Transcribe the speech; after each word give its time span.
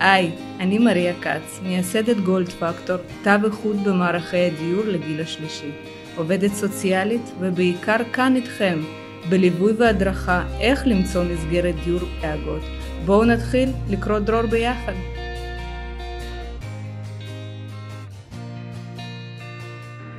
היי, 0.00 0.30
אני 0.60 0.78
מריה 0.78 1.14
כץ, 1.20 1.60
מייסדת 1.62 2.16
גולד 2.16 2.48
פקטור, 2.48 2.96
תו 3.22 3.30
איכות 3.44 3.76
במערכי 3.76 4.36
הדיור 4.36 4.84
לגיל 4.84 5.20
השלישי. 5.20 5.70
עובדת 6.16 6.50
סוציאלית 6.50 7.32
ובעיקר 7.40 7.96
כאן 8.12 8.36
איתכם, 8.36 8.78
בליווי 9.30 9.72
והדרכה 9.72 10.44
איך 10.60 10.86
למצוא 10.86 11.24
מסגרת 11.24 11.74
דיור 11.84 12.00
להגות. 12.22 12.62
בואו 13.04 13.24
נתחיל 13.24 13.68
לקרוא 13.90 14.18
דרור 14.18 14.46
ביחד. 14.46 14.92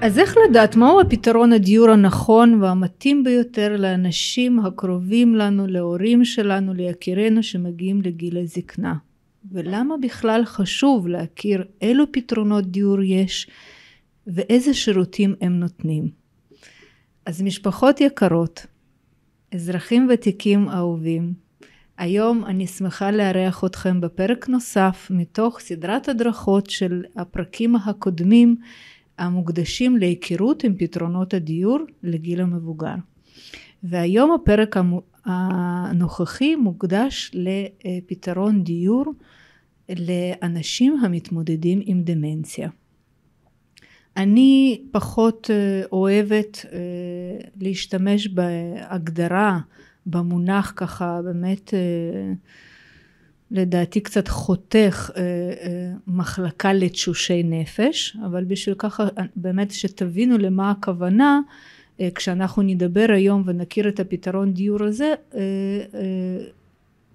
אז 0.02 0.20
איך 0.20 0.36
לדעת 0.50 0.76
מהו 0.76 1.02
הפתרון 1.02 1.54
הדיור 1.54 1.90
הנכון 1.90 2.62
והמתאים 2.62 3.24
ביותר 3.24 3.76
לאנשים 3.78 4.60
הקרובים 4.60 5.36
לנו, 5.36 5.68
להורים 5.68 6.26
שלנו, 6.26 6.74
ליקירינו 6.74 7.44
שמגיעים 7.44 8.02
לגיל 8.02 8.38
הזקנה? 8.38 9.13
ולמה 9.52 9.96
בכלל 10.02 10.46
חשוב 10.46 11.08
להכיר 11.08 11.64
אילו 11.82 12.12
פתרונות 12.12 12.66
דיור 12.66 13.02
יש 13.02 13.48
ואיזה 14.28 14.74
שירותים 14.74 15.36
הם 15.42 15.60
נותנים. 15.60 16.10
אז 17.26 17.42
משפחות 17.42 18.02
יקרות, 18.02 18.66
אזרחים 19.54 20.08
ותיקים 20.14 20.70
אהובים, 20.70 21.34
היום 21.98 22.46
אני 22.46 22.68
שמחה 22.68 23.12
לארח 23.12 23.64
אתכם 23.64 24.02
בפרק 24.02 24.50
נוסף 24.50 25.08
מתוך 25.10 25.60
סדרת 25.60 26.10
הדרכות 26.10 26.70
של 26.70 27.04
הפרקים 27.16 27.76
הקודמים 27.76 28.56
המוקדשים 29.18 29.98
להיכרות 29.98 30.64
עם 30.64 30.76
פתרונות 30.78 31.34
הדיור 31.34 31.80
לגיל 32.04 32.42
המבוגר. 32.42 32.96
והיום 33.84 34.32
הפרק 34.32 34.76
הנוכחי 35.26 36.56
מוקדש 36.56 37.32
לפתרון 37.34 38.64
דיור 38.64 39.06
לאנשים 39.90 41.00
המתמודדים 41.04 41.82
עם 41.86 42.04
דמנציה. 42.04 42.70
אני 44.18 44.82
פחות 44.92 45.50
אה, 45.54 45.82
אוהבת 45.92 46.66
אה, 46.74 46.80
להשתמש 47.62 48.28
בהגדרה, 48.28 49.60
במונח 50.06 50.74
ככה 50.76 51.22
באמת 51.24 51.74
אה, 51.74 52.34
לדעתי 53.52 54.02
קצת 54.02 54.28
חותך 54.28 55.12
מחלקה 56.08 56.74
לתשושי 56.74 57.44
נפש, 57.44 58.18
אבל 58.26 58.44
בשביל 58.44 58.76
ככה 58.76 59.08
באמת 59.36 59.72
שתבינו 59.72 60.38
למה 60.38 60.72
הכוונה 60.72 61.40
כשאנחנו 62.16 62.62
נדבר 62.62 63.06
היום 63.10 63.44
ונכיר 63.46 63.90
את 63.90 64.00
הפתרון 64.00 64.54
דיור 64.54 64.84
הזה 64.84 65.14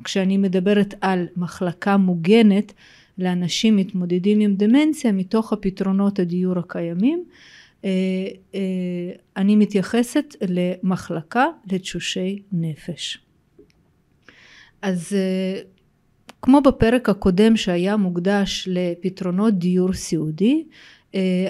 כשאני 0.04 0.36
מדברת 0.36 0.94
על 1.00 1.26
מחלקה 1.36 1.96
מוגנת 1.96 2.72
לאנשים 3.18 3.76
מתמודדים 3.76 4.40
עם 4.40 4.54
דמנציה 4.54 5.12
מתוך 5.12 5.52
הפתרונות 5.52 6.18
הדיור 6.18 6.58
הקיימים 6.58 7.24
אה, 7.84 7.90
אה, 8.54 8.60
אני 9.36 9.56
מתייחסת 9.56 10.34
למחלקה 10.48 11.46
לתשושי 11.72 12.42
נפש. 12.52 13.18
אז 14.82 15.12
אה, 15.12 15.60
כמו 16.42 16.60
בפרק 16.60 17.08
הקודם 17.08 17.56
שהיה 17.56 17.96
מוקדש 17.96 18.68
לפתרונות 18.70 19.54
דיור 19.54 19.92
סיעודי 19.92 20.64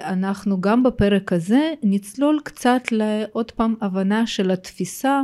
אנחנו 0.02 0.60
גם 0.60 0.82
בפרק 0.82 1.32
הזה 1.32 1.72
נצלול 1.82 2.40
קצת 2.44 2.82
לעוד 2.92 3.50
פעם 3.50 3.74
הבנה 3.80 4.26
של 4.26 4.50
התפיסה 4.50 5.22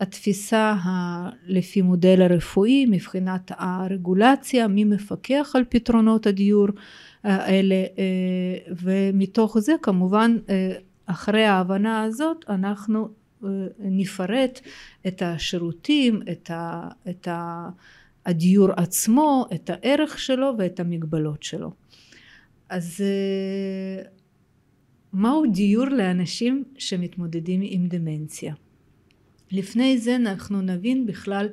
התפיסה 0.00 0.74
ה... 0.84 1.28
לפי 1.46 1.82
מודל 1.82 2.22
הרפואי 2.22 2.86
מבחינת 2.86 3.52
הרגולציה, 3.56 4.68
מי 4.68 4.84
מפקח 4.84 5.52
על 5.54 5.64
פתרונות 5.68 6.26
הדיור 6.26 6.68
האלה 7.24 7.74
אה, 7.74 8.72
ומתוך 8.82 9.58
זה 9.58 9.72
כמובן 9.82 10.36
אה, 10.48 10.72
אחרי 11.06 11.44
ההבנה 11.44 12.02
הזאת 12.02 12.44
אנחנו 12.48 13.08
אה, 13.44 13.48
נפרט 13.78 14.60
את 15.06 15.22
השירותים, 15.22 16.22
את, 16.32 16.50
ה... 16.50 16.88
את 17.10 17.28
ה... 17.28 17.68
הדיור 18.26 18.68
עצמו, 18.76 19.46
את 19.54 19.70
הערך 19.70 20.18
שלו 20.18 20.52
ואת 20.58 20.80
המגבלות 20.80 21.42
שלו. 21.42 21.70
אז 22.68 23.04
מהו 25.12 25.44
דיור 25.52 25.86
לאנשים 25.86 26.64
שמתמודדים 26.78 27.60
עם 27.64 27.86
דמנציה? 27.88 28.54
לפני 29.52 29.98
זה 29.98 30.16
אנחנו 30.16 30.62
נבין 30.62 31.06
בכלל 31.06 31.48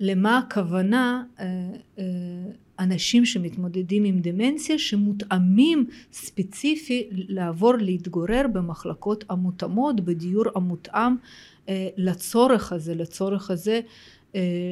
למה 0.00 0.38
הכוונה 0.38 1.24
אה, 1.40 1.46
אה, 1.98 2.04
אנשים 2.78 3.24
שמתמודדים 3.24 4.04
עם 4.04 4.20
דמנציה 4.20 4.78
שמותאמים 4.78 5.86
ספציפי 6.12 7.08
לעבור 7.10 7.74
להתגורר 7.74 8.46
במחלקות 8.52 9.24
המותאמות 9.28 10.00
בדיור 10.00 10.44
המותאם 10.54 11.16
אה, 11.68 11.88
לצורך 11.96 12.72
הזה 12.72 12.94
לצורך 12.94 13.50
הזה 13.50 13.80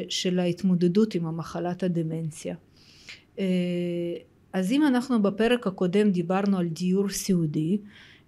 של 0.09 0.38
ההתמודדות 0.38 1.15
עם 1.15 1.27
המחלת 1.27 1.83
הדמנציה. 1.83 2.54
אז 4.53 4.72
אם 4.72 4.87
אנחנו 4.87 5.22
בפרק 5.22 5.66
הקודם 5.66 6.10
דיברנו 6.10 6.59
על 6.59 6.69
דיור 6.69 7.09
סיעודי 7.09 7.78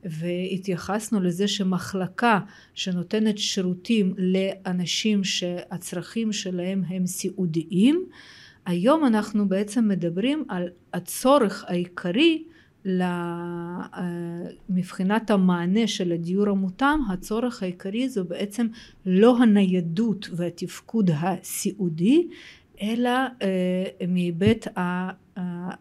והתייחסנו 0.04 1.20
לזה 1.20 1.48
שמחלקה 1.48 2.40
שנותנת 2.74 3.38
שירותים 3.38 4.14
לאנשים 4.18 5.24
שהצרכים 5.24 6.32
שלהם 6.32 6.82
הם 6.88 7.06
סיעודיים 7.06 8.06
היום 8.66 9.06
אנחנו 9.06 9.48
בעצם 9.48 9.88
מדברים 9.88 10.44
על 10.48 10.68
הצורך 10.92 11.64
העיקרי 11.68 12.44
מבחינת 14.68 15.30
המענה 15.30 15.86
של 15.86 16.12
הדיור 16.12 16.48
המותאם 16.48 16.98
הצורך 17.10 17.62
העיקרי 17.62 18.08
זו 18.08 18.24
בעצם 18.24 18.66
לא 19.06 19.36
הניידות 19.42 20.28
והתפקוד 20.32 21.10
הסיעודי 21.14 22.26
אלא 22.82 23.10
אה, 23.42 24.06
מהיבט 24.08 24.68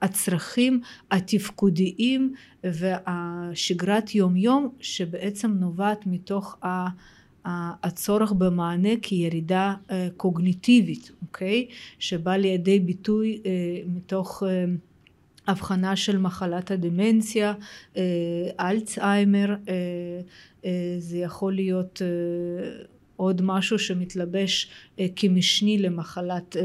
הצרכים 0.01 0.81
התפקודיים 1.11 2.33
והשגרת 2.63 4.15
יום 4.15 4.35
יום 4.35 4.69
שבעצם 4.79 5.51
נובעת 5.51 6.05
מתוך 6.05 6.57
הצורך 7.83 8.31
במענה 8.31 8.89
כירידה 9.01 9.73
אה, 9.91 10.07
קוגניטיבית, 10.17 11.11
אוקיי? 11.21 11.67
שבא 11.99 12.35
לידי 12.35 12.79
ביטוי 12.79 13.41
אה, 13.45 13.51
מתוך 13.87 14.43
הבחנה 15.47 15.95
של 15.95 16.17
מחלת 16.17 16.71
הדמנציה, 16.71 17.53
אלצהיימר, 18.59 19.55
זה 20.99 21.17
יכול 21.17 21.53
להיות 21.53 22.01
עוד 23.17 23.41
משהו 23.41 23.79
שמתלבש 23.79 24.69
אה, 24.99 25.05
כמשני 25.15 25.77
למחלת 25.77 26.57
אה, 26.57 26.61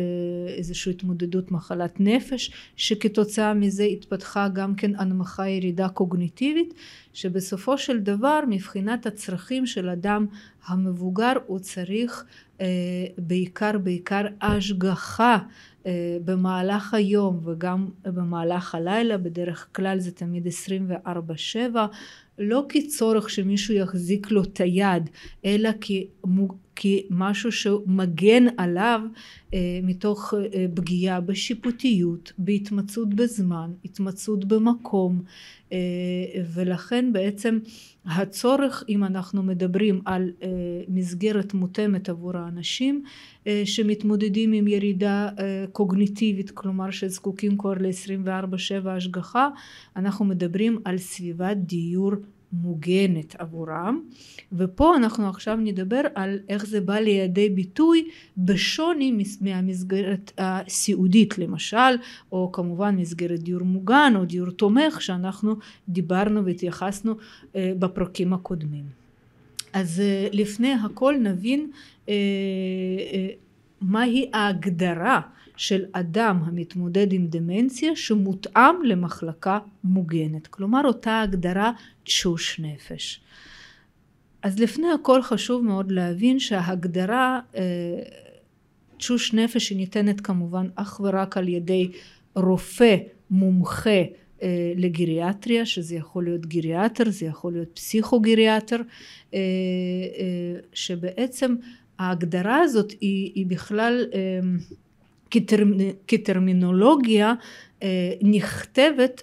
איזושהי 0.57 0.93
התמודדות 0.93 1.51
מחלת 1.51 2.01
נפש 2.01 2.53
שכתוצאה 2.77 3.55
מזה 3.55 3.85
התפתחה 3.85 4.49
גם 4.49 4.75
כן 4.75 4.97
הנמכה 4.97 5.49
ירידה 5.49 5.89
קוגניטיבית 5.89 6.75
שבסופו 7.13 7.79
של 7.79 7.99
דבר 7.99 8.41
מבחינת 8.49 9.07
הצרכים 9.07 9.67
של 9.67 9.89
אדם 9.89 10.27
המבוגר 10.67 11.33
הוא 11.47 11.59
צריך 11.59 12.25
בעיקר 13.19 13.79
בעיקר 13.79 14.23
השגחה 14.41 15.39
במהלך 16.25 16.95
היום 16.95 17.41
וגם 17.45 17.89
במהלך 18.05 18.75
הלילה. 18.75 19.19
בדרך 19.19 19.69
כלל 19.73 19.99
זה 19.99 20.11
תמיד 20.11 20.47
24/7 20.47 21.59
לא 22.39 22.67
כצורך 22.69 23.31
שמישהו 23.31 23.75
יחזיק 23.75 24.31
לו 24.31 24.43
את 24.43 24.61
היד 24.61 25.11
אלא 25.45 25.71
כמשהו 26.77 27.53
שמגן 27.53 28.45
עליו 28.57 29.01
אה, 29.55 29.81
מתוך 29.83 30.35
אה, 30.35 30.67
פגיעה 30.75 31.21
בשיפוטיות, 31.21 32.33
בהתמצאות 32.39 33.15
בזמן, 33.15 33.71
התמצאות 33.85 34.45
במקום 34.45 35.23
אה, 35.73 35.79
ולכן 36.55 37.13
בעצם 37.13 37.59
הצורך 38.07 38.85
אם 38.89 39.05
אנחנו 39.05 39.43
מדברים 39.43 40.01
על 40.05 40.31
מסגרת 40.89 41.55
מותאמת 41.55 42.09
עבור 42.09 42.37
האנשים 42.37 43.05
שמתמודדים 43.65 44.53
עם 44.53 44.69
ירידה 44.69 45.29
קוגניטיבית 45.73 46.51
כלומר 46.51 46.91
שזקוקים 46.91 47.59
כבר 47.59 47.75
ל-24/7 47.81 48.89
השגחה 48.89 49.49
אנחנו 49.97 50.25
מדברים 50.25 50.79
על 50.85 50.99
סביבת 50.99 51.57
דיור 51.57 52.13
מוגנת 52.53 53.37
עבורם 53.39 54.01
ופה 54.53 54.97
אנחנו 54.97 55.29
עכשיו 55.29 55.57
נדבר 55.57 56.01
על 56.15 56.39
איך 56.49 56.67
זה 56.67 56.81
בא 56.81 56.99
לידי 56.99 57.51
ביטוי 57.51 58.09
בשוני 58.37 59.25
מהמסגרת 59.41 60.33
הסיעודית 60.39 61.39
למשל 61.39 61.97
או 62.33 62.53
כמובן 62.53 62.97
מסגרת 62.97 63.41
דיור 63.41 63.63
מוגן 63.63 64.13
או 64.17 64.25
דיור 64.25 64.51
תומך 64.51 65.03
שאנחנו 65.03 65.55
דיברנו 65.89 66.45
והתייחסנו 66.45 67.15
אה, 67.57 67.73
בפרקים 67.79 68.33
הקודמים. 68.33 68.85
אז 69.73 70.01
אה, 70.01 70.29
לפני 70.33 70.73
הכל 70.73 71.15
נבין 71.21 71.71
אה, 72.09 72.15
מהי 73.83 74.31
ההגדרה 74.33 75.21
של 75.57 75.85
אדם 75.93 76.43
המתמודד 76.45 77.13
עם 77.13 77.27
דמנציה 77.27 77.97
שמותאם 77.97 78.83
למחלקה 78.85 79.59
מוגנת? 79.85 80.47
כלומר 80.47 80.81
אותה 80.85 81.21
הגדרה 81.21 81.73
תשוש 82.05 82.61
נפש. 82.61 83.21
אז 84.43 84.59
לפני 84.59 84.87
הכל 84.93 85.23
חשוב 85.23 85.65
מאוד 85.65 85.93
להבין 85.93 86.39
שההגדרה 86.39 87.41
אה, 87.57 87.63
תשוש 88.97 89.35
נפש 89.35 89.71
היא 89.71 89.79
ניתנת 89.79 90.21
כמובן 90.21 90.67
אך 90.75 91.01
ורק 91.05 91.37
על 91.37 91.49
ידי 91.49 91.91
רופא 92.35 92.97
מומחה 93.31 94.03
אה, 94.43 94.73
לגריאטריה 94.77 95.67
שזה 95.67 95.97
יכול 95.97 96.25
להיות 96.25 96.47
גריאטר 96.47 97.11
זה 97.11 97.27
יכול 97.27 97.53
להיות 97.53 97.69
פסיכוגריאטר 97.75 98.77
אה, 99.35 99.41
שבעצם 100.73 101.55
ההגדרה 101.99 102.61
הזאת 102.61 102.91
היא, 103.01 103.33
היא 103.35 103.47
בכלל 103.47 104.07
כטרמינולוגיה 106.07 107.35
נכתבת 108.23 109.23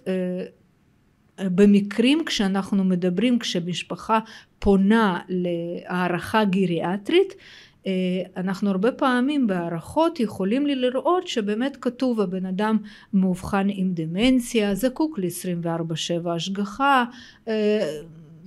במקרים 1.41 2.25
כשאנחנו 2.25 2.83
מדברים 2.83 3.39
כשמשפחה 3.39 4.19
פונה 4.59 5.19
להערכה 5.29 6.43
גריאטרית 6.43 7.33
אה, 7.87 7.91
אנחנו 8.37 8.69
הרבה 8.69 8.91
פעמים 8.91 9.47
בהערכות 9.47 10.19
יכולים 10.19 10.65
לראות 10.67 11.27
שבאמת 11.27 11.77
כתוב 11.81 12.21
הבן 12.21 12.45
אדם 12.45 12.77
מאובחן 13.13 13.67
עם 13.69 13.91
דמנציה 13.93 14.75
זקוק 14.75 15.19
ל-24/7 15.19 16.29
השגחה 16.29 17.05
אה, 17.47 18.01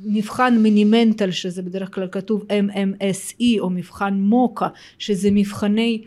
מבחן 0.04 0.58
מינימנטל 0.58 1.30
שזה 1.30 1.62
בדרך 1.62 1.94
כלל 1.94 2.08
כתוב 2.12 2.42
MMSE 2.42 3.44
או 3.58 3.70
מבחן 3.70 4.14
מוקה 4.14 4.68
שזה 4.98 5.30
מבחני 5.30 6.02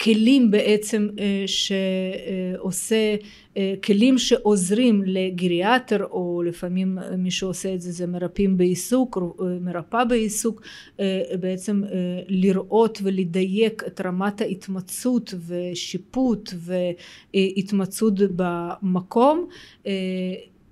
כלים 0.00 0.50
בעצם 0.50 1.08
אה, 1.18 1.44
שעושה 1.46 3.16
אה, 3.56 3.74
כלים 3.84 4.18
שעוזרים 4.18 5.02
לגריאטר 5.06 6.04
או 6.04 6.42
לפעמים 6.46 6.98
מי 7.18 7.30
שעושה 7.30 7.74
את 7.74 7.80
זה 7.80 7.92
זה 7.92 8.06
מרפאים 8.06 8.56
בעיסוק 8.56 9.18
אה, 9.18 9.46
מרפאה 9.60 10.04
בעיסוק 10.04 10.62
בעצם 11.40 11.82
לראות 12.28 12.98
ולדייק 13.02 13.82
את 13.86 14.00
רמת 14.00 14.40
ההתמצאות 14.40 15.34
ושיפוט 15.46 16.54
והתמצאות 17.34 18.14
במקום 18.36 19.46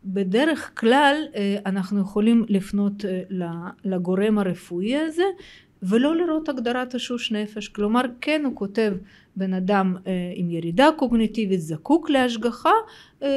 בדרך 0.07 0.81
כלל 0.81 1.17
אנחנו 1.67 2.01
יכולים 2.01 2.45
לפנות 2.49 3.05
לגורם 3.85 4.39
הרפואי 4.39 4.97
הזה 4.97 5.25
ולא 5.83 6.17
לראות 6.17 6.49
הגדרת 6.49 6.95
תשוש 6.95 7.33
נפש. 7.33 7.69
כלומר 7.69 8.03
כן 8.21 8.43
הוא 8.45 8.57
כותב 8.57 8.93
בן 9.37 9.55
אדם 9.55 9.97
אה, 10.07 10.13
עם 10.35 10.51
ירידה 10.51 10.89
קוגניטיבית 10.97 11.61
זקוק 11.61 12.11
להשגחה 12.11 12.71
אה, 13.23 13.29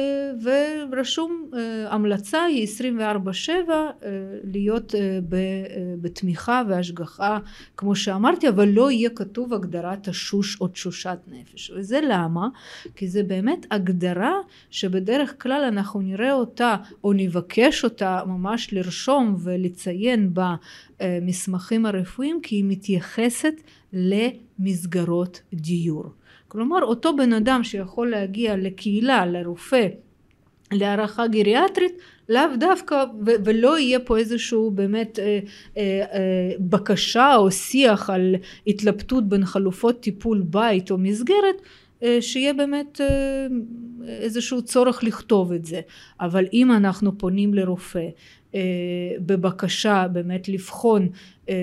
ורשום 0.42 1.50
אה, 1.54 1.94
המלצה 1.94 2.42
היא 2.42 2.66
24/7 3.68 3.70
להיות 4.44 4.94
בתמיכה 6.00 6.62
והשגחה 6.68 7.38
כמו 7.76 7.96
שאמרתי 7.96 8.48
אבל 8.48 8.68
לא 8.68 8.90
יהיה 8.90 9.10
כתוב 9.10 9.54
הגדרת 9.54 10.08
תשוש 10.08 10.60
או 10.60 10.68
תשושת 10.68 11.18
נפש 11.28 11.70
וזה 11.70 12.00
למה? 12.08 12.48
כי 12.96 13.08
זה 13.08 13.22
באמת 13.22 13.66
הגדרה 13.70 14.34
שבדרך 14.70 15.42
כלל 15.42 15.64
אנחנו 15.68 16.00
נראה 16.00 16.32
אותה 16.32 16.76
או 17.04 17.12
נבקש 17.12 17.84
אותה 17.84 18.22
ממש 18.26 18.72
לרשום 18.72 19.36
ולציין 19.42 20.32
במסמכים 21.00 21.86
הרפואיים 21.86 22.40
כי 22.42 22.56
היא 22.56 22.64
מתייחסת 22.68 23.54
למסגרות 23.92 25.42
דיור. 25.54 26.04
כלומר 26.48 26.82
אותו 26.82 27.16
בן 27.16 27.32
אדם 27.32 27.64
שיכול 27.64 28.10
להגיע 28.10 28.56
לקהילה, 28.56 29.26
לרופא, 29.26 29.86
להערכה 30.72 31.26
גריאטרית, 31.26 31.92
לאו 32.28 32.56
דווקא 32.60 33.04
ו- 33.26 33.44
ולא 33.44 33.78
יהיה 33.78 34.00
פה 34.00 34.18
איזשהו 34.18 34.70
באמת 34.70 35.18
אה, 35.18 35.38
אה, 35.76 36.04
אה, 36.12 36.52
בקשה 36.58 37.36
או 37.36 37.50
שיח 37.50 38.10
על 38.10 38.34
התלבטות 38.66 39.28
בין 39.28 39.44
חלופות 39.44 40.00
טיפול 40.00 40.42
בית 40.42 40.90
או 40.90 40.98
מסגרת 40.98 41.56
אה, 42.02 42.18
שיהיה 42.20 42.52
באמת 42.52 43.00
אה, 43.00 43.46
איזשהו 44.08 44.62
צורך 44.62 45.04
לכתוב 45.04 45.52
את 45.52 45.64
זה 45.64 45.80
אבל 46.20 46.44
אם 46.52 46.72
אנחנו 46.72 47.18
פונים 47.18 47.54
לרופא 47.54 48.08
בבקשה 49.26 50.06
באמת 50.12 50.48
לבחון 50.48 51.08
אה, 51.50 51.54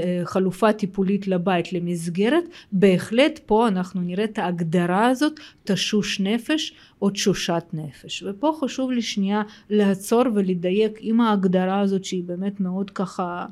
אה, 0.00 0.20
חלופה 0.24 0.72
טיפולית 0.72 1.28
לבית 1.28 1.72
למסגרת 1.72 2.44
בהחלט 2.72 3.40
פה 3.46 3.68
אנחנו 3.68 4.00
נראה 4.00 4.24
את 4.24 4.38
ההגדרה 4.38 5.08
הזאת 5.08 5.40
תשוש 5.64 6.20
נפש 6.20 6.74
או 7.02 7.10
תשושת 7.10 7.64
נפש. 7.72 8.22
ופה 8.26 8.56
חשוב 8.60 8.90
לי 8.90 9.02
שנייה 9.02 9.42
לעצור 9.70 10.22
ולדייק 10.34 10.98
עם 11.00 11.20
ההגדרה 11.20 11.80
הזאת 11.80 12.04
שהיא 12.04 12.24
באמת 12.24 12.60
מאוד 12.60 12.90
ככה 12.90 13.46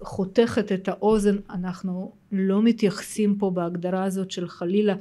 חותכת 0.00 0.72
את 0.72 0.88
האוזן. 0.88 1.36
אנחנו 1.50 2.12
לא 2.32 2.62
מתייחסים 2.62 3.36
פה 3.38 3.50
בהגדרה 3.50 4.04
הזאת 4.04 4.30
של 4.30 4.48
חלילה 4.48 4.94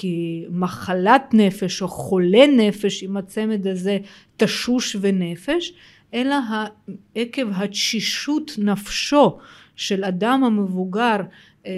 כי 0.00 0.44
מחלת 0.50 1.22
נפש 1.32 1.82
או 1.82 1.88
חולה 1.88 2.46
נפש 2.46 3.02
עם 3.02 3.16
הצמד 3.16 3.66
הזה 3.66 3.98
תשוש 4.36 4.96
ונפש 5.00 5.72
אלא 6.14 6.36
עקב 7.14 7.46
התשישות 7.54 8.52
נפשו 8.58 9.38
של 9.76 10.04
אדם 10.04 10.44
המבוגר 10.44 11.16
אה, 11.16 11.20
אה, 11.66 11.72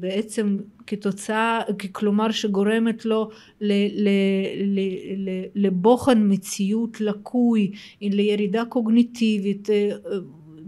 בעצם 0.00 0.56
כתוצאה 0.86 1.60
כלומר 1.92 2.30
שגורמת 2.30 3.04
לו 3.04 3.28
לבוחן 5.54 6.32
מציאות 6.32 7.00
לקוי 7.00 7.70
לירידה 8.00 8.64
קוגניטיבית 8.64 9.70
אה, 9.70 9.90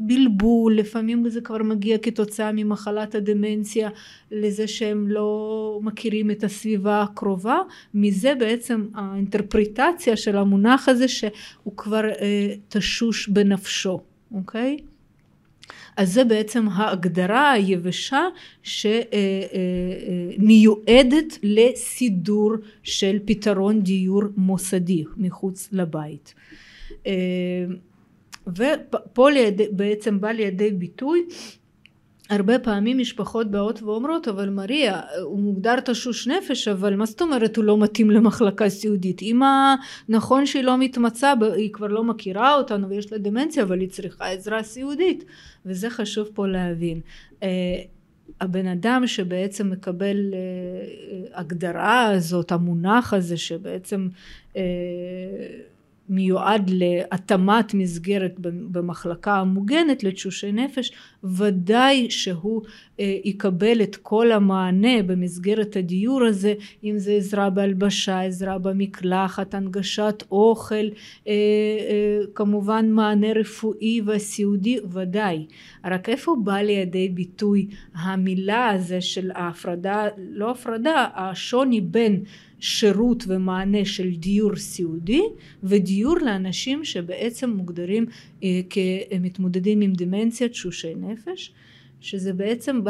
בלבול, 0.06 0.76
לפעמים 0.76 1.28
זה 1.28 1.40
כבר 1.40 1.62
מגיע 1.62 1.98
כתוצאה 1.98 2.50
ממחלת 2.52 3.14
הדמנציה 3.14 3.88
לזה 4.30 4.66
שהם 4.66 5.08
לא 5.08 5.80
מכירים 5.82 6.30
את 6.30 6.44
הסביבה 6.44 7.02
הקרובה, 7.02 7.58
מזה 7.94 8.34
בעצם 8.34 8.86
האינטרפריטציה 8.94 10.16
של 10.16 10.36
המונח 10.36 10.88
הזה 10.88 11.08
שהוא 11.08 11.76
כבר 11.76 12.08
אה, 12.08 12.54
תשוש 12.68 13.28
בנפשו, 13.28 14.00
אוקיי? 14.34 14.78
אז 15.96 16.12
זה 16.12 16.24
בעצם 16.24 16.68
ההגדרה 16.68 17.52
היבשה 17.52 18.22
שמיועדת 18.62 19.14
אה, 19.14 21.08
אה, 21.08 21.20
אה, 21.20 21.38
לסידור 21.42 22.52
של 22.82 23.18
פתרון 23.24 23.82
דיור 23.82 24.22
מוסדי 24.36 25.04
מחוץ 25.16 25.68
לבית. 25.72 26.34
ופה 28.46 29.30
ליד, 29.30 29.60
בעצם 29.70 30.20
בא 30.20 30.30
לידי 30.30 30.70
ביטוי 30.70 31.26
הרבה 32.30 32.58
פעמים 32.58 32.98
משפחות 32.98 33.50
באות 33.50 33.82
ואומרות 33.82 34.28
אבל 34.28 34.50
מריה 34.50 35.00
הוא 35.22 35.40
מוגדר 35.40 35.80
תשוש 35.80 36.28
נפש 36.28 36.68
אבל 36.68 36.96
מה 36.96 37.06
זאת 37.06 37.22
אומרת 37.22 37.56
הוא 37.56 37.64
לא 37.64 37.78
מתאים 37.78 38.10
למחלקה 38.10 38.68
סיעודית? 38.68 39.22
אמא 39.22 39.74
נכון 40.08 40.46
שהיא 40.46 40.64
לא 40.64 40.78
מתמצה 40.78 41.32
היא 41.56 41.72
כבר 41.72 41.86
לא 41.86 42.04
מכירה 42.04 42.54
אותנו 42.54 42.88
ויש 42.88 43.12
לה 43.12 43.18
דמנציה 43.18 43.62
אבל 43.62 43.80
היא 43.80 43.88
צריכה 43.88 44.26
עזרה 44.30 44.62
סיעודית. 44.62 45.24
וזה 45.66 45.90
חשוב 45.90 46.28
פה 46.34 46.46
להבין. 46.46 47.00
אה, 47.42 47.48
הבן 48.40 48.66
אדם 48.66 49.06
שבעצם 49.06 49.70
מקבל 49.70 50.16
אה, 50.34 51.38
הגדרה 51.38 52.10
הזאת 52.10 52.52
המונח 52.52 53.14
הזה 53.14 53.36
שבעצם 53.36 54.08
אה, 54.56 54.62
מיועד 56.08 56.70
להתאמת 56.70 57.74
מסגרת 57.74 58.34
במחלקה 58.40 59.34
המוגנת 59.34 60.04
לתשושי 60.04 60.52
נפש 60.52 60.92
ודאי 61.24 62.10
שהוא 62.10 62.62
אה, 63.00 63.16
יקבל 63.24 63.82
את 63.82 63.96
כל 63.96 64.32
המענה 64.32 65.02
במסגרת 65.02 65.76
הדיור 65.76 66.24
הזה 66.24 66.54
אם 66.84 66.98
זה 66.98 67.12
עזרה 67.12 67.50
בהלבשה 67.50 68.20
עזרה 68.20 68.58
במקלחת 68.58 69.54
הנגשת 69.54 70.24
אוכל 70.30 70.74
אה, 70.74 70.82
אה, 71.28 72.18
כמובן 72.34 72.90
מענה 72.90 73.32
רפואי 73.32 74.00
וסיעודי 74.06 74.78
ודאי. 74.92 75.46
רק 75.84 76.08
איפה 76.08 76.36
בא 76.44 76.56
לידי 76.56 77.08
ביטוי 77.08 77.66
המילה 77.94 78.70
הזה 78.70 79.00
של 79.00 79.30
ההפרדה 79.34 80.08
לא 80.18 80.50
הפרדה 80.50 81.06
השוני 81.14 81.80
בין 81.80 82.22
שירות 82.64 83.24
ומענה 83.28 83.84
של 83.84 84.16
דיור 84.16 84.56
סיעודי 84.56 85.22
ודיור 85.62 86.16
לאנשים 86.18 86.84
שבעצם 86.84 87.50
מוגדרים 87.50 88.06
אה, 88.42 88.60
כמתמודדים 88.70 89.80
עם 89.80 89.92
דמנציה 89.92 90.48
תשושי 90.48 90.94
נפש 90.94 91.52
שזה 92.00 92.32
בעצם 92.32 92.80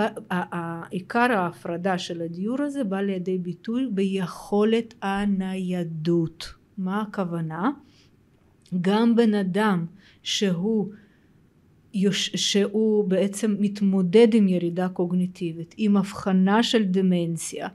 עיקר 0.90 1.32
ההפרדה 1.32 1.98
של 1.98 2.22
הדיור 2.22 2.62
הזה 2.62 2.84
בא 2.84 3.00
לידי 3.00 3.38
ביטוי 3.38 3.86
ביכולת 3.90 4.94
הניידות 5.02 6.54
מה 6.78 7.02
הכוונה? 7.02 7.70
גם 8.80 9.16
בן 9.16 9.34
אדם 9.34 9.86
שהוא 10.22 10.88
שהוא 12.12 13.04
בעצם 13.04 13.56
מתמודד 13.58 14.34
עם 14.34 14.48
ירידה 14.48 14.88
קוגניטיבית, 14.88 15.74
עם 15.78 15.96
הבחנה 15.96 16.62
של 16.62 16.84
דמנציה, 16.84 17.68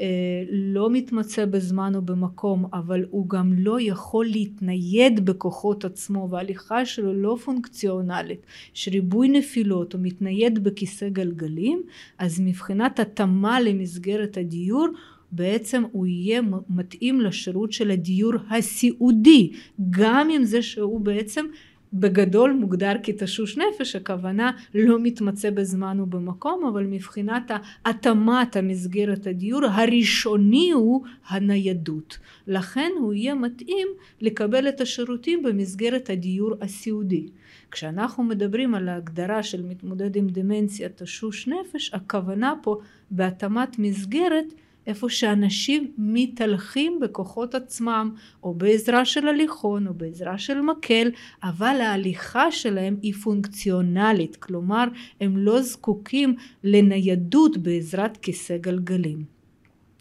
אה, 0.00 0.44
לא 0.50 0.90
מתמצא 0.90 1.44
בזמן 1.44 1.94
או 1.94 2.02
במקום 2.02 2.66
אבל 2.72 3.04
הוא 3.10 3.28
גם 3.28 3.52
לא 3.52 3.80
יכול 3.80 4.26
להתנייד 4.26 5.24
בכוחות 5.24 5.84
עצמו 5.84 6.28
וההליכה 6.30 6.86
שלו 6.86 7.14
לא 7.14 7.36
פונקציונלית 7.44 8.46
יש 8.74 8.88
ריבוי 8.88 9.28
נפילות 9.28 9.92
הוא 9.92 10.00
מתנייד 10.04 10.64
בכיסא 10.64 11.08
גלגלים 11.08 11.82
אז 12.18 12.40
מבחינת 12.40 13.00
התאמה 13.00 13.60
למסגרת 13.60 14.36
הדיור 14.36 14.86
בעצם 15.32 15.82
הוא 15.92 16.06
יהיה 16.06 16.40
מתאים 16.68 17.20
לשירות 17.20 17.72
של 17.72 17.90
הדיור 17.90 18.32
הסיעודי 18.50 19.52
גם 19.90 20.28
עם 20.30 20.44
זה 20.44 20.62
שהוא 20.62 21.00
בעצם 21.00 21.46
בגדול 21.92 22.52
מוגדר 22.52 22.92
כתשוש 23.02 23.58
נפש, 23.58 23.96
הכוונה 23.96 24.50
לא 24.74 24.98
מתמצא 25.02 25.50
בזמן 25.50 26.00
ובמקום, 26.00 26.64
אבל 26.64 26.84
מבחינת 26.84 27.50
התאמת 27.84 28.56
המסגרת 28.56 29.26
הדיור 29.26 29.64
הראשוני 29.64 30.70
הוא 30.70 31.04
הניידות. 31.28 32.18
לכן 32.46 32.90
הוא 32.98 33.14
יהיה 33.14 33.34
מתאים 33.34 33.88
לקבל 34.20 34.68
את 34.68 34.80
השירותים 34.80 35.42
במסגרת 35.42 36.10
הדיור 36.10 36.54
הסיעודי. 36.60 37.26
כשאנחנו 37.70 38.24
מדברים 38.24 38.74
על 38.74 38.88
ההגדרה 38.88 39.42
של 39.42 39.62
מתמודד 39.62 40.16
עם 40.16 40.26
דמנציה 40.28 40.88
תשוש 40.88 41.48
נפש, 41.48 41.94
הכוונה 41.94 42.54
פה 42.62 42.78
בהתאמת 43.10 43.78
מסגרת 43.78 44.54
איפה 44.86 45.08
שאנשים 45.10 45.92
מתהלכים 45.98 47.00
בכוחות 47.00 47.54
עצמם 47.54 48.14
או 48.42 48.54
בעזרה 48.54 49.04
של 49.04 49.28
הליכון 49.28 49.86
או 49.86 49.94
בעזרה 49.94 50.38
של 50.38 50.60
מקל 50.60 51.10
אבל 51.42 51.80
ההליכה 51.80 52.52
שלהם 52.52 52.96
היא 53.02 53.14
פונקציונלית 53.14 54.36
כלומר 54.36 54.84
הם 55.20 55.36
לא 55.36 55.62
זקוקים 55.62 56.34
לניידות 56.64 57.56
בעזרת 57.56 58.16
כיסא 58.16 58.56
גלגלים. 58.56 59.42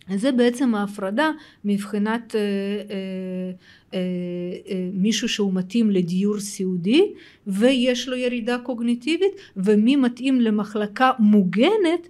אז 0.09 0.21
זה 0.21 0.31
בעצם 0.31 0.75
ההפרדה 0.75 1.31
מבחינת 1.65 2.35
אה, 2.35 2.39
אה, 2.39 3.51
אה, 3.93 3.99
אה, 4.69 4.89
מישהו 4.93 5.29
שהוא 5.29 5.53
מתאים 5.53 5.91
לדיור 5.91 6.39
סיעודי 6.39 7.13
ויש 7.47 8.07
לו 8.07 8.15
ירידה 8.15 8.57
קוגניטיבית 8.57 9.31
ומי 9.57 9.95
מתאים 9.95 10.41
למחלקה 10.41 11.11
מוגנת 11.19 12.07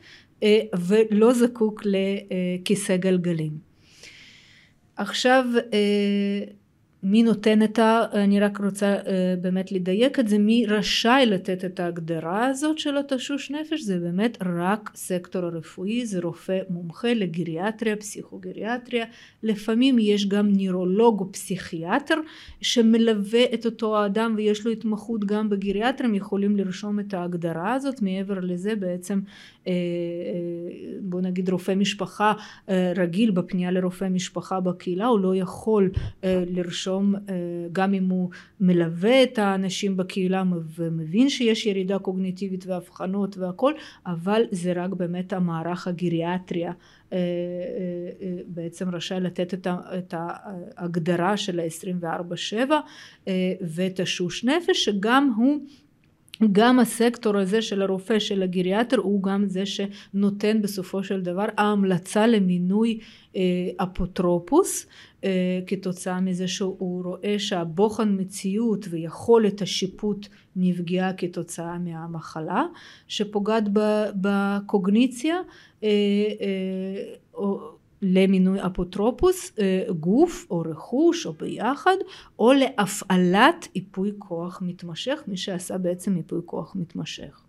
ולא 0.87 1.33
זקוק 1.33 1.81
לכיסא 1.85 2.97
גלגלים. 2.97 3.51
עכשיו 4.95 5.45
אה, 5.73 6.43
מי 7.03 7.23
נותן 7.23 7.63
את 7.63 7.79
ה... 7.79 8.05
אני 8.13 8.39
רק 8.39 8.57
רוצה 8.57 8.85
אה, 8.87 9.35
באמת 9.41 9.71
לדייק 9.71 10.19
את 10.19 10.27
זה, 10.27 10.37
מי 10.37 10.65
רשאי 10.67 11.25
לתת 11.25 11.65
את 11.65 11.79
ההגדרה 11.79 12.45
הזאת 12.45 12.79
של 12.79 12.97
התשוש 12.97 13.51
נפש 13.51 13.81
זה 13.81 13.99
באמת 13.99 14.37
רק 14.41 14.91
סקטור 14.95 15.45
הרפואי, 15.45 16.05
זה 16.05 16.19
רופא 16.19 16.59
מומחה 16.69 17.13
לגריאטריה, 17.13 17.95
פסיכוגריאטריה, 17.95 19.05
לפעמים 19.43 19.99
יש 19.99 20.27
גם 20.27 20.47
נירולוג 20.47 21.19
או 21.19 21.31
פסיכיאטר 21.31 22.15
שמלווה 22.61 23.43
את 23.53 23.65
אותו 23.65 23.97
האדם 23.97 24.33
ויש 24.37 24.65
לו 24.65 24.71
התמחות 24.71 25.25
גם 25.25 25.49
בגריאטריה, 25.49 26.09
הם 26.09 26.15
יכולים 26.15 26.57
לרשום 26.57 26.99
את 26.99 27.13
ההגדרה 27.13 27.73
הזאת, 27.73 28.01
מעבר 28.01 28.39
לזה 28.39 28.75
בעצם 28.75 29.19
אה, 29.67 29.73
בוא 31.01 31.21
נגיד 31.21 31.49
רופא 31.49 31.71
משפחה 31.71 32.33
רגיל 32.95 33.31
בפנייה 33.31 33.71
לרופא 33.71 34.05
משפחה 34.05 34.59
בקהילה 34.59 35.05
הוא 35.05 35.19
לא 35.19 35.35
יכול 35.35 35.91
לרשום 36.23 36.90
לרשום 36.91 37.15
אה, 37.15 37.21
גם 37.71 37.93
אם 37.93 38.09
הוא 38.09 38.29
מלווה 38.59 39.23
את 39.23 39.39
האנשים 39.39 39.97
בקהילה 39.97 40.43
ומבין 40.75 41.29
שיש 41.29 41.65
ירידה 41.65 41.99
קוגניטיבית 41.99 42.65
ואבחנות 42.67 43.37
והכל 43.37 43.73
אבל 44.05 44.41
זה 44.51 44.73
רק 44.75 44.89
באמת 44.89 45.33
המערך 45.33 45.87
הגריאטריה. 45.87 46.71
אה, 47.13 47.17
אה, 47.17 48.37
בעצם 48.47 48.89
רשאי 48.89 49.19
לתת 49.19 49.67
את 49.73 50.13
ההגדרה 50.13 51.37
של 51.37 51.59
ה-24/7 51.59 52.71
ואת 53.61 53.99
השוש 53.99 54.43
נפש 54.43 54.85
שגם 54.85 55.33
הוא 55.37 55.59
גם 56.51 56.79
הסקטור 56.79 57.37
הזה 57.37 57.61
של 57.61 57.81
הרופא 57.81 58.19
של 58.19 58.43
הגריאטר 58.43 58.97
הוא 58.97 59.23
גם 59.23 59.45
זה 59.47 59.63
שנותן 59.65 60.61
בסופו 60.61 61.03
של 61.03 61.21
דבר 61.21 61.45
ההמלצה 61.57 62.27
למינוי 62.27 62.99
אה, 63.35 63.41
אפוטרופוס 63.77 64.85
אה, 65.23 65.59
כתוצאה 65.67 66.21
מזה 66.21 66.47
שהוא 66.47 67.03
רואה 67.03 67.35
שהבוחן 67.39 68.15
מציאות 68.19 68.85
ויכולת 68.89 69.61
השיפוט 69.61 70.27
נפגעה 70.55 71.13
כתוצאה 71.13 71.77
מהמחלה 71.77 72.65
שפוגעת 73.07 73.63
בקוגניציה 74.15 75.35
אה, 75.83 75.89
למינוי 78.01 78.65
אפוטרופוס 78.65 79.55
גוף 79.99 80.47
או 80.49 80.61
רכוש 80.61 81.25
או 81.25 81.33
ביחד 81.33 81.95
או 82.39 82.53
להפעלת 82.53 83.67
ייפוי 83.75 84.11
כוח 84.19 84.61
מתמשך 84.61 85.23
מי 85.27 85.37
שעשה 85.37 85.77
בעצם 85.77 86.17
ייפוי 86.17 86.41
כוח 86.45 86.75
מתמשך. 86.75 87.41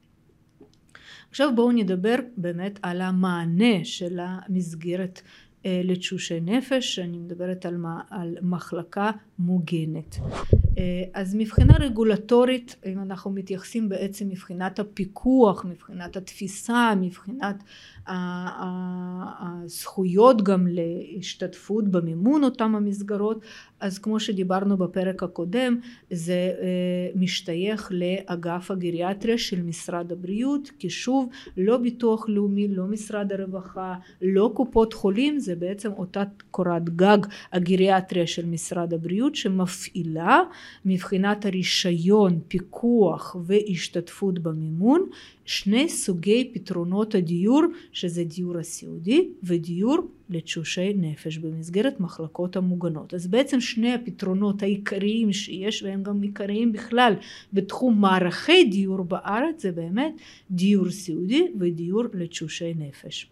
עכשיו 1.30 1.52
בואו 1.54 1.72
נדבר 1.72 2.14
באמת 2.36 2.78
על 2.82 3.00
המענה 3.00 3.84
של 3.84 4.18
המסגרת 4.22 5.20
לתשושי 5.64 6.40
נפש, 6.40 6.98
אני 6.98 7.18
מדברת 7.18 7.66
על, 7.66 7.76
על 8.10 8.36
מחלקה 8.42 9.10
מוגנת. 9.38 10.18
אז 11.14 11.34
מבחינה 11.34 11.74
רגולטורית, 11.80 12.76
אם 12.86 12.98
אנחנו 13.02 13.30
מתייחסים 13.30 13.88
בעצם 13.88 14.28
מבחינת 14.28 14.78
הפיקוח, 14.78 15.64
מבחינת 15.64 16.16
התפיסה, 16.16 16.92
מבחינת 17.00 17.62
הזכויות 19.40 20.42
גם 20.42 20.66
להשתתפות 20.70 21.88
במימון 21.88 22.44
אותם 22.44 22.74
המסגרות, 22.74 23.40
אז 23.80 23.98
כמו 23.98 24.20
שדיברנו 24.20 24.76
בפרק 24.76 25.22
הקודם, 25.22 25.78
זה 26.10 26.52
משתייך 27.14 27.92
לאגף 27.94 28.70
הגריאטריה 28.70 29.38
של 29.38 29.62
משרד 29.62 30.12
הבריאות, 30.12 30.70
כי 30.78 30.90
שוב, 30.90 31.28
לא 31.56 31.76
ביטוח 31.76 32.28
לאומי, 32.28 32.68
לא 32.68 32.84
משרד 32.86 33.32
הרווחה, 33.32 33.94
לא 34.22 34.52
קופות 34.54 34.92
חולים, 34.92 35.38
זה 35.38 35.56
בעצם 35.56 35.92
אותה 35.92 36.22
קורת 36.50 36.90
גג 36.90 37.18
הגריאטריה 37.52 38.26
של 38.26 38.46
משרד 38.46 38.94
הבריאות 38.94 39.34
שמפעילה 39.34 40.40
מבחינת 40.84 41.46
הרישיון, 41.46 42.40
פיקוח 42.48 43.36
והשתתפות 43.46 44.38
במימון 44.38 45.06
שני 45.44 45.88
סוגי 45.88 46.50
פתרונות 46.54 47.14
הדיור 47.14 47.62
שזה 47.92 48.24
דיור 48.24 48.58
הסיעודי 48.58 49.28
ודיור 49.42 49.98
לתשושי 50.30 50.92
נפש 50.96 51.38
במסגרת 51.38 52.00
מחלקות 52.00 52.56
המוגנות. 52.56 53.14
אז 53.14 53.26
בעצם 53.26 53.60
שני 53.60 53.92
הפתרונות 53.92 54.62
העיקריים 54.62 55.32
שיש 55.32 55.82
והם 55.82 56.02
גם 56.02 56.22
עיקריים 56.22 56.72
בכלל 56.72 57.14
בתחום 57.52 58.00
מערכי 58.00 58.64
דיור 58.64 59.02
בארץ 59.02 59.62
זה 59.62 59.72
באמת 59.72 60.12
דיור 60.50 60.90
סיעודי 60.90 61.46
ודיור 61.60 62.02
לתשושי 62.14 62.74
נפש. 62.74 63.26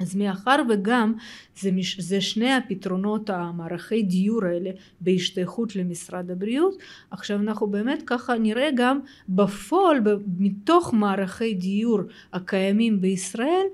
אז 0.00 0.16
מאחר 0.16 0.62
וגם 0.68 1.14
זה, 1.60 1.72
מש, 1.72 2.00
זה 2.00 2.20
שני 2.20 2.52
הפתרונות 2.52 3.30
המערכי 3.30 4.02
דיור 4.02 4.44
האלה 4.44 4.70
בהשתייכות 5.00 5.76
למשרד 5.76 6.30
הבריאות 6.30 6.74
עכשיו 7.10 7.40
אנחנו 7.40 7.66
באמת 7.66 8.02
ככה 8.06 8.38
נראה 8.38 8.68
גם 8.74 9.00
בפועל 9.28 10.00
מתוך 10.38 10.94
מערכי 10.94 11.54
דיור 11.54 12.00
הקיימים 12.32 13.00
בישראל 13.00 13.66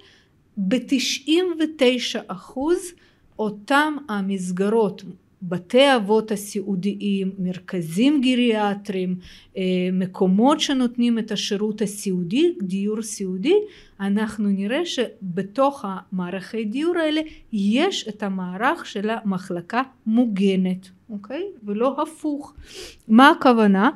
ב-99 0.57 2.19
אחוז 2.27 2.93
אותם 3.39 3.97
המסגרות 4.09 5.03
בתי 5.49 5.97
אבות 5.97 6.33
הסיעודיים, 6.33 7.33
מרכזים 7.39 8.21
גריאטריים, 8.21 9.17
אה, 9.57 9.63
מקומות 9.93 10.61
שנותנים 10.61 11.19
את 11.19 11.33
השירות 11.33 11.83
הסיעודי, 11.83 12.55
דיור 12.63 13.03
סיעודי, 13.03 13.55
אנחנו 14.01 14.49
נראה 14.49 14.87
שבתוך 14.87 15.85
המערכי 15.89 16.65
דיור 16.65 16.99
האלה 16.99 17.21
יש 17.53 18.09
את 18.09 18.23
המערך 18.23 18.87
של 18.87 19.11
המחלקה 19.11 19.83
מוגנת, 20.07 20.89
אוקיי? 21.11 21.43
ולא 21.65 22.03
הפוך. 22.03 22.55
מה 23.09 23.31
הכוונה? 23.31 23.91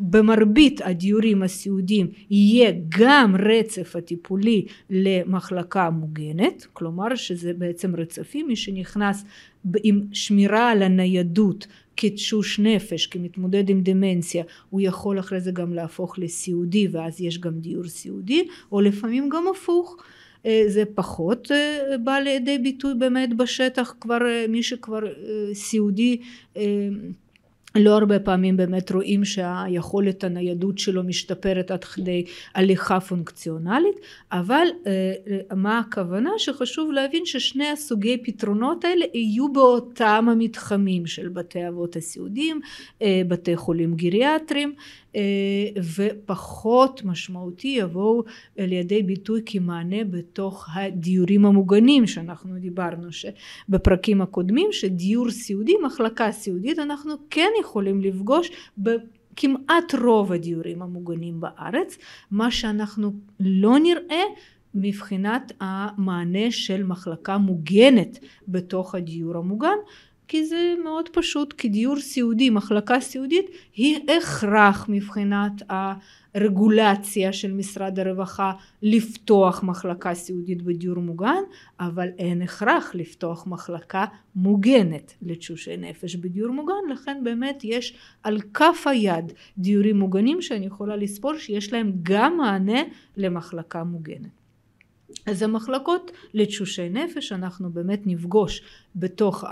אה, 0.00 0.06
במרבית 0.10 0.80
הדיורים 0.84 1.42
הסיעודיים 1.42 2.06
יהיה 2.30 2.72
גם 2.98 3.36
רצף 3.36 3.96
הטיפולי 3.96 4.66
למחלקה 4.90 5.90
מוגנת, 5.90 6.66
כלומר 6.72 7.14
שזה 7.14 7.52
בעצם 7.52 7.96
רצפים, 7.96 8.46
מי 8.46 8.56
שנכנס 8.56 9.24
עם 9.82 10.00
שמירה 10.12 10.70
על 10.70 10.82
הניידות 10.82 11.66
כתשוש 11.96 12.58
נפש, 12.58 13.06
כמתמודד 13.06 13.68
עם 13.68 13.80
דמנציה, 13.82 14.44
הוא 14.70 14.80
יכול 14.80 15.18
אחרי 15.18 15.40
זה 15.40 15.50
גם 15.50 15.74
להפוך 15.74 16.18
לסיעודי 16.18 16.88
ואז 16.88 17.20
יש 17.20 17.40
גם 17.40 17.58
דיור 17.58 17.84
סיעודי, 17.84 18.46
או 18.72 18.80
לפעמים 18.80 19.28
גם 19.28 19.44
הפוך. 19.50 19.96
אה, 20.46 20.64
זה 20.66 20.84
פחות 20.94 21.52
אה, 21.52 21.98
בא 22.04 22.18
לידי 22.18 22.58
ביטוי 22.58 22.94
באמת 22.94 23.36
בשטח 23.36 23.94
כבר 24.00 24.18
מי 24.48 24.62
שכבר 24.62 25.06
אה, 25.06 25.54
סיעודי 25.54 26.20
לא 27.78 27.94
הרבה 27.96 28.18
פעמים 28.18 28.56
באמת 28.56 28.92
רואים 28.92 29.24
שהיכולת 29.24 30.24
הניידות 30.24 30.78
שלו 30.78 31.02
משתפרת 31.02 31.70
עד 31.70 31.84
כדי 31.84 32.24
הליכה 32.54 33.00
פונקציונלית 33.00 33.96
אבל 34.32 34.66
אה, 34.86 35.12
מה 35.56 35.78
הכוונה? 35.78 36.30
שחשוב 36.38 36.92
להבין 36.92 37.26
ששני 37.26 37.68
הסוגי 37.68 38.22
פתרונות 38.24 38.84
האלה 38.84 39.04
יהיו 39.14 39.52
באותם 39.52 40.26
המתחמים 40.30 41.06
של 41.06 41.28
בתי 41.28 41.68
אבות 41.68 41.96
הסיעודיים 41.96 42.60
אה, 43.02 43.22
בתי 43.28 43.56
חולים 43.56 43.94
גריאטריים 43.94 44.74
אה, 45.16 45.22
ופחות 45.96 47.04
משמעותי 47.04 47.68
יבואו 47.68 48.22
לידי 48.58 49.02
ביטוי 49.02 49.40
כמענה 49.46 50.04
בתוך 50.04 50.68
הדיורים 50.74 51.46
המוגנים 51.46 52.06
שאנחנו 52.06 52.54
דיברנו 52.58 53.08
בפרקים 53.68 54.20
הקודמים 54.20 54.68
שדיור 54.72 55.30
סיעודי 55.30 55.74
מחלקה 55.84 56.32
סיעודית 56.32 56.78
אנחנו 56.78 57.14
כן 57.30 57.50
יכולים 57.60 57.65
לפגוש 58.02 58.50
בכמעט 58.78 59.94
רוב 60.04 60.32
הדיורים 60.32 60.82
המוגנים 60.82 61.40
בארץ 61.40 61.98
מה 62.30 62.50
שאנחנו 62.50 63.12
לא 63.40 63.78
נראה 63.78 64.22
מבחינת 64.74 65.52
המענה 65.60 66.50
של 66.50 66.82
מחלקה 66.82 67.38
מוגנת 67.38 68.18
בתוך 68.48 68.94
הדיור 68.94 69.36
המוגן 69.36 69.76
כי 70.28 70.46
זה 70.46 70.74
מאוד 70.84 71.08
פשוט 71.08 71.52
כי 71.52 71.68
דיור 71.68 72.00
סיעודי 72.00 72.50
מחלקה 72.50 73.00
סיעודית 73.00 73.46
היא 73.74 73.98
הכרח 74.18 74.86
מבחינת 74.88 75.52
הרגולציה 75.68 77.32
של 77.32 77.52
משרד 77.52 77.98
הרווחה 77.98 78.52
לפתוח 78.82 79.62
מחלקה 79.62 80.14
סיעודית 80.14 80.62
בדיור 80.62 80.98
מוגן 80.98 81.42
אבל 81.80 82.08
אין 82.18 82.42
הכרח 82.42 82.90
לפתוח 82.94 83.46
מחלקה 83.46 84.04
מוגנת 84.34 85.14
לתשושי 85.22 85.76
נפש 85.76 86.16
בדיור 86.16 86.50
מוגן. 86.50 86.74
לכן 86.90 87.20
באמת 87.24 87.60
יש 87.64 87.96
על 88.22 88.40
כף 88.54 88.84
היד 88.86 89.32
דיורים 89.58 89.98
מוגנים 89.98 90.42
שאני 90.42 90.66
יכולה 90.66 90.96
לספור 90.96 91.38
שיש 91.38 91.72
להם 91.72 91.92
גם 92.02 92.36
מענה 92.36 92.80
למחלקה 93.16 93.84
מוגנת. 93.84 94.46
אז 95.26 95.42
המחלקות 95.42 96.10
לתשושי 96.34 96.88
נפש 96.88 97.32
אנחנו 97.32 97.70
באמת 97.70 98.00
נפגוש 98.06 98.62
בתוך 98.96 99.44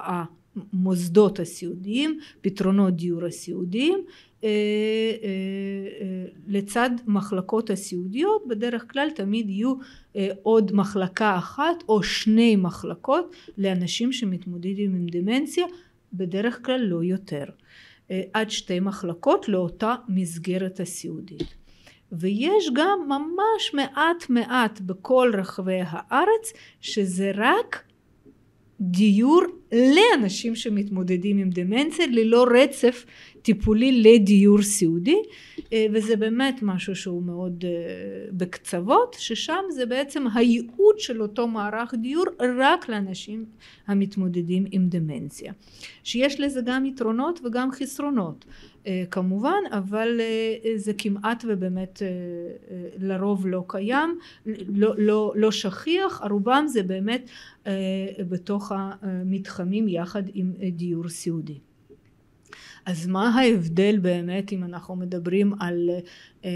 המוסדות 0.56 1.40
הסיעודיים, 1.40 2.18
פתרונות 2.40 2.96
דיור 2.96 3.24
הסיעודיים 3.24 4.04
אה, 4.44 4.48
אה, 4.48 5.28
אה, 6.00 6.24
לצד 6.46 6.90
מחלקות 7.06 7.70
הסיעודיות 7.70 8.48
בדרך 8.48 8.92
כלל 8.92 9.08
תמיד 9.14 9.50
יהיו 9.50 9.74
עוד 10.42 10.72
מחלקה 10.72 11.38
אחת 11.38 11.84
או 11.88 12.02
שני 12.02 12.56
מחלקות 12.56 13.36
לאנשים 13.58 14.12
שמתמודדים 14.12 14.94
עם 14.94 15.06
דמנציה 15.10 15.66
בדרך 16.12 16.66
כלל 16.66 16.80
לא 16.80 17.04
יותר 17.04 17.44
עד 18.32 18.50
שתי 18.50 18.80
מחלקות 18.80 19.48
לאותה 19.48 19.94
מסגרת 20.08 20.80
הסיעודית. 20.80 21.54
ויש 22.12 22.70
גם 22.74 22.98
ממש 23.08 23.74
מעט 23.74 24.30
מעט 24.30 24.80
בכל 24.80 25.32
רחבי 25.34 25.80
הארץ 25.86 26.52
שזה 26.80 27.32
רק 27.34 27.84
דיור 28.80 29.42
לאנשים 29.72 30.54
שמתמודדים 30.54 31.38
עם 31.38 31.50
דמנציה 31.50 32.06
ללא 32.06 32.46
רצף 32.54 33.04
טיפולי 33.44 34.02
לדיור 34.02 34.62
סיעודי 34.62 35.22
אה, 35.72 35.86
וזה 35.92 36.16
באמת 36.16 36.58
משהו 36.62 36.96
שהוא 36.96 37.22
מאוד 37.22 37.64
אה, 37.64 37.70
בקצוות 38.32 39.16
ששם 39.18 39.62
זה 39.70 39.86
בעצם 39.86 40.24
הייעוד 40.34 40.98
של 40.98 41.22
אותו 41.22 41.48
מערך 41.48 41.94
דיור 41.94 42.24
רק 42.58 42.88
לאנשים 42.88 43.44
המתמודדים 43.86 44.64
עם 44.70 44.88
דמנציה. 44.88 45.52
שיש 46.04 46.40
לזה 46.40 46.60
גם 46.64 46.86
יתרונות 46.86 47.40
וגם 47.44 47.70
חסרונות 47.72 48.44
אה, 48.86 49.04
כמובן 49.10 49.60
אבל 49.70 50.20
זה 50.76 50.92
כמעט 50.98 51.44
ובאמת 51.48 52.02
לרוב 52.98 53.46
לא 53.46 53.64
קיים 53.68 54.18
לא, 54.68 54.94
לא, 54.98 55.32
לא 55.36 55.50
שכיח. 55.50 56.22
רובם 56.30 56.64
זה 56.68 56.82
באמת 56.82 57.28
בתוך 58.28 58.72
המתחמים 58.74 59.88
יחד 59.88 60.22
עם 60.34 60.52
דיור 60.72 61.08
סיעודי 61.08 61.58
אז 62.86 63.06
מה 63.06 63.28
ההבדל 63.28 63.98
באמת 63.98 64.52
אם 64.52 64.64
אנחנו 64.64 64.96
מדברים 64.96 65.54
על 65.60 65.90
אה, 66.44 66.50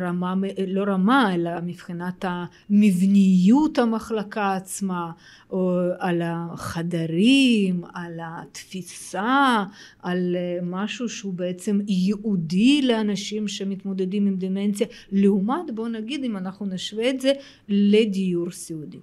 רמה, 0.00 0.34
לא 0.66 0.82
רמה 0.82 1.34
אלא 1.34 1.50
מבחינת 1.62 2.24
המבניות 2.28 3.78
המחלקה 3.78 4.54
עצמה 4.54 5.12
או 5.50 5.80
על 5.98 6.22
החדרים, 6.24 7.84
על 7.94 8.18
התפיסה, 8.22 9.64
על 10.02 10.36
אה, 10.36 10.58
משהו 10.62 11.08
שהוא 11.08 11.34
בעצם 11.34 11.80
ייעודי 11.88 12.82
לאנשים 12.82 13.48
שמתמודדים 13.48 14.26
עם 14.26 14.36
דמנציה 14.36 14.86
לעומת 15.12 15.70
בוא 15.74 15.88
נגיד 15.88 16.24
אם 16.24 16.36
אנחנו 16.36 16.66
נשווה 16.66 17.10
את 17.10 17.20
זה 17.20 17.32
לדיור 17.68 18.50
סיעודי. 18.50 18.98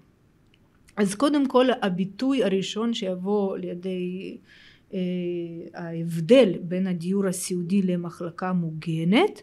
אז 0.97 1.15
קודם 1.15 1.47
כל 1.47 1.65
הביטוי 1.81 2.43
הראשון 2.43 2.93
שיבוא 2.93 3.57
לידי 3.57 4.37
אה, 4.37 4.43
ההבדל 5.73 6.53
בין 6.61 6.87
הדיור 6.87 7.27
הסיעודי 7.27 7.81
למחלקה 7.81 8.53
מוגנת 8.53 9.41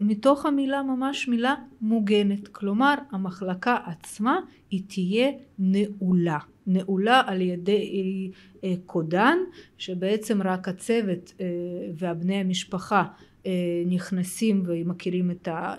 מתוך 0.00 0.46
המילה 0.46 0.82
ממש 0.82 1.28
מילה 1.28 1.54
מוגנת. 1.80 2.48
כלומר 2.48 2.94
המחלקה 3.10 3.76
עצמה 3.86 4.40
היא 4.70 4.82
תהיה 4.86 5.30
נעולה. 5.58 6.38
נעולה 6.66 7.22
על 7.26 7.40
ידי 7.40 8.30
אה, 8.64 8.74
קודן 8.86 9.38
שבעצם 9.78 10.42
רק 10.42 10.68
הצוות 10.68 11.32
אה, 11.40 11.46
והבני 11.96 12.34
המשפחה 12.34 13.04
נכנסים 13.86 14.62
ומכירים 14.66 15.30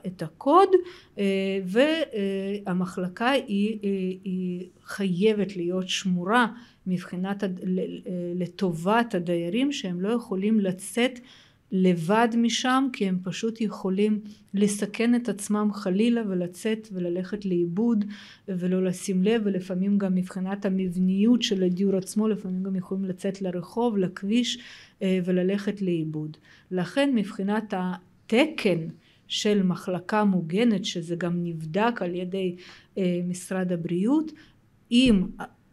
את 0.08 0.22
הקוד 0.22 0.69
והמחלקה 2.65 3.30
היא, 3.30 3.80
היא 4.24 4.69
חייבת 4.84 5.56
להיות 5.56 5.89
שמורה 5.89 6.48
מבחינת 6.89 7.43
לטובת 8.36 9.15
הדיירים 9.15 9.71
שהם 9.71 10.02
לא 10.02 10.10
יכולים 10.10 10.60
לצאת 10.60 11.19
לבד 11.71 12.28
משם 12.38 12.88
כי 12.93 13.08
הם 13.08 13.19
פשוט 13.23 13.62
יכולים 13.62 14.19
לסכן 14.54 15.15
את 15.15 15.30
עצמם 15.30 15.69
חלילה 15.73 16.21
ולצאת 16.28 16.88
וללכת 16.91 17.45
לאיבוד 17.45 18.06
ולא 18.47 18.84
לשים 18.84 19.23
לב 19.23 19.41
ולפעמים 19.45 19.97
גם 19.97 20.15
מבחינת 20.15 20.65
המבניות 20.65 21.41
של 21.41 21.63
הדיור 21.63 21.95
עצמו 21.95 22.28
לפעמים 22.28 22.63
גם 22.63 22.75
יכולים 22.75 23.06
לצאת 23.06 23.41
לרחוב 23.41 23.97
לכביש 23.97 24.60
אה, 25.02 25.19
וללכת 25.25 25.82
לאיבוד. 25.82 26.38
לכן 26.71 27.15
מבחינת 27.15 27.73
התקן 27.78 28.88
של 29.28 29.63
מחלקה 29.63 30.23
מוגנת 30.23 30.86
שזה 30.86 31.15
גם 31.15 31.43
נבדק 31.43 32.02
על 32.02 32.15
ידי 32.15 32.56
אה, 32.97 33.21
משרד 33.28 33.71
הבריאות 33.71 34.32
אם 34.91 35.23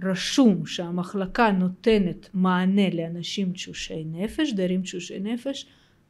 רשום 0.03 0.67
שהמחלקה 0.67 1.51
נותנת 1.51 2.29
מענה 2.35 2.91
לאנשים 2.91 3.53
תשושי 3.53 4.05
נפש, 4.07 4.53
דיירים 4.53 4.83
תשושי 4.83 5.21
נפש, 5.21 5.67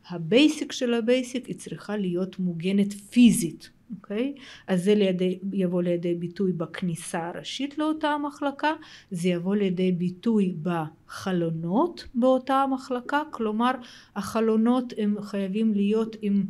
ה 0.08 0.19
basic 0.19 0.72
של 0.72 0.94
ה 0.94 1.03
basic 1.03 1.46
היא 1.46 1.56
צריכה 1.56 1.96
להיות 1.96 2.38
מוגנת 2.38 2.92
פיזית, 2.92 3.70
אוקיי? 3.96 4.34
אז 4.66 4.84
זה 4.84 4.94
לידי, 4.94 5.38
יבוא 5.52 5.82
לידי 5.82 6.14
ביטוי 6.14 6.52
בכניסה 6.52 7.28
הראשית 7.28 7.78
לאותה 7.78 8.08
המחלקה, 8.08 8.72
זה 9.10 9.28
יבוא 9.28 9.56
לידי 9.56 9.92
ביטוי 9.92 10.54
בחלונות 10.62 12.08
באותה 12.14 12.54
המחלקה, 12.54 13.22
כלומר 13.30 13.70
החלונות 14.16 14.92
הם 14.98 15.22
חייבים 15.22 15.74
להיות 15.74 16.16
עם 16.22 16.44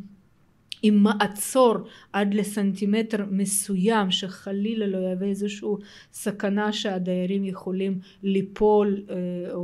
עם 0.81 1.03
מעצור 1.03 1.75
עד 2.13 2.33
לסנטימטר 2.33 3.25
מסוים 3.31 4.11
שחלילה 4.11 4.87
לא 4.87 4.97
יהווה 4.97 5.27
איזושהי 5.27 5.69
סכנה 6.11 6.73
שהדיירים 6.73 7.45
יכולים 7.45 7.99
ליפול 8.23 9.03
אה, 9.09 9.15
או, 9.53 9.59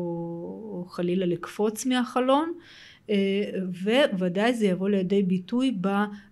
או 0.71 0.85
חלילה 0.89 1.25
לקפוץ 1.25 1.85
מהחלון 1.85 2.53
וודאי 4.19 4.53
זה 4.53 4.65
יבוא 4.65 4.89
לידי 4.89 5.23
ביטוי 5.23 5.77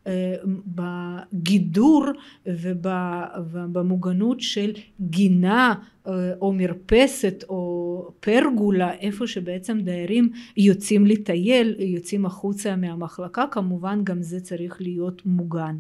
אה, 0.08 0.36
בגידור 0.68 2.06
ובמוגנות 2.46 4.42
של 4.42 4.72
גינה 5.02 5.74
אה, 6.08 6.34
או 6.42 6.54
מרפסת 6.54 7.44
או 7.50 8.12
פרגולה 8.20 8.94
איפה 8.94 9.28
שבעצם 9.28 9.80
דיירים 9.82 10.30
יוצאים 10.58 11.06
לטייל 11.06 11.76
יוצאים 11.80 12.26
החוצה 12.26 12.76
מהמחלקה 12.76 13.46
כמובן 13.52 14.04
גם 14.04 14.22
זה 14.22 14.40
צריך 14.40 14.82
להיות 14.82 15.26
מוגן 15.26 15.78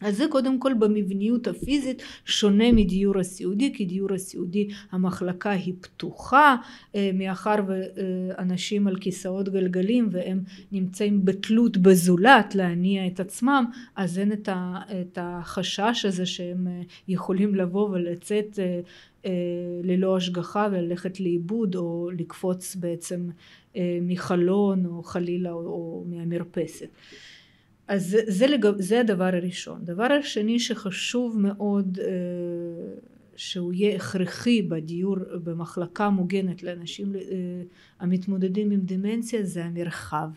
אז 0.00 0.16
זה 0.16 0.24
קודם 0.30 0.58
כל 0.58 0.74
במבניות 0.74 1.46
הפיזית 1.46 2.02
שונה 2.24 2.72
מדיור 2.72 3.18
הסיעודי 3.18 3.74
כי 3.74 3.84
דיור 3.84 4.12
הסיעודי 4.12 4.68
המחלקה 4.90 5.50
היא 5.50 5.74
פתוחה 5.80 6.56
אה, 6.94 7.10
מאחר 7.14 7.54
ואנשים 7.66 8.86
על 8.86 8.96
כיסאות 8.96 9.48
גלגלים 9.48 10.08
והם 10.10 10.40
נמצאים 10.72 11.24
בתלות 11.24 11.76
בזולת 11.76 12.54
להניע 12.54 13.06
את 13.06 13.20
עצמם 13.20 13.64
אז 13.96 14.18
אין 14.18 14.32
את 14.32 15.18
החשש 15.20 16.04
הזה 16.04 16.26
שהם 16.26 16.68
אה, 16.68 16.82
יכולים 17.08 17.54
לבוא 17.54 17.88
ולצאת 17.88 18.58
אה, 18.58 18.80
ללא 19.82 20.16
השגחה 20.16 20.68
וללכת 20.72 21.20
לאיבוד 21.20 21.76
או 21.76 22.10
לקפוץ 22.18 22.76
בעצם 22.76 23.28
מחלון 24.02 24.86
או 24.86 25.02
חלילה 25.02 25.52
או 25.52 26.04
מהמרפסת 26.08 26.88
אז 27.88 28.06
זה, 28.10 28.18
זה, 28.26 28.46
לגב, 28.46 28.80
זה 28.80 29.00
הדבר 29.00 29.24
הראשון. 29.24 29.84
דבר 29.84 30.12
השני 30.12 30.60
שחשוב 30.60 31.38
מאוד 31.38 31.98
אה, 32.02 32.06
שהוא 33.36 33.72
יהיה 33.72 33.96
הכרחי 33.96 34.62
בדיור 34.62 35.16
במחלקה 35.44 36.10
מוגנת 36.10 36.62
לאנשים 36.62 37.14
אה, 37.16 37.20
המתמודדים 38.00 38.70
עם 38.70 38.80
דמנציה 38.80 39.42
זה 39.42 39.64
המרחב. 39.64 40.28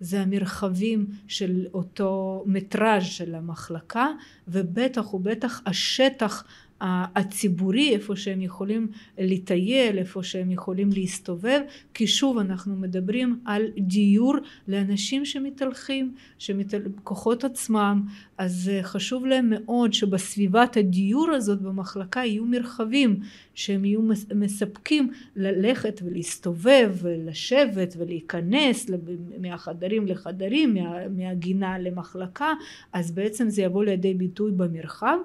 זה 0.00 0.20
המרחבים 0.20 1.06
של 1.28 1.66
אותו 1.74 2.44
מטראז' 2.46 3.04
של 3.04 3.34
המחלקה 3.34 4.08
ובטח 4.48 5.14
ובטח 5.14 5.62
השטח 5.66 6.44
הציבורי 6.80 7.90
איפה 7.90 8.16
שהם 8.16 8.40
יכולים 8.40 8.88
לטייל 9.18 9.98
איפה 9.98 10.22
שהם 10.22 10.50
יכולים 10.50 10.90
להסתובב 10.92 11.60
כי 11.94 12.06
שוב 12.06 12.38
אנחנו 12.38 12.76
מדברים 12.76 13.40
על 13.44 13.62
דיור 13.78 14.34
לאנשים 14.68 15.24
שמתהלכים 15.24 16.14
שמתל... 16.38 16.82
כוחות 17.04 17.44
עצמם 17.44 18.02
אז 18.38 18.70
חשוב 18.82 19.26
להם 19.26 19.50
מאוד 19.50 19.92
שבסביבת 19.92 20.76
הדיור 20.76 21.30
הזאת 21.30 21.62
במחלקה 21.62 22.20
יהיו 22.20 22.44
מרחבים 22.44 23.20
שהם 23.54 23.84
יהיו 23.84 24.00
מספקים 24.34 25.10
ללכת 25.36 26.00
ולהסתובב 26.04 26.96
ולשבת 27.02 27.94
ולהיכנס 27.98 28.90
מהחדרים 29.38 30.06
לחדרים 30.06 30.74
מה, 30.74 31.08
מהגינה 31.08 31.78
למחלקה 31.78 32.52
אז 32.92 33.12
בעצם 33.12 33.48
זה 33.48 33.62
יבוא 33.62 33.84
לידי 33.84 34.14
ביטוי 34.14 34.52
במרחב 34.52 35.16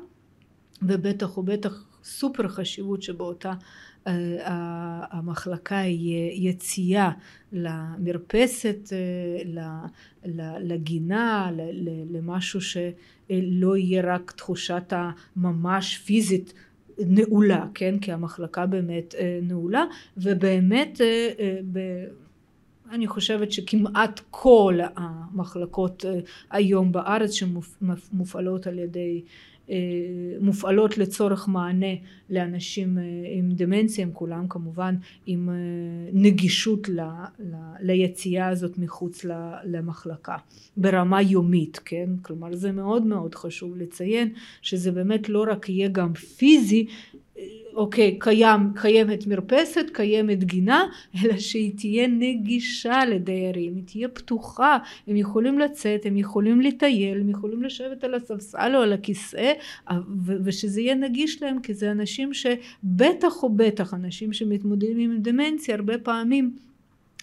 ובטח 0.81 1.37
ובטח 1.37 1.85
סופר 2.03 2.47
חשיבות 2.47 3.03
שבאותה 3.03 3.53
uh, 4.05 4.09
המחלקה 5.11 5.75
יהיה 5.75 6.49
יציאה 6.49 7.11
למרפסת, 7.51 8.77
uh, 8.87 9.47
לגינה, 10.59 11.51
למשהו 12.11 12.61
שלא 12.61 13.77
יהיה 13.77 14.15
רק 14.15 14.31
תחושת 14.31 14.93
הממש 15.35 15.97
פיזית 15.97 16.53
נעולה, 16.99 17.65
כן? 17.73 17.99
כי 17.99 18.11
המחלקה 18.11 18.65
באמת 18.65 19.13
uh, 19.13 19.17
נעולה 19.41 19.83
ובאמת 20.17 21.01
ב... 21.71 21.79
אני 22.91 23.07
חושבת 23.07 23.51
שכמעט 23.51 24.21
כל 24.31 24.79
המחלקות 24.95 26.05
היום 26.51 26.91
בארץ 26.91 27.31
שמופעלות 27.31 28.67
על 28.67 28.79
ידי 28.79 29.21
מופעלות 30.41 30.97
לצורך 30.97 31.47
מענה 31.47 31.95
לאנשים 32.29 32.97
אה, 32.97 33.03
עם 33.37 33.51
דמנציה 33.51 34.05
הם 34.05 34.11
כולם 34.13 34.47
כמובן 34.47 34.95
עם 35.25 35.49
אה, 35.49 35.55
נגישות 36.13 36.89
ל, 36.89 36.99
ל, 37.39 37.55
ליציאה 37.79 38.47
הזאת 38.47 38.77
מחוץ 38.77 39.25
למחלקה 39.63 40.37
ברמה 40.77 41.21
יומית 41.21 41.79
כן? 41.85 42.09
כלומר 42.21 42.55
זה 42.55 42.71
מאוד 42.71 43.05
מאוד 43.05 43.35
חשוב 43.35 43.77
לציין 43.77 44.33
שזה 44.61 44.91
באמת 44.91 45.29
לא 45.29 45.45
רק 45.51 45.69
יהיה 45.69 45.87
גם 45.87 46.13
פיזי 46.13 46.85
אוקיי, 47.73 48.19
קיים, 48.19 48.59
קיימת 48.75 49.27
מרפסת, 49.27 49.85
קיימת 49.93 50.43
גינה, 50.43 50.85
אלא 51.23 51.37
שהיא 51.37 51.73
תהיה 51.77 52.07
נגישה 52.07 53.05
לדיירים, 53.05 53.75
היא 53.75 53.83
תהיה 53.85 54.07
פתוחה, 54.07 54.77
הם 55.07 55.15
יכולים 55.15 55.59
לצאת, 55.59 56.05
הם 56.05 56.17
יכולים 56.17 56.61
לטייל, 56.61 57.21
הם 57.21 57.29
יכולים 57.29 57.63
לשבת 57.63 58.03
על 58.03 58.13
הספסל 58.13 58.75
או 58.75 58.81
על 58.81 58.93
הכיסא, 58.93 59.53
ושזה 60.43 60.81
יהיה 60.81 60.95
נגיש 60.95 61.43
להם, 61.43 61.59
כי 61.61 61.73
זה 61.73 61.91
אנשים 61.91 62.31
שבטח 62.33 63.43
או 63.43 63.49
בטח, 63.49 63.93
אנשים 63.93 64.33
שמתמודדים 64.33 64.99
עם 64.99 65.17
דמנציה, 65.21 65.75
הרבה 65.75 65.97
פעמים 65.97 66.51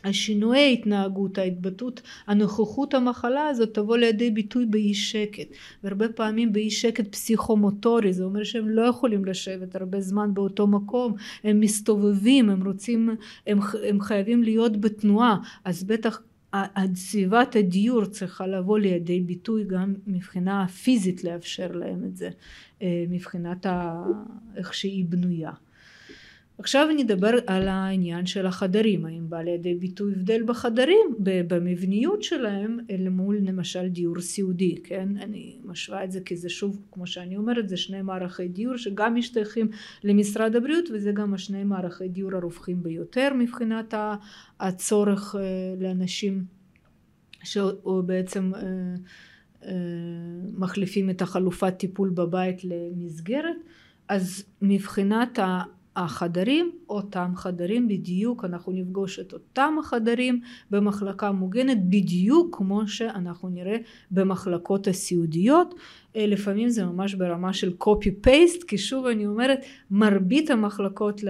השינויי 0.07 0.61
ההתנהגות, 0.61 1.38
ההתבטאות, 1.38 2.03
הנוכחות 2.27 2.95
המחלה 2.95 3.49
הזאת 3.49 3.75
תבוא 3.75 3.97
לידי 3.97 4.31
ביטוי 4.31 4.66
באי 4.66 4.95
שקט. 4.95 5.47
והרבה 5.85 6.09
פעמים 6.09 6.53
באי 6.53 6.71
שקט 6.71 7.12
פסיכומוטורי 7.12 8.12
זה 8.12 8.25
אומר 8.25 8.45
שהם 8.45 8.69
לא 8.69 8.83
יכולים 8.83 9.25
לשבת 9.25 9.75
הרבה 9.75 10.01
זמן 10.01 10.35
באותו 10.35 10.66
מקום 10.66 11.14
הם 11.45 11.61
מסתובבים 11.61 12.51
הם 12.51 12.66
רוצים 12.66 13.11
הם, 13.47 13.59
הם 13.88 14.01
חייבים 14.01 14.42
להיות 14.42 14.81
בתנועה. 14.81 15.38
אז 15.64 15.85
בטח 15.85 16.23
סביבת 16.95 17.57
הדיור 17.57 18.05
צריכה 18.05 18.47
לבוא 18.47 18.79
לידי 18.79 19.21
ביטוי 19.21 19.64
גם 19.64 19.95
מבחינה 20.07 20.69
פיזית 20.69 21.25
לאפשר 21.25 21.73
להם 21.73 22.05
את 22.05 22.16
זה 22.16 22.31
אה, 22.83 23.05
מבחינת 23.09 23.66
איך 24.57 24.75
שהיא 24.75 25.05
בנויה 25.09 25.51
עכשיו 26.59 26.88
נדבר 26.97 27.31
על 27.47 27.69
העניין 27.69 28.27
של 28.27 28.47
החדרים, 28.47 29.07
האם 29.07 29.31
בא 29.31 29.42
לידי 29.42 29.75
ביטוי 29.75 30.12
הבדל 30.12 30.42
בחדרים, 30.47 31.14
במבניות 31.19 32.23
שלהם 32.23 32.79
אל 32.90 33.09
מול 33.09 33.38
למשל 33.42 33.88
דיור 33.88 34.21
סיעודי, 34.21 34.75
כן? 34.85 35.09
אני 35.16 35.59
משווה 35.64 36.05
את 36.05 36.12
זה 36.12 36.21
כי 36.21 36.37
זה 36.37 36.49
שוב, 36.49 36.81
כמו 36.92 37.07
שאני 37.07 37.37
אומרת, 37.37 37.69
זה 37.69 37.77
שני 37.77 38.03
מערכי 38.03 38.49
דיור 38.49 38.77
שגם 38.77 39.14
משתייכים 39.14 39.69
למשרד 40.05 40.57
הבריאות 40.57 40.88
וזה 40.95 41.12
גם 41.12 41.35
השני 41.35 41.64
מערכי 41.64 42.09
דיור 42.09 42.35
הרווחים 42.35 42.83
ביותר 42.83 43.29
מבחינת 43.38 43.95
הצורך 44.61 45.37
אה, 45.38 45.40
לאנשים 45.81 46.45
שבעצם 47.45 48.53
אה, 48.55 48.61
אה, 49.64 49.73
מחליפים 50.59 51.11
את 51.11 51.23
החלופת 51.23 51.75
טיפול 51.79 52.11
בבית 52.11 52.64
למסגרת, 52.64 53.57
אז 54.09 54.45
מבחינת 54.62 55.38
החדרים 55.97 56.71
אותם 56.89 57.33
חדרים 57.37 57.89
בדיוק 57.89 58.45
אנחנו 58.45 58.73
נפגוש 58.73 59.19
את 59.19 59.33
אותם 59.33 59.75
החדרים 59.81 60.41
במחלקה 60.71 61.33
מוגנת 61.33 61.79
בדיוק 61.89 62.57
כמו 62.57 62.89
שאנחנו 62.89 63.49
נראה 63.49 63.77
במחלקות 64.11 64.89
הסיעודיות. 64.89 65.75
אה, 66.17 66.27
לפעמים 66.27 66.69
זה 66.69 66.85
ממש 66.85 67.15
ברמה 67.15 67.53
של 67.53 67.73
copy 67.85 68.27
paste 68.27 68.65
כי 68.69 68.79
שוב 68.79 69.07
אני 69.07 69.27
אומרת 69.27 69.65
מרבית 69.91 70.51
המחלקות 70.51 71.21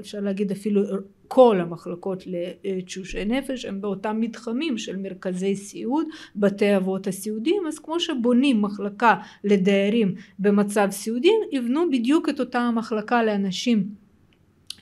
אפשר 0.00 0.20
להגיד 0.20 0.50
אפילו 0.50 0.82
כל 1.28 1.60
המחלקות 1.60 2.22
לתשושי 2.26 3.24
נפש 3.24 3.64
הם 3.64 3.80
באותם 3.80 4.20
מתחמים 4.20 4.78
של 4.78 4.96
מרכזי 4.96 5.56
סיעוד, 5.56 6.06
בתי 6.36 6.76
אבות 6.76 7.06
הסיעודיים, 7.06 7.62
אז 7.68 7.78
כמו 7.78 8.00
שבונים 8.00 8.62
מחלקה 8.62 9.14
לדיירים 9.44 10.14
במצב 10.38 10.88
סיעודי, 10.90 11.28
יבנו 11.52 11.90
בדיוק 11.90 12.28
את 12.28 12.40
אותה 12.40 12.58
המחלקה 12.58 13.22
לאנשים 13.22 14.07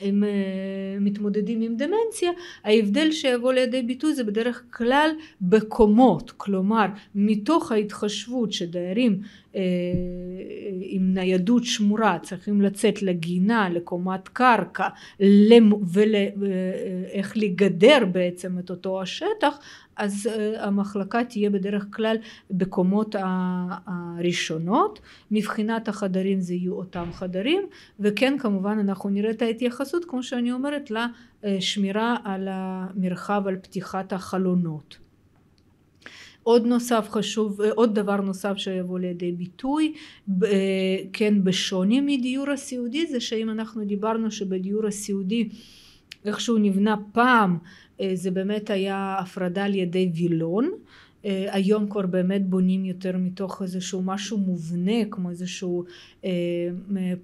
הם 0.00 0.24
אה, 0.24 0.30
מתמודדים 1.00 1.60
עם 1.60 1.76
דמנציה, 1.76 2.30
ההבדל 2.64 3.12
שיבוא 3.12 3.52
לידי 3.52 3.82
ביטוי 3.82 4.14
זה 4.14 4.24
בדרך 4.24 4.62
כלל 4.70 5.10
בקומות, 5.40 6.32
כלומר 6.36 6.86
מתוך 7.14 7.72
ההתחשבות 7.72 8.52
שדיירים 8.52 9.20
אה, 9.56 9.62
עם 10.80 11.14
ניידות 11.14 11.64
שמורה 11.64 12.18
צריכים 12.22 12.62
לצאת 12.62 13.02
לגינה, 13.02 13.68
לקומת 13.68 14.28
קרקע 14.28 14.88
ואיך 15.86 17.36
אה, 17.36 17.42
לגדר 17.42 18.04
בעצם 18.12 18.58
את 18.58 18.70
אותו 18.70 19.02
השטח, 19.02 19.58
אז 19.96 20.30
המחלקה 20.58 21.24
תהיה 21.24 21.50
בדרך 21.50 21.86
כלל 21.90 22.16
בקומות 22.50 23.14
הראשונות, 23.86 25.00
מבחינת 25.30 25.88
החדרים 25.88 26.40
זה 26.40 26.54
יהיו 26.54 26.74
אותם 26.74 27.08
חדרים, 27.12 27.62
וכן 28.00 28.36
כמובן 28.38 28.78
אנחנו 28.78 29.10
נראה 29.10 29.30
את 29.30 29.42
ההתייחסות 29.42 30.04
כמו 30.04 30.22
שאני 30.22 30.52
אומרת 30.52 30.90
לשמירה 31.44 32.16
על 32.24 32.48
המרחב 32.50 33.42
על 33.46 33.56
פתיחת 33.56 34.12
החלונות. 34.12 34.98
עוד 36.42 36.66
נוסף 36.66 37.06
חשוב, 37.10 37.60
עוד 37.60 37.94
דבר 37.94 38.16
נוסף 38.16 38.56
שיבוא 38.56 38.98
לידי 38.98 39.32
ביטוי, 39.32 39.94
כן 41.12 41.44
בשוני 41.44 42.00
מדיור 42.00 42.50
הסיעודי 42.50 43.06
זה 43.06 43.20
שאם 43.20 43.50
אנחנו 43.50 43.84
דיברנו 43.84 44.30
שבדיור 44.30 44.86
הסיעודי 44.86 45.48
איך 46.24 46.40
שהוא 46.40 46.58
נבנה 46.58 46.96
פעם 47.12 47.58
זה 48.14 48.30
באמת 48.30 48.70
היה 48.70 49.16
הפרדה 49.20 49.64
על 49.64 49.74
ידי 49.74 50.10
וילון. 50.14 50.70
היום 51.28 51.88
כבר 51.88 52.06
באמת 52.06 52.48
בונים 52.48 52.84
יותר 52.84 53.16
מתוך 53.18 53.62
איזשהו 53.62 54.02
משהו 54.02 54.38
מובנה 54.38 55.04
כמו 55.10 55.30
איזשהו 55.30 55.84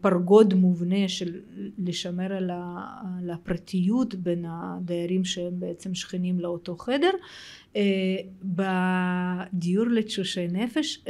פרגוד 0.01 0.55
מובנה 0.55 1.09
של 1.09 1.41
לשמר 1.79 2.33
על 2.33 3.31
הפרטיות 3.31 4.15
בין 4.15 4.45
הדיירים 4.49 5.25
שהם 5.25 5.61
בעצם 5.61 5.95
שכנים 5.95 6.41
לאותו 6.41 6.77
חדר. 6.77 7.11
בדיור 8.45 9.87
לתשושי 9.87 10.49
נפש 10.49 11.05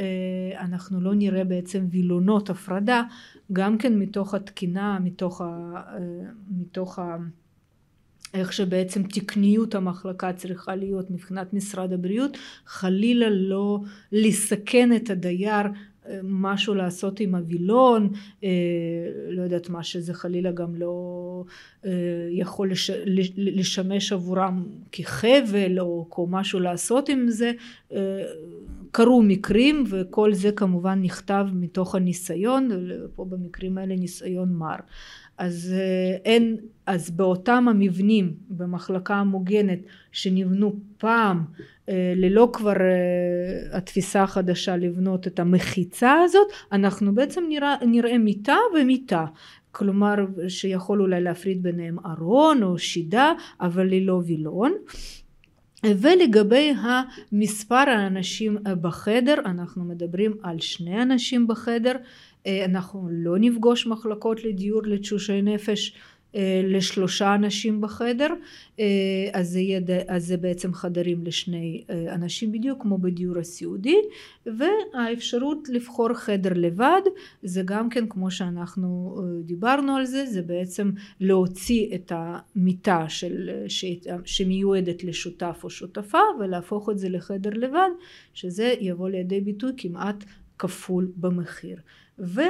אנחנו 0.59 1.01
לא 1.01 1.15
נראה 1.15 1.43
בעצם 1.43 1.85
וילונות 1.89 2.49
הפרדה 2.49 3.03
גם 3.53 3.77
כן 3.77 3.99
מתוך 3.99 4.33
התקינה 4.33 4.99
מתוך 5.03 5.41
ה... 5.41 5.73
מתוך 6.57 6.99
ה 6.99 7.17
איך 8.33 8.53
שבעצם 8.53 9.03
תקניות 9.03 9.75
המחלקה 9.75 10.33
צריכה 10.33 10.75
להיות 10.75 11.11
מבחינת 11.11 11.53
משרד 11.53 11.93
הבריאות 11.93 12.37
חלילה 12.65 13.29
לא 13.29 13.79
לסכן 14.11 14.95
את 14.95 15.09
הדייר 15.09 15.67
משהו 16.23 16.75
לעשות 16.75 17.19
עם 17.19 17.35
הווילון 17.35 18.09
לא 19.29 19.41
יודעת 19.41 19.69
מה 19.69 19.83
שזה 19.83 20.13
חלילה 20.13 20.51
גם 20.51 20.75
לא 20.75 21.43
יכול 22.31 22.71
לשמש 23.37 24.13
עבורם 24.13 24.65
כחבל 24.91 25.79
או 25.79 26.27
משהו 26.29 26.59
לעשות 26.59 27.09
עם 27.09 27.29
זה. 27.29 27.51
קרו 28.91 29.21
מקרים 29.21 29.83
וכל 29.89 30.33
זה 30.33 30.51
כמובן 30.51 31.01
נכתב 31.01 31.45
מתוך 31.53 31.95
הניסיון 31.95 32.69
פה 33.15 33.25
במקרים 33.25 33.77
האלה 33.77 33.95
ניסיון 33.95 34.53
מר. 34.53 34.75
אז 35.37 35.75
אין 36.25 36.57
אז 36.85 37.11
באותם 37.11 37.67
המבנים 37.69 38.33
במחלקה 38.49 39.15
המוגנת 39.15 39.79
שנבנו 40.11 40.73
פעם 40.97 41.43
ללא 42.15 42.49
כבר 42.53 42.73
התפיסה 43.71 44.23
החדשה 44.23 44.77
לבנות 44.77 45.27
את 45.27 45.39
המחיצה 45.39 46.13
הזאת 46.23 46.47
אנחנו 46.71 47.15
בעצם 47.15 47.43
נראה, 47.49 47.75
נראה 47.87 48.17
מיטה 48.17 48.57
ומיטה. 48.75 49.25
כלומר 49.71 50.15
שיכול 50.47 51.01
אולי 51.01 51.21
להפריד 51.21 51.63
ביניהם 51.63 51.97
ארון 52.05 52.63
או 52.63 52.77
שידה 52.77 53.33
אבל 53.61 53.87
ללא 53.87 54.21
וילון. 54.25 54.73
ולגבי 55.85 56.73
המספר 56.81 57.75
האנשים 57.75 58.57
בחדר 58.81 59.35
אנחנו 59.45 59.83
מדברים 59.83 60.33
על 60.43 60.59
שני 60.59 61.01
אנשים 61.01 61.47
בחדר. 61.47 61.93
אנחנו 62.47 63.07
לא 63.11 63.37
נפגוש 63.39 63.87
מחלקות 63.87 64.43
לדיור 64.43 64.81
לתשושי 64.85 65.41
נפש 65.41 65.95
לשלושה 66.63 67.35
אנשים 67.35 67.81
בחדר 67.81 68.29
אז 69.33 69.49
זה, 69.49 69.59
יהיה, 69.59 69.79
אז 70.07 70.25
זה 70.25 70.37
בעצם 70.37 70.73
חדרים 70.73 71.23
לשני 71.25 71.83
אנשים 71.89 72.51
בדיוק 72.51 72.81
כמו 72.81 72.97
בדיור 72.97 73.37
הסיעודי 73.39 73.95
והאפשרות 74.45 75.69
לבחור 75.69 76.13
חדר 76.13 76.53
לבד 76.55 77.01
זה 77.43 77.61
גם 77.65 77.89
כן 77.89 78.07
כמו 78.07 78.31
שאנחנו 78.31 79.21
דיברנו 79.43 79.95
על 79.95 80.05
זה 80.05 80.25
זה 80.25 80.41
בעצם 80.41 80.91
להוציא 81.19 81.95
את 81.95 82.11
המיטה 82.15 83.05
של, 83.09 83.49
שמיועדת 84.25 85.03
לשותף 85.03 85.59
או 85.63 85.69
שותפה 85.69 86.17
ולהפוך 86.39 86.89
את 86.89 86.97
זה 86.97 87.09
לחדר 87.09 87.49
לבד 87.49 87.89
שזה 88.33 88.73
יבוא 88.79 89.09
לידי 89.09 89.41
ביטוי 89.41 89.71
כמעט 89.77 90.23
כפול 90.59 91.11
במחיר. 91.15 91.77
ו... 92.19 92.41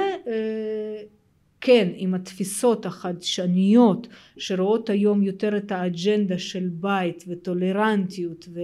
כן 1.66 1.88
עם 1.96 2.14
התפיסות 2.14 2.86
החדשניות 2.86 4.06
שרואות 4.36 4.90
היום 4.90 5.22
יותר 5.22 5.56
את 5.56 5.72
האג'נדה 5.72 6.38
של 6.38 6.68
בית 6.72 7.24
וטולרנטיות 7.28 8.48
ו, 8.54 8.60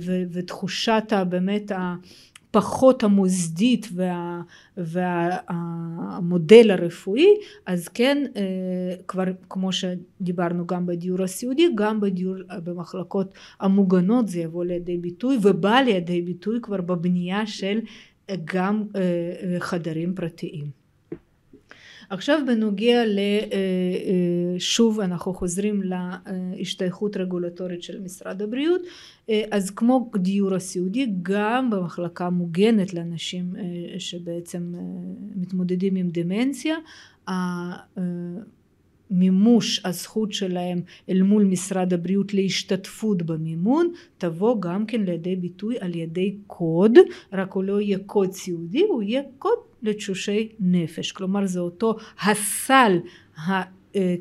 ו, 0.00 0.22
ותחושת 0.32 1.12
באמת 1.28 1.72
הפחות 1.74 3.02
המוסדית 3.02 3.88
וה, 3.94 4.42
והמודל 4.76 6.70
הרפואי 6.70 7.34
אז 7.66 7.88
כן 7.88 8.24
כבר 9.08 9.24
כמו 9.50 9.70
שדיברנו 9.72 10.66
גם 10.66 10.86
בדיור 10.86 11.22
הסיעודי 11.22 11.68
גם 11.74 12.00
בדיור 12.00 12.36
במחלקות 12.64 13.34
המוגנות 13.60 14.28
זה 14.28 14.40
יבוא 14.40 14.64
לידי 14.64 14.96
ביטוי 14.96 15.38
ובא 15.42 15.80
לידי 15.80 16.22
ביטוי 16.22 16.58
כבר 16.62 16.80
בבנייה 16.80 17.46
של 17.46 17.78
גם 18.44 18.84
חדרים 19.58 20.14
פרטיים 20.14 20.85
עכשיו 22.10 22.40
בנוגע 22.46 23.02
לשוב 24.56 25.00
אנחנו 25.00 25.34
חוזרים 25.34 25.82
להשתייכות 25.82 27.16
רגולטורית 27.16 27.82
של 27.82 28.00
משרד 28.00 28.42
הבריאות 28.42 28.82
אז 29.50 29.70
כמו 29.70 30.10
דיור 30.16 30.54
הסיעודי 30.54 31.12
גם 31.22 31.70
במחלקה 31.70 32.30
מוגנת 32.30 32.94
לאנשים 32.94 33.54
שבעצם 33.98 34.72
מתמודדים 35.36 35.96
עם 35.96 36.08
דמנציה 36.10 36.76
מימוש 39.10 39.80
הזכות 39.84 40.32
שלהם 40.32 40.80
אל 41.08 41.22
מול 41.22 41.44
משרד 41.44 41.92
הבריאות 41.92 42.34
להשתתפות 42.34 43.22
במימון 43.22 43.92
תבוא 44.18 44.60
גם 44.60 44.86
כן 44.86 45.00
לידי 45.00 45.36
ביטוי 45.36 45.76
על 45.80 45.96
ידי 45.96 46.36
קוד 46.46 46.92
רק 47.32 47.52
הוא 47.52 47.64
לא 47.64 47.80
יהיה 47.80 47.98
קוד 48.06 48.32
סיעודי 48.32 48.82
הוא 48.88 49.02
יהיה 49.02 49.22
קוד 49.38 49.58
לתשושי 49.82 50.48
נפש. 50.60 51.12
כלומר 51.12 51.46
זה 51.46 51.60
אותו 51.60 51.96
הסל 52.20 52.98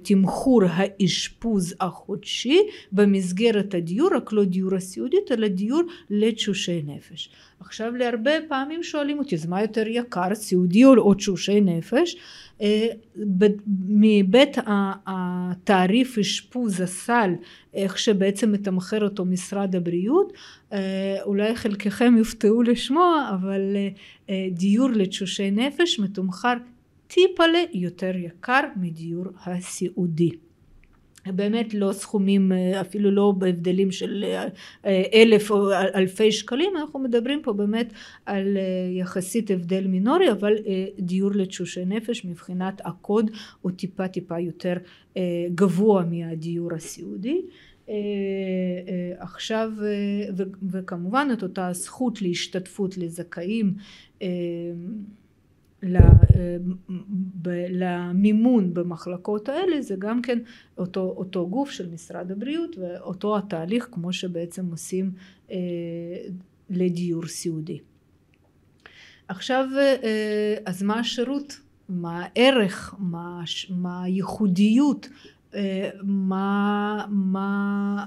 תמחור 0.04 0.62
האשפוז 0.70 1.76
החודשי 1.82 2.60
במסגרת 2.92 3.74
הדיור 3.74 4.10
רק 4.16 4.34
לא 4.34 4.44
דיור 4.44 4.76
הסיעודית 4.76 5.32
אלא 5.32 5.48
דיור 5.48 5.82
לתשושי 6.10 6.82
נפש 6.86 7.30
עכשיו 7.60 7.96
להרבה 7.96 8.32
פעמים 8.48 8.84
שואלים 8.84 9.20
אותי 9.20 9.36
אז 9.36 9.46
מה 9.46 9.62
יותר 9.62 9.88
יקר 9.88 10.36
סיעודי 10.36 10.86
או 10.86 11.14
תשושי 11.14 11.62
נפש 11.62 12.16
מבית 13.88 14.58
התעריף 15.08 16.18
אשפוז 16.18 16.82
הסל 16.82 17.32
איך 17.74 18.00
שבעצם 18.00 18.52
מתמחר 18.52 19.04
אותו 19.04 19.26
משרד 19.26 19.76
הבריאות 19.76 20.34
אולי 21.24 21.56
חלקכם 21.56 22.16
יופתעו 22.18 22.64
לשמוע 22.64 23.30
אבל 23.34 23.62
דיור 24.52 24.90
לתשושי 24.90 25.52
נפש 25.52 26.00
מתומחר 26.00 26.54
טיפלה 27.08 27.64
יותר 27.74 28.16
יקר 28.16 28.62
מדיור 28.76 29.26
הסיעודי. 29.46 30.32
באמת 31.28 31.74
לא 31.74 31.94
סכומים 31.94 32.52
אפילו 32.82 33.12
לא 33.12 33.34
בהבדלים 33.38 33.92
של 33.92 34.26
אלף 35.14 35.52
או 35.52 35.72
אלפי 35.72 36.32
שקלים 36.32 36.78
אנחנו 36.78 37.00
מדברים 37.00 37.42
פה 37.44 37.54
באמת 37.54 37.94
על 38.26 38.58
יחסית 39.00 39.52
הבדל 39.52 39.88
מינורי 39.88 40.32
אבל 40.32 40.54
דיור 41.00 41.32
לתשושי 41.32 41.86
נפש 41.86 42.26
מבחינת 42.26 42.82
הקוד 42.86 43.32
הוא 43.62 43.72
טיפה 43.72 44.08
טיפה 44.08 44.40
יותר 44.40 44.74
גבוה 45.56 46.04
מהדיור 46.04 46.74
הסיעודי. 46.74 47.42
עכשיו 49.18 49.72
וכמובן 50.72 51.28
את 51.34 51.44
אותה 51.44 51.68
הזכות 51.68 52.22
להשתתפות 52.22 52.98
לזכאים 52.98 53.74
למימון 57.70 58.74
במחלקות 58.74 59.50
האלה 59.50 59.82
זה 59.82 59.96
גם 60.00 60.22
כן 60.22 60.40
אותו, 60.78 61.14
אותו 61.18 61.50
גוף 61.50 61.70
של 61.70 61.90
משרד 61.90 62.32
הבריאות 62.32 62.78
ואותו 62.78 63.38
התהליך 63.38 63.88
כמו 63.92 64.14
שבעצם 64.14 64.66
עושים 64.72 65.12
אה, 65.52 65.58
לדיור 66.70 67.26
סיעודי. 67.28 67.80
עכשיו 69.28 69.66
אה, 69.78 70.56
אז 70.66 70.84
מה 70.84 71.00
השירות? 71.00 71.60
מה 71.90 72.22
הערך? 72.26 72.96
מה, 73.00 73.42
מה 73.70 74.04
הייחודיות? 74.04 75.10
אה, 75.56 75.90
מה, 76.04 77.06
מה 77.10 78.06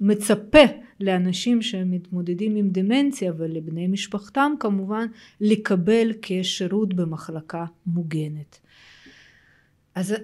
מצפה 0.00 0.64
לאנשים 1.00 1.62
שמתמודדים 1.62 2.56
עם 2.56 2.70
דמנציה 2.70 3.32
ולבני 3.36 3.86
משפחתם 3.86 4.52
כמובן 4.60 5.06
לקבל 5.40 6.12
כשירות 6.22 6.94
במחלקה 6.94 7.64
מוגנת. 7.86 8.60
אז 9.94 10.14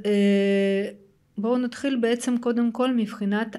בואו 1.39 1.59
נתחיל 1.59 1.99
בעצם 2.01 2.39
קודם 2.39 2.73
כל 2.73 2.95
מבחינת 2.95 3.57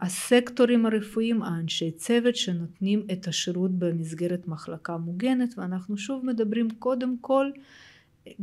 הסקטורים 0.00 0.86
הרפואיים 0.86 1.42
האנשי 1.42 1.90
צוות 1.90 2.36
שנותנים 2.36 3.02
את 3.12 3.28
השירות 3.28 3.70
במסגרת 3.78 4.48
מחלקה 4.48 4.96
מוגנת 4.96 5.54
ואנחנו 5.58 5.96
שוב 5.98 6.26
מדברים 6.26 6.68
קודם 6.78 7.16
כל 7.20 7.50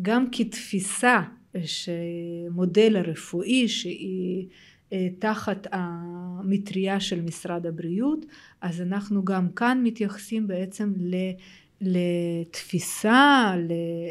גם 0.01 0.25
כתפיסה 0.31 1.21
שמודל 1.63 2.95
הרפואי 2.97 3.67
שהיא 3.67 4.47
תחת 5.19 5.67
המטריה 5.71 6.99
של 6.99 7.21
משרד 7.21 7.65
הבריאות 7.65 8.25
אז 8.61 8.81
אנחנו 8.81 9.25
גם 9.25 9.49
כאן 9.49 9.81
מתייחסים 9.83 10.47
בעצם 10.47 10.93
לתפיסה 11.81 13.53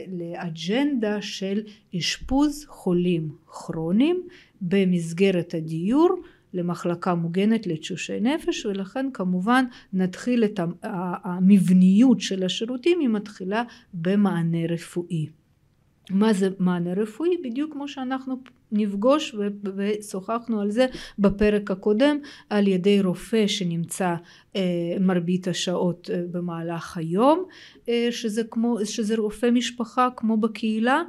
לאג'נדה 0.08 1.22
של 1.22 1.62
אשפוז 1.98 2.64
חולים 2.68 3.30
כרוניים 3.46 4.22
במסגרת 4.60 5.54
הדיור 5.54 6.08
למחלקה 6.54 7.14
מוגנת 7.14 7.66
לתשושי 7.66 8.20
נפש 8.20 8.66
ולכן 8.66 9.06
כמובן 9.14 9.64
נתחיל 9.92 10.44
את 10.44 10.60
המבניות 11.24 12.20
של 12.20 12.42
השירותים 12.44 13.00
היא 13.00 13.08
מתחילה 13.08 13.62
במענה 13.94 14.66
רפואי. 14.68 15.26
מה 16.10 16.32
זה 16.32 16.48
מענה 16.58 16.94
רפואי? 16.94 17.30
בדיוק 17.44 17.72
כמו 17.72 17.88
שאנחנו 17.88 18.37
נפגוש 18.74 19.34
ושוחחנו 19.76 20.60
על 20.60 20.70
זה 20.70 20.87
בפרק 21.18 21.70
הקודם 21.70 22.18
על 22.50 22.68
ידי 22.68 23.00
רופא 23.00 23.46
שנמצא 23.46 24.14
אה, 24.56 24.96
מרבית 25.00 25.48
השעות 25.48 26.10
אה, 26.12 26.22
במהלך 26.30 26.96
היום 26.96 27.44
אה, 27.88 28.08
שזה 28.10 28.42
כמו 28.50 28.76
שזה 28.84 29.16
רופא 29.16 29.50
משפחה 29.50 30.08
כמו 30.16 30.37
בקהילה 30.37 31.02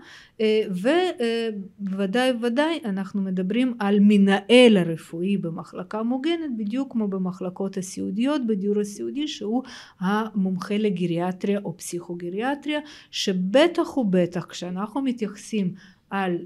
ובוודאי 0.70 2.32
וודאי 2.32 2.80
אנחנו 2.86 3.22
מדברים 3.22 3.74
על 3.80 3.98
מנהל 4.02 4.78
הרפואי 4.78 5.38
במחלקה 5.38 6.04
מוגנת 6.04 6.58
בדיוק 6.58 6.92
כמו 6.92 7.08
במחלקות 7.08 7.78
הסיעודיות 7.78 8.48
בדיור 8.48 8.80
הסיעודי 8.80 9.28
שהוא 9.28 9.64
המומחה 10.00 10.78
לגריאטריה 10.78 11.60
או 11.66 11.78
פסיכוגריאטריה 11.78 12.80
שבטח 13.12 13.98
ובטח 13.98 14.46
כשאנחנו 14.46 15.02
מתייחסים 15.02 15.74
על 16.10 16.38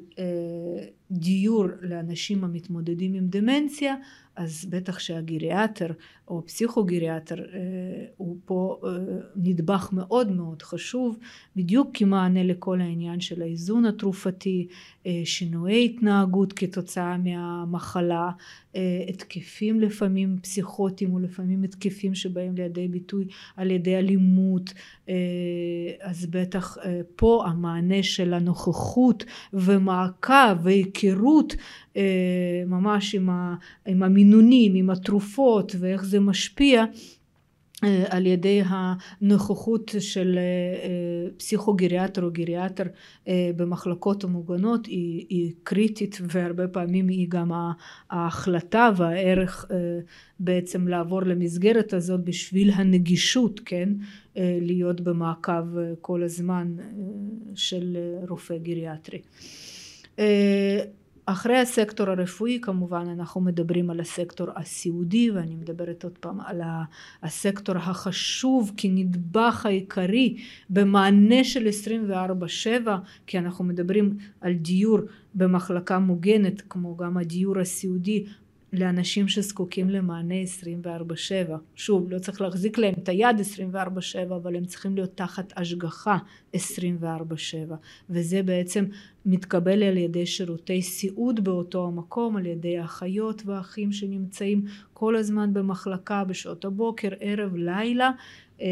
דיור 1.12 1.66
לאנשים 1.82 2.44
המתמודדים 2.44 3.14
עם 3.14 3.28
דמנציה 3.28 3.96
אז 4.40 4.66
בטח 4.70 5.00
שהגריאטר 5.00 5.92
או 6.28 6.46
פסיכוגריאטר 6.46 7.36
אה, 7.36 8.06
הוא 8.18 8.38
פה 8.46 8.80
אה, 8.84 8.90
נדבך 9.36 9.90
מאוד 9.94 10.32
מאוד 10.32 10.62
חשוב 10.62 11.18
בדיוק 11.56 11.90
כמענה 11.94 12.44
לכל 12.44 12.82
העניין 12.82 13.20
של 13.20 13.42
האיזון 13.42 13.86
התרופתי 13.86 14.68
אה, 15.06 15.22
שינויי 15.26 15.86
התנהגות 15.86 16.54
כתוצאה 16.54 17.18
מהמחלה 17.18 18.32
התקפים 19.10 19.82
לפעמים 19.82 20.38
פסיכוטיים 20.42 21.14
ולפעמים 21.14 21.64
התקפים 21.64 22.16
שבאים 22.16 22.56
לידי 22.56 22.88
ביטוי 22.88 23.28
על 23.58 23.72
ידי 23.72 23.98
אלימות 23.98 24.74
אז 26.02 26.26
בטח 26.26 26.78
פה 27.16 27.44
המענה 27.48 28.04
של 28.04 28.34
הנוכחות 28.34 29.26
ומעקב 29.54 30.68
והיכרות 31.04 31.56
ממש 32.68 33.16
עם, 33.16 33.30
עם 33.86 34.04
המינונים 34.04 34.76
עם 34.76 34.90
התרופות 34.90 35.76
ואיך 35.80 36.04
זה 36.04 36.20
משפיע 36.20 36.86
אה, 37.84 38.04
על 38.10 38.26
ידי 38.26 38.62
הנוכחות 38.66 39.96
של 40.00 40.38
אה, 40.38 40.42
אה, 40.84 41.32
פסיכוגריאטר 41.38 42.24
או 42.24 42.32
גריאטר 42.32 42.84
במחלקות 43.56 44.24
המוגנות 44.24 44.86
היא, 44.86 45.26
היא 45.30 45.54
קריטית 45.64 46.18
והרבה 46.22 46.68
פעמים 46.68 47.08
היא 47.08 47.28
גם 47.30 47.52
ההחלטה 48.10 48.90
והערך 48.98 49.66
בעצם 50.40 50.88
לעבור 50.88 51.22
למסגרת 51.22 51.94
הזאת 51.94 52.24
בשביל 52.24 52.72
הנגישות 52.72 53.62
כן 53.66 53.90
להיות 54.36 55.02
במעקב 55.02 55.78
כל 56.02 56.24
הזמן 56.24 56.76
של 57.56 57.98
רופא 58.30 58.58
גריאטרי 58.58 59.22
אחרי 61.26 61.58
הסקטור 61.58 62.10
הרפואי 62.10 62.60
כמובן 62.62 63.06
אנחנו 63.10 63.42
מדברים 63.42 63.90
על 63.90 64.00
הסקטור 64.00 64.48
הסיעודי 64.56 65.32
ואני 65.32 65.56
מדברת 65.56 66.04
עוד 66.04 66.18
פעם 66.18 66.42
על 66.42 66.62
הסקטור 67.24 67.78
החשוב 67.78 68.72
כנדבך 68.78 69.66
העיקרי 69.66 70.38
במענה 70.70 71.44
של 71.44 71.68
24/7 72.86 72.88
כי 73.28 73.40
אנחנו 73.40 73.66
מדברים 73.66 74.18
על 74.42 74.54
דיור 74.54 75.00
במחלקה 75.36 76.00
מוגנת 76.00 76.62
כמו 76.70 76.98
גם 76.98 77.18
הדיור 77.18 77.60
הסיעודי 77.60 78.26
לאנשים 78.74 79.28
שזקוקים 79.28 79.90
למענה 79.90 80.36
24/7 80.42 81.56
שוב 81.76 82.12
לא 82.12 82.20
צריך 82.20 82.42
להחזיק 82.42 82.78
להם 82.78 82.94
את 83.04 83.10
היד 83.10 83.36
24/7 83.40 84.36
אבל 84.36 84.56
הם 84.56 84.66
צריכים 84.66 84.96
להיות 84.96 85.18
תחת 85.18 85.54
השגחה 85.56 86.18
24/7 86.56 87.76
וזה 88.10 88.44
בעצם 88.44 88.86
מתקבל 89.26 89.84
על 89.84 89.98
ידי 89.98 90.26
שירותי 90.26 90.82
סיעוד 90.82 91.44
באותו 91.44 91.88
המקום 91.88 92.38
על 92.38 92.46
ידי 92.46 92.84
אחיות 92.84 93.44
ואחים 93.46 93.92
שנמצאים 93.92 94.64
כל 94.94 95.16
הזמן 95.16 95.54
במחלקה 95.54 96.24
בשעות 96.24 96.66
הבוקר 96.66 97.10
ערב 97.20 97.56
לילה 97.56 98.12
אה, 98.62 98.68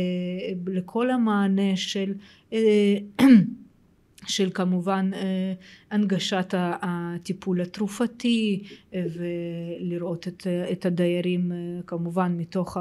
לכל 0.67 1.09
המענה 1.09 1.75
של 1.75 2.13
אה, 2.53 2.97
של 4.27 4.49
כמובן 4.53 5.11
אה, 5.13 5.53
הנגשת 5.91 6.53
הטיפול 6.57 7.61
התרופתי 7.61 8.63
אה, 8.93 9.03
ולראות 9.13 10.27
את, 10.27 10.47
את 10.71 10.85
הדיירים 10.85 11.51
אה, 11.51 11.57
כמובן 11.87 12.37
מתוך 12.37 12.77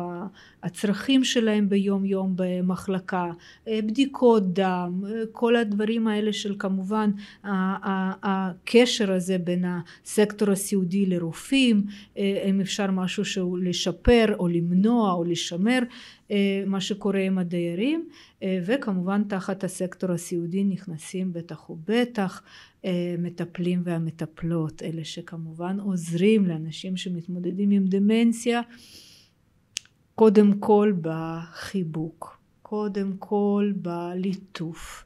הצרכים 0.62 1.24
שלהם 1.24 1.68
ביום 1.68 2.04
יום 2.04 2.32
במחלקה, 2.36 3.30
בדיקות 3.68 4.52
דם, 4.52 5.04
כל 5.32 5.56
הדברים 5.56 6.08
האלה 6.08 6.32
של 6.32 6.54
כמובן 6.58 7.10
הקשר 8.22 9.12
הזה 9.12 9.38
בין 9.38 9.64
הסקטור 9.64 10.50
הסיעודי 10.50 11.06
לרופאים, 11.06 11.84
אם 12.16 12.60
אפשר 12.60 12.90
משהו 12.90 13.24
שהוא 13.24 13.58
לשפר 13.58 14.34
או 14.38 14.48
למנוע 14.48 15.12
או 15.12 15.24
לשמר 15.24 15.78
מה 16.66 16.80
שקורה 16.80 17.20
עם 17.20 17.38
הדיירים 17.38 18.08
וכמובן 18.44 19.22
תחת 19.28 19.64
הסקטור 19.64 20.12
הסיעודי 20.12 20.64
נכנסים 20.64 21.32
בטח 21.32 21.70
ובטח 21.70 22.42
מטפלים 23.18 23.82
והמטפלות 23.84 24.82
אלה 24.82 25.04
שכמובן 25.04 25.80
עוזרים 25.80 26.46
לאנשים 26.46 26.96
שמתמודדים 26.96 27.70
עם 27.70 27.86
דמנציה 27.86 28.60
קודם 30.14 30.58
כל 30.58 30.92
בחיבוק 31.00 32.40
קודם 32.62 33.12
כל 33.18 33.72
בליטוף 33.76 35.04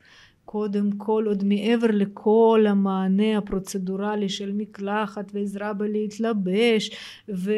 קודם 0.51 0.91
כל 0.93 1.25
עוד 1.27 1.45
מעבר 1.45 1.87
לכל 1.93 2.65
המענה 2.69 3.39
הפרוצדורלי 3.39 4.29
של 4.29 4.53
מקלחת 4.53 5.31
ועזרה 5.35 5.73
בלהתלבש 5.73 6.91
ו- 7.29 7.53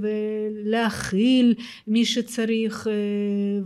ולהכיל 0.00 1.54
מי 1.86 2.04
שצריך 2.04 2.86
אה, 2.86 2.92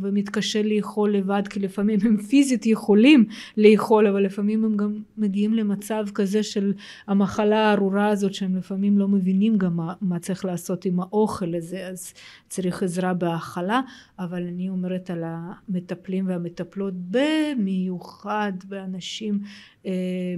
ומתקשה 0.01 0.63
לאכול 0.63 1.17
לבד 1.17 1.43
כי 1.51 1.61
לפעמים 1.61 1.99
הם 2.03 2.17
פיזית 2.17 2.67
יכולים 2.67 3.25
לאכול 3.57 4.07
אבל 4.07 4.23
לפעמים 4.23 4.65
הם 4.65 4.77
גם 4.77 5.03
מגיעים 5.19 5.55
למצב 5.55 6.05
כזה 6.15 6.43
של 6.43 6.73
המחלה 7.07 7.59
הארורה 7.59 8.09
הזאת 8.09 8.35
שהם 8.35 8.57
לפעמים 8.57 8.99
לא 8.99 9.09
מבינים 9.09 9.59
גם 9.59 9.77
מה, 9.77 9.95
מה 10.01 10.19
צריך 10.19 10.45
לעשות 10.45 10.85
עם 10.85 11.01
האוכל 11.01 11.55
הזה 11.55 11.87
אז 11.87 12.15
צריך 12.49 12.83
עזרה 12.83 13.15
בהאכלה 13.15 13.81
אבל 14.19 14.43
אני 14.43 14.69
אומרת 14.69 15.11
על 15.11 15.25
המטפלים 15.27 16.29
והמטפלות 16.29 16.95
במיוחד 17.11 18.53
באנשים 18.71 19.41
אה, 19.87 20.35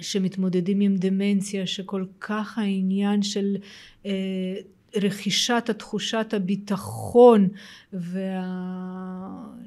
שמתמודדים 0.00 0.80
עם 0.80 0.96
דמנציה 0.96 1.66
שכל 1.66 2.04
כך 2.20 2.58
העניין 2.58 3.22
של 3.22 3.56
אה, 4.06 4.56
רכישת 4.96 5.64
התחושת 5.68 6.34
הביטחון 6.34 7.48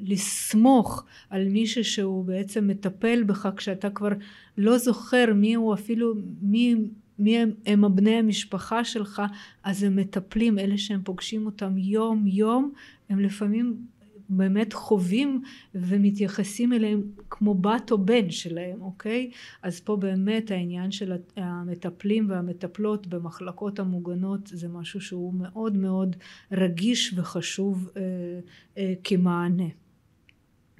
ולסמוך 0.05 1.05
על 1.29 1.49
מישהו 1.49 1.83
שהוא 1.83 2.25
בעצם 2.25 2.67
מטפל 2.67 3.23
בך 3.23 3.49
כשאתה 3.57 3.89
כבר 3.89 4.09
לא 4.57 4.77
זוכר 4.77 5.33
מי 5.35 5.53
הוא 5.53 5.73
אפילו 5.73 6.13
מי 6.41 6.75
מי 7.19 7.37
הם, 7.37 7.51
הם 7.65 7.85
הבני 7.85 8.15
המשפחה 8.15 8.83
שלך 8.83 9.21
אז 9.63 9.83
הם 9.83 9.95
מטפלים 9.95 10.59
אלה 10.59 10.77
שהם 10.77 11.01
פוגשים 11.03 11.45
אותם 11.45 11.77
יום 11.77 12.27
יום 12.27 12.71
הם 13.09 13.19
לפעמים 13.19 13.77
באמת 14.29 14.73
חווים 14.73 15.41
ומתייחסים 15.75 16.73
אליהם 16.73 17.01
כמו 17.29 17.53
בת 17.53 17.91
או 17.91 17.97
בן 17.97 18.29
שלהם 18.29 18.81
אוקיי? 18.81 19.31
אז 19.63 19.79
פה 19.79 19.95
באמת 19.95 20.51
העניין 20.51 20.91
של 20.91 21.13
המטפלים 21.35 22.29
והמטפלות 22.29 23.07
במחלקות 23.07 23.79
המוגנות 23.79 24.47
זה 24.47 24.67
משהו 24.67 25.01
שהוא 25.01 25.33
מאוד 25.33 25.77
מאוד 25.77 26.15
רגיש 26.51 27.13
וחשוב 27.17 27.89
אה, 27.97 28.01
אה, 28.77 28.93
כמענה. 29.03 29.67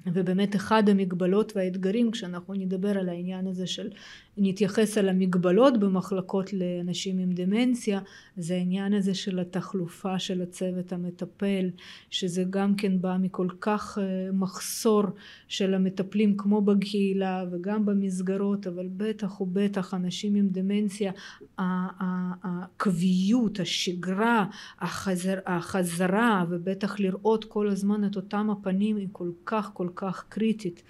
ובאמת 0.06 0.56
אחד 0.56 0.88
המגבלות 0.88 1.52
והאתגרים 1.56 2.10
כשאנחנו 2.10 2.54
נדבר 2.54 2.98
על 2.98 3.08
העניין 3.08 3.46
הזה 3.46 3.66
של 3.66 3.90
נתייחס 4.36 4.98
על 4.98 5.08
המגבלות 5.08 5.80
במחלקות 5.80 6.52
לאנשים 6.52 7.18
עם 7.18 7.32
דמנציה 7.32 8.00
זה 8.36 8.54
העניין 8.54 8.94
הזה 8.94 9.14
של 9.14 9.38
התחלופה 9.38 10.18
של 10.18 10.42
הצוות 10.42 10.92
המטפל 10.92 11.70
שזה 12.10 12.44
גם 12.50 12.74
כן 12.74 13.00
בא 13.00 13.16
מכל 13.20 13.48
כך 13.60 13.98
אה, 14.02 14.32
מחסור 14.32 15.02
של 15.48 15.74
המטפלים 15.74 16.36
כמו 16.36 16.60
בקהילה 16.60 17.44
וגם 17.52 17.86
במסגרות 17.86 18.66
אבל 18.66 18.88
בטח 18.96 19.40
ובטח 19.40 19.94
אנשים 19.94 20.34
עם 20.34 20.48
דמנציה 20.48 21.12
הקביעות 21.58 23.60
השגרה 23.60 24.46
החזר, 24.78 25.38
החזרה 25.46 26.44
ובטח 26.50 27.00
לראות 27.00 27.44
כל 27.44 27.68
הזמן 27.68 28.04
את 28.04 28.16
אותם 28.16 28.50
הפנים 28.50 28.96
היא 28.96 29.08
כל 29.12 29.30
כך 29.46 29.70
כל 29.74 29.88
כך 29.94 30.24
קריטית 30.28 30.82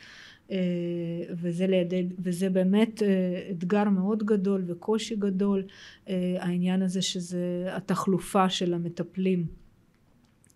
וזה, 1.30 1.66
לידי, 1.66 2.08
וזה 2.18 2.50
באמת 2.50 3.02
אתגר 3.50 3.84
מאוד 3.84 4.22
גדול 4.22 4.64
וקושי 4.66 5.16
גדול 5.16 5.62
העניין 6.38 6.82
הזה 6.82 7.02
שזה 7.02 7.66
התחלופה 7.70 8.48
של 8.48 8.74
המטפלים 8.74 9.46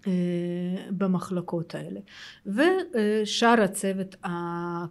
אה, 0.07 0.91
במחלקות 0.91 1.75
האלה. 1.75 2.01
ושאר 2.47 3.61
הצוות 3.63 4.17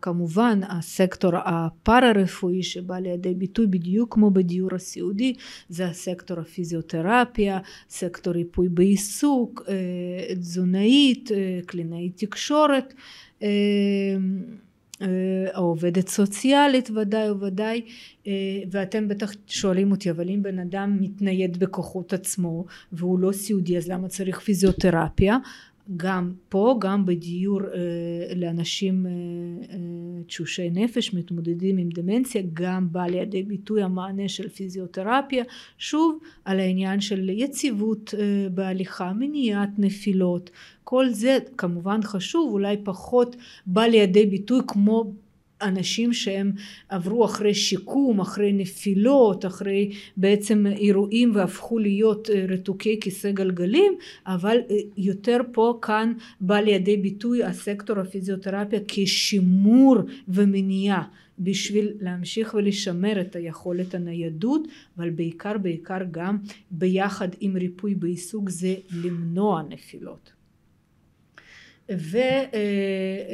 כמובן 0.02 0.60
הסקטור 0.70 1.32
הפארה-רפואי 1.36 2.64
שבא 2.64 3.00
לידי 3.00 3.34
ביטוי 3.34 3.68
בדיוק 3.68 4.14
כמו 4.14 4.32
בדיור 4.32 4.76
הסיעודי 4.76 5.34
זה 5.70 5.86
הסקטור 5.86 6.40
הפיזיותרפיה 6.40 7.60
סקטור 7.90 8.34
ריפוי 8.34 8.70
בעיסוק 8.70 9.64
אה, 9.68 10.36
תזונאית 10.36 11.32
אה, 11.32 11.60
קלינאית 11.66 12.18
תקשורת 12.18 12.94
העובדת 15.54 16.08
סוציאלית 16.08 16.90
ודאי 16.90 17.32
וודאי 17.32 17.82
ואתם 18.72 19.08
בטח 19.08 19.32
שואלים 19.48 19.92
אותי 19.92 20.12
אבל 20.12 20.30
אם 20.30 20.44
בן 20.44 20.60
אדם 20.60 20.98
מתנייד 21.02 21.60
בכוחות 21.60 22.14
עצמו 22.14 22.66
והוא 22.92 23.20
לא 23.20 23.32
סיעודי 23.32 23.78
אז 23.78 23.88
למה 23.88 24.08
צריך 24.08 24.40
פיזיותרפיה 24.40 25.38
גם 25.98 26.32
פה 26.50 26.78
גם 26.80 27.06
בדיור 27.06 27.62
אה, 27.62 28.36
לאנשים 28.36 29.06
אה, 29.06 29.12
אה, 29.12 29.78
תשושי 30.28 30.70
נפש 30.70 31.14
מתמודדים 31.14 31.78
עם 31.78 31.90
דמנציה 31.90 32.42
גם 32.54 32.92
בא 32.92 33.06
לידי 33.06 33.44
ביטוי 33.44 33.84
המענה 33.84 34.30
של 34.30 34.50
פיזיותרפיה. 34.50 35.44
שוב 35.78 36.20
על 36.46 36.60
העניין 36.60 37.02
של 37.02 37.30
יציבות 37.30 38.14
בהליכה 38.54 39.14
מניעת 39.14 39.70
נפילות 39.78 40.50
כל 40.84 41.10
זה 41.10 41.38
כמובן 41.58 42.00
חשוב 42.04 42.52
אולי 42.52 42.78
פחות 42.84 43.36
בא 43.66 43.84
לידי 43.84 44.26
ביטוי 44.26 44.60
כמו 44.68 45.14
אנשים 45.64 46.14
שהם 46.14 46.52
עברו 46.90 47.26
אחרי 47.26 47.54
שיקום, 47.54 48.20
אחרי 48.20 48.54
נפילות, 48.54 49.46
אחרי 49.46 49.92
בעצם 50.18 50.68
אירועים 50.68 51.36
והפכו 51.36 51.80
להיות 51.80 52.30
אה, 52.30 52.46
רתוקי 52.50 53.00
כיסא 53.02 53.32
גלגלים, 53.32 53.94
אבל 54.26 54.58
אה, 54.70 54.76
יותר 54.98 55.40
פה 55.52 55.80
כאן 55.82 56.14
בא 56.42 56.60
לידי 56.60 56.98
ביטוי 56.98 57.44
הסקטור 57.44 58.00
הפיזיותרפיה 58.00 58.80
כשימור 58.88 59.98
ומניעה 60.28 61.04
בשביל 61.40 61.92
להמשיך 62.00 62.54
ולשמר 62.54 63.22
את 63.22 63.36
היכולת 63.36 63.96
הניידות 63.96 64.68
אבל 64.98 65.10
בעיקר 65.10 65.58
בעיקר 65.58 66.00
גם 66.12 66.38
ביחד 66.72 67.28
עם 67.40 67.58
ריפוי 67.58 67.96
בעיסוק 67.96 68.50
זה 68.50 68.76
למנוע 69.04 69.62
נפילות 69.70 70.32
ועניין 71.90 73.30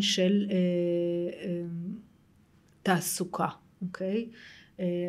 של 0.00 0.46
אה, 0.50 0.56
אה, 1.42 1.62
תעסוקה, 2.82 3.48
אוקיי? 3.82 4.28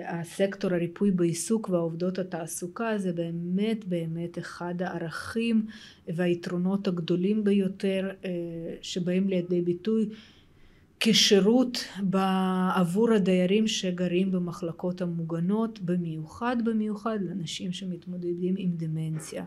הסקטור 0.08 0.74
הריפוי 0.74 1.12
בעיסוק 1.12 1.70
והעובדות 1.70 2.20
התעסוקה 2.20 2.98
זה 2.98 3.14
באמת 3.14 3.86
באמת 3.86 4.38
אחד 4.38 4.82
הערכים 4.82 5.66
והיתרונות 6.08 6.88
הגדולים 6.88 7.44
ביותר 7.44 8.10
אה, 8.26 8.30
שבאים 8.82 9.30
לידי 9.30 9.62
ביטוי 9.62 10.10
כשירות 11.00 11.88
עבור 12.76 13.12
הדיירים 13.12 13.68
שגרים 13.68 14.32
במחלקות 14.32 15.02
המוגנות 15.02 15.80
במיוחד 15.80 16.58
במיוחד 16.66 17.20
לאנשים 17.22 17.72
שמתמודדים 17.72 18.56
עם 18.58 18.72
דמנציה 18.78 19.46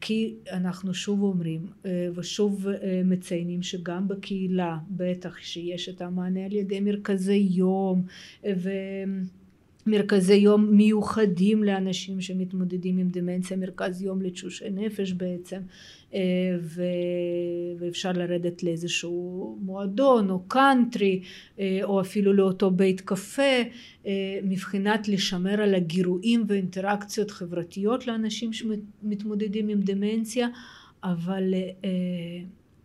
כי 0.00 0.34
אנחנו 0.52 0.94
שוב 0.94 1.22
אומרים 1.22 1.66
אה, 1.86 2.08
ושוב 2.14 2.68
אה, 2.68 3.02
מציינים 3.04 3.62
שגם 3.62 4.08
בקהילה 4.08 4.78
בטח 4.90 5.38
שיש 5.38 5.88
את 5.88 6.02
המענה 6.02 6.44
על 6.44 6.52
ידי 6.52 6.80
מרכזי 6.80 7.48
יום 7.50 8.02
אה, 8.44 8.52
ומרכזי 9.86 10.34
יום 10.34 10.76
מיוחדים 10.76 11.64
לאנשים 11.64 12.20
שמתמודדים 12.20 12.98
עם 12.98 13.08
דמנציה 13.08 13.56
מרכז 13.56 14.02
יום 14.02 14.22
לתשושי 14.22 14.70
נפש 14.70 15.12
בעצם 15.12 15.60
אה, 16.14 16.20
ואפשר 17.78 18.12
לרדת 18.12 18.62
לאיזשהו 18.62 19.58
מועדון 19.60 20.30
או 20.30 20.42
קאנטרי 20.48 21.22
אה, 21.58 21.80
או 21.82 22.00
אפילו 22.00 22.32
לאותו 22.32 22.70
בית 22.70 23.00
קפה 23.00 23.42
אה, 24.06 24.38
מבחינת 24.42 25.08
לשמר 25.08 25.60
על 25.60 25.74
הגירויים 25.74 26.44
ואינטראקציות 26.48 27.30
חברתיות 27.30 28.06
לאנשים 28.06 28.52
שמתמודדים 28.52 29.68
עם 29.68 29.80
דמנציה 29.80 30.48
אבל 31.04 31.54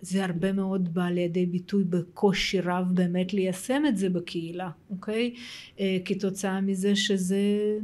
זה 0.02 0.26
הרבה 0.26 0.52
מאוד 0.52 0.94
בא 0.94 1.10
לידי 1.10 1.46
ביטוי 1.46 1.84
בקושי 1.84 2.60
רב 2.60 2.86
באמת 2.94 3.34
ליישם 3.34 3.84
את 3.88 3.98
זה 3.98 4.10
בקהילה, 4.10 4.70
אוקיי? 4.90 5.34
אה, 5.80 5.98
כתוצאה 6.06 6.62
מזה 6.62 6.96
שזה 6.96 7.38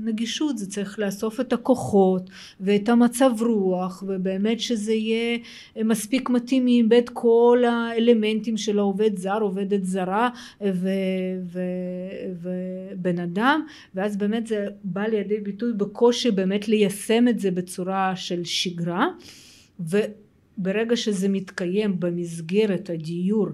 נגישות, 0.03 0.57
זה 0.57 0.69
צריך 0.69 0.99
לאסוף 0.99 1.39
את 1.39 1.53
הכוחות 1.53 2.29
ואת 2.59 2.89
המצב 2.89 3.31
רוח 3.39 4.03
ובאמת 4.07 4.59
שזה 4.59 4.93
יהיה 4.93 5.37
מספיק 5.85 6.29
מתאים 6.29 6.65
מבית 6.65 7.09
כל 7.09 7.63
האלמנטים 7.67 8.57
של 8.57 8.79
העובד 8.79 9.17
זר, 9.17 9.39
עובדת 9.41 9.83
זרה 9.83 10.29
ובן 12.41 13.19
אדם 13.19 13.61
ואז 13.95 14.17
באמת 14.17 14.47
זה 14.47 14.67
בא 14.83 15.01
לידי 15.01 15.39
ביטוי 15.39 15.73
בקושי 15.73 16.31
באמת 16.31 16.67
ליישם 16.67 17.27
את 17.27 17.39
זה 17.39 17.51
בצורה 17.51 18.15
של 18.15 18.43
שגרה 18.43 19.07
ו... 19.79 19.97
ברגע 20.57 20.95
שזה 20.95 21.29
מתקיים 21.29 21.99
במסגרת 21.99 22.89
הדיור 22.89 23.47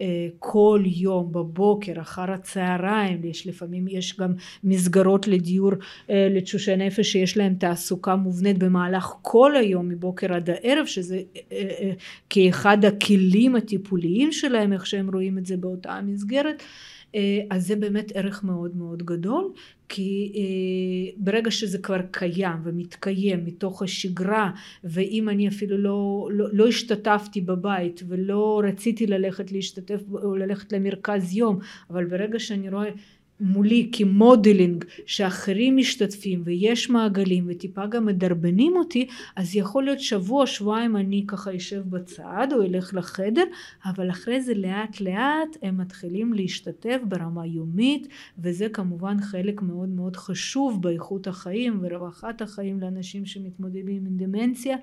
אה, 0.00 0.28
כל 0.38 0.82
יום 0.84 1.32
בבוקר 1.32 2.00
אחר 2.00 2.32
הצהריים 2.32 3.24
יש 3.24 3.46
לפעמים 3.46 3.88
יש 3.88 4.16
גם 4.20 4.32
מסגרות 4.64 5.28
לדיור 5.28 5.72
אה, 6.10 6.28
לתשושי 6.30 6.76
נפש 6.76 7.12
שיש 7.12 7.36
להם 7.36 7.54
תעסוקה 7.54 8.16
מובנית 8.16 8.58
במהלך 8.58 9.12
כל 9.22 9.56
היום 9.56 9.88
מבוקר 9.88 10.34
עד 10.34 10.50
הערב 10.50 10.86
שזה 10.86 11.20
אה, 11.52 11.92
כאחד 12.30 12.84
הכלים 12.84 13.56
הטיפוליים 13.56 14.32
שלהם 14.32 14.72
איך 14.72 14.86
שהם 14.86 15.10
רואים 15.10 15.38
את 15.38 15.46
זה 15.46 15.56
באותה 15.56 15.92
המסגרת 15.92 16.62
אז 17.50 17.66
זה 17.66 17.76
באמת 17.76 18.12
ערך 18.14 18.44
מאוד 18.44 18.76
מאוד 18.76 19.02
גדול 19.02 19.52
כי 19.88 20.32
אה, 20.36 21.12
ברגע 21.16 21.50
שזה 21.50 21.78
כבר 21.78 22.00
קיים 22.10 22.58
ומתקיים 22.64 23.44
מתוך 23.44 23.82
השגרה 23.82 24.50
ואם 24.84 25.28
אני 25.28 25.48
אפילו 25.48 25.78
לא, 25.78 26.28
לא, 26.32 26.46
לא 26.52 26.66
השתתפתי 26.66 27.40
בבית 27.40 28.02
ולא 28.08 28.62
רציתי 28.64 29.06
ללכת 29.06 29.52
להשתתף 29.52 30.00
או 30.12 30.36
ללכת 30.36 30.72
למרכז 30.72 31.36
יום 31.36 31.58
אבל 31.90 32.04
ברגע 32.04 32.38
שאני 32.38 32.68
רואה 32.68 32.90
מולי 33.44 33.88
כמודלינג 33.92 34.84
שאחרים 35.06 35.76
משתתפים 35.76 36.42
ויש 36.44 36.90
מעגלים 36.90 37.44
וטיפה 37.48 37.86
גם 37.86 38.06
מדרבנים 38.06 38.76
אותי 38.76 39.06
אז 39.36 39.56
יכול 39.56 39.84
להיות 39.84 40.00
שבוע 40.00 40.46
שבועיים 40.46 40.96
אני 40.96 41.24
ככה 41.26 41.56
אשב 41.56 41.82
בצד 41.90 42.48
או 42.52 42.62
אלך 42.62 42.94
לחדר 42.94 43.44
אבל 43.84 44.10
אחרי 44.10 44.42
זה 44.42 44.54
לאט 44.54 45.00
לאט 45.00 45.56
הם 45.62 45.78
מתחילים 45.78 46.32
להשתתף 46.32 46.98
ברמה 47.08 47.46
יומית 47.46 48.08
וזה 48.38 48.68
כמובן 48.68 49.20
חלק 49.20 49.62
מאוד 49.62 49.88
מאוד 49.88 50.16
חשוב 50.16 50.82
באיכות 50.82 51.26
החיים 51.26 51.78
ורווחת 51.82 52.42
החיים 52.42 52.80
לאנשים 52.80 53.26
שמתמודדים 53.26 54.06
עם 54.06 54.16
דמנציה 54.16 54.76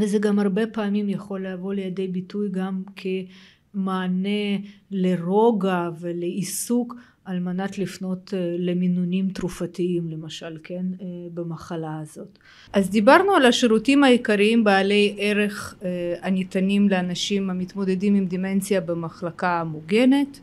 וזה 0.00 0.18
גם 0.18 0.38
הרבה 0.38 0.66
פעמים 0.66 1.08
יכול 1.08 1.46
לבוא 1.46 1.74
לידי 1.74 2.08
ביטוי 2.08 2.48
גם 2.50 2.82
כמענה 2.96 4.56
לרוגע 4.90 5.90
ולעיסוק 6.00 6.94
על 7.24 7.40
מנת 7.40 7.78
לפנות 7.78 8.34
אה, 8.34 8.56
למינונים 8.58 9.28
תרופתיים 9.28 10.10
למשל 10.10 10.58
כן 10.64 10.86
אה, 11.00 11.06
במחלה 11.34 11.98
הזאת. 12.02 12.38
אז 12.72 12.90
דיברנו 12.90 13.32
על 13.32 13.46
השירותים 13.46 14.04
העיקריים 14.04 14.64
בעלי 14.64 15.16
ערך 15.18 15.74
אה, 15.84 16.14
הניתנים 16.22 16.88
לאנשים 16.88 17.50
המתמודדים 17.50 18.14
עם 18.14 18.26
דמנציה 18.26 18.80
במחלקה 18.80 19.60
המוגנת 19.60 20.40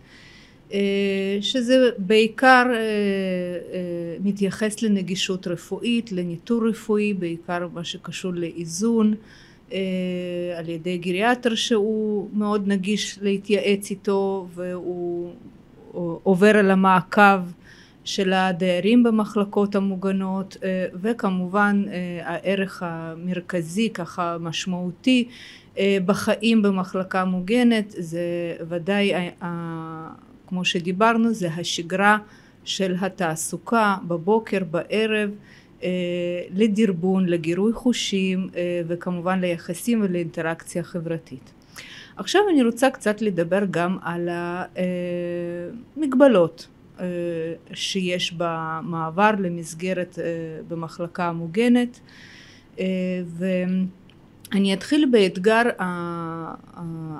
שזה 1.41 1.89
בעיקר 1.97 2.65
מתייחס 4.23 4.81
לנגישות 4.81 5.47
רפואית, 5.47 6.11
לניטור 6.11 6.69
רפואי, 6.69 7.13
בעיקר 7.13 7.67
מה 7.73 7.83
שקשור 7.83 8.33
לאיזון 8.33 9.13
על 10.57 10.69
ידי 10.69 10.97
גריאטר 10.97 11.55
שהוא 11.55 12.29
מאוד 12.33 12.67
נגיש 12.67 13.19
להתייעץ 13.21 13.89
איתו 13.91 14.47
והוא 14.53 15.31
עובר 16.23 16.57
על 16.57 16.71
המעקב 16.71 17.39
של 18.03 18.33
הדיירים 18.33 19.03
במחלקות 19.03 19.75
המוגנות 19.75 20.57
אה, 20.63 20.85
וכמובן 21.01 21.83
אה, 21.87 22.19
הערך 22.23 22.83
המרכזי 22.85 23.89
ככה 23.89 24.37
משמעותי 24.39 25.27
אה, 25.77 25.97
בחיים 26.05 26.61
במחלקה 26.61 27.25
מוגנת 27.25 27.95
זה 27.97 28.21
ודאי 28.69 29.11
כמו 30.47 30.65
שדיברנו 30.65 31.33
זה 31.33 31.47
השגרה 31.47 32.17
של 32.63 32.95
התעסוקה 33.01 33.95
בבוקר 34.07 34.63
בערב 34.71 35.29
לדרבון 36.51 37.25
לגירוי 37.25 37.73
חושים 37.73 38.49
וכמובן 38.87 39.39
ליחסים 39.39 40.01
ולאינטראקציה 40.01 40.83
חברתית 40.83 41.51
עכשיו 42.19 42.41
אני 42.49 42.63
רוצה 42.63 42.89
קצת 42.89 43.21
לדבר 43.21 43.59
גם 43.71 43.97
על 44.01 44.29
המגבלות 45.97 46.67
שיש 47.73 48.33
במעבר 48.37 49.31
למסגרת 49.39 50.19
במחלקה 50.67 51.25
המוגנת 51.25 51.99
ואני 53.37 54.73
אתחיל 54.73 55.05
באתגר 55.11 55.61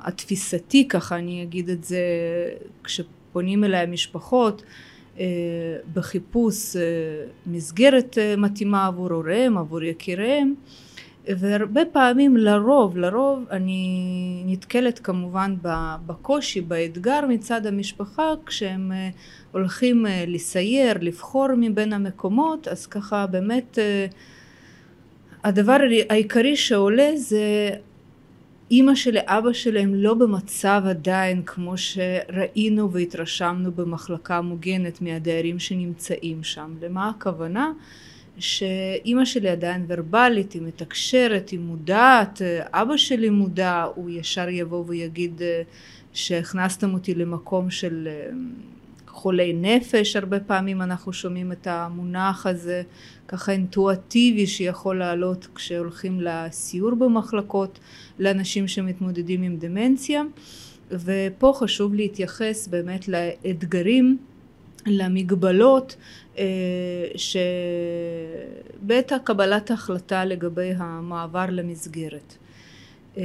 התפיסתי 0.02 0.88
ככה 0.88 1.16
אני 1.16 1.42
אגיד 1.42 1.68
את 1.68 1.84
זה 1.84 2.00
כשפונים 2.84 3.64
אליי 3.64 3.80
המשפחות 3.80 4.62
אה, 5.18 5.24
בחיפוש 5.92 6.76
אה, 6.76 6.82
מסגרת 7.46 8.18
אה, 8.18 8.34
מתאימה 8.36 8.86
עבור 8.86 9.12
הוריהם, 9.12 9.58
עבור 9.58 9.82
יקיריהם 9.82 10.54
והרבה 11.38 11.80
פעמים 11.92 12.36
לרוב, 12.36 12.98
לרוב 12.98 13.44
אני 13.50 14.42
נתקלת 14.46 14.98
כמובן 14.98 15.54
בקושי, 16.06 16.60
באתגר 16.60 17.20
מצד 17.28 17.66
המשפחה 17.66 18.32
כשהם 18.46 18.92
הולכים 19.52 20.06
לסייר, 20.26 20.98
לבחור 21.00 21.46
מבין 21.56 21.92
המקומות 21.92 22.68
אז 22.68 22.86
ככה 22.86 23.26
באמת 23.26 23.78
הדבר 25.44 25.76
העיקרי 26.08 26.56
שעולה 26.56 27.10
זה 27.16 27.70
אימא 28.70 28.94
שלי, 28.94 29.20
אבא 29.24 29.52
שלי 29.52 29.80
הם 29.80 29.94
לא 29.94 30.14
במצב 30.14 30.82
עדיין 30.88 31.42
כמו 31.42 31.74
שראינו 31.76 32.92
והתרשמנו 32.92 33.72
במחלקה 33.72 34.40
מוגנת 34.40 35.02
מהדיירים 35.02 35.58
שנמצאים 35.58 36.42
שם. 36.42 36.74
למה 36.82 37.08
הכוונה? 37.08 37.72
שאימא 38.40 39.24
שלי 39.24 39.48
עדיין 39.48 39.84
ורבלית, 39.88 40.52
היא 40.52 40.62
מתקשרת, 40.62 41.48
היא 41.48 41.60
מודעת, 41.60 42.42
אבא 42.70 42.96
שלי 42.96 43.30
מודע, 43.30 43.86
הוא 43.94 44.10
ישר 44.10 44.48
יבוא 44.48 44.84
ויגיד 44.86 45.42
שהכנסתם 46.12 46.94
אותי 46.94 47.14
למקום 47.14 47.70
של 47.70 48.08
חולי 49.06 49.52
נפש, 49.52 50.16
הרבה 50.16 50.40
פעמים 50.40 50.82
אנחנו 50.82 51.12
שומעים 51.12 51.52
את 51.52 51.66
המונח 51.66 52.46
הזה 52.46 52.82
ככה 53.28 53.52
אינטואטיבי 53.52 54.46
שיכול 54.46 54.98
לעלות 54.98 55.48
כשהולכים 55.54 56.20
לסיור 56.20 56.94
במחלקות 56.94 57.78
לאנשים 58.18 58.68
שמתמודדים 58.68 59.42
עם 59.42 59.56
דמנציה. 59.56 60.22
ופה 60.90 61.52
חשוב 61.56 61.94
להתייחס 61.94 62.68
באמת 62.68 63.08
לאתגרים 63.08 64.18
למגבלות 64.86 65.96
אה, 66.38 66.44
שבעת 67.16 69.12
קבלת 69.24 69.70
ההחלטה 69.70 70.24
לגבי 70.24 70.72
המעבר 70.76 71.46
למסגרת. 71.50 72.34
אה, 73.16 73.22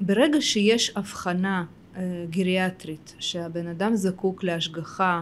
ברגע 0.00 0.40
שיש 0.40 0.92
הבחנה 0.96 1.64
אה, 1.96 2.24
גריאטרית 2.30 3.14
שהבן 3.18 3.66
אדם 3.66 3.96
זקוק 3.96 4.44
להשגחה 4.44 5.20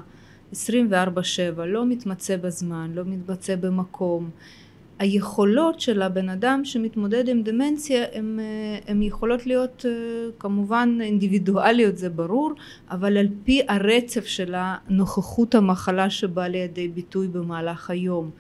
24/7 0.52 0.56
לא 1.66 1.86
מתמצא 1.86 2.36
בזמן 2.36 2.90
לא 2.94 3.02
מתמצא 3.04 3.56
במקום 3.56 4.30
היכולות 5.00 5.80
של 5.80 6.02
הבן 6.02 6.28
אדם 6.28 6.64
שמתמודד 6.64 7.28
עם 7.28 7.42
דמנציה 7.42 8.04
הן 8.86 9.02
יכולות 9.02 9.46
להיות 9.46 9.86
אה, 9.88 9.90
כמובן 10.38 10.98
אינדיבידואליות 11.00 11.98
זה 11.98 12.08
ברור 12.08 12.52
אבל 12.90 13.16
על 13.16 13.28
פי 13.44 13.62
הרצף 13.68 14.26
של 14.26 14.54
הנוכחות 14.56 15.54
המחלה 15.54 16.10
שבאה 16.10 16.48
לידי 16.48 16.88
ביטוי 16.88 17.28
במהלך 17.28 17.90
היום. 17.90 18.30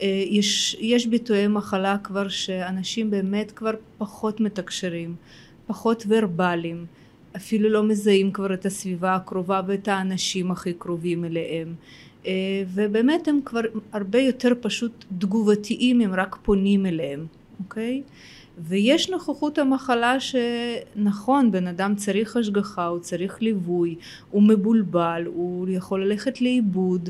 אה, 0.00 0.24
יש, 0.26 0.76
יש 0.80 1.06
ביטויי 1.06 1.48
מחלה 1.48 1.96
כבר 2.04 2.28
שאנשים 2.28 3.10
באמת 3.10 3.52
כבר 3.52 3.72
פחות 3.98 4.40
מתקשרים 4.40 5.14
פחות 5.66 6.04
ורבליים 6.08 6.86
אפילו 7.36 7.68
לא 7.68 7.82
מזהים 7.82 8.32
כבר 8.32 8.54
את 8.54 8.66
הסביבה 8.66 9.14
הקרובה 9.14 9.60
ואת 9.66 9.88
האנשים 9.88 10.50
הכי 10.50 10.72
קרובים 10.72 11.24
אליהם. 11.24 11.68
אה, 11.68 12.05
ובאמת 12.74 13.28
הם 13.28 13.40
כבר 13.44 13.60
הרבה 13.92 14.18
יותר 14.18 14.52
פשוט 14.60 15.04
תגובתיים 15.18 16.00
אם 16.00 16.10
רק 16.14 16.36
פונים 16.42 16.86
אליהם 16.86 17.26
אוקיי? 17.60 18.02
ויש 18.58 19.10
נוכחות 19.10 19.58
המחלה 19.58 20.16
שנכון 20.20 21.50
בן 21.50 21.66
אדם 21.66 21.94
צריך 21.94 22.36
השגחה 22.36 22.86
הוא 22.86 22.98
צריך 22.98 23.42
ליווי 23.42 23.94
הוא 24.30 24.42
מבולבל 24.42 25.22
הוא 25.26 25.68
יכול 25.70 26.04
ללכת 26.04 26.40
לאיבוד 26.40 27.08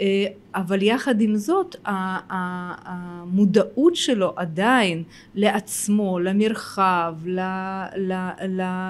אה, 0.00 0.26
אבל 0.54 0.82
יחד 0.82 1.20
עם 1.20 1.36
זאת 1.36 1.76
המודעות 1.84 3.96
שלו 3.96 4.32
עדיין 4.36 5.02
לעצמו 5.34 6.18
למרחב 6.18 7.14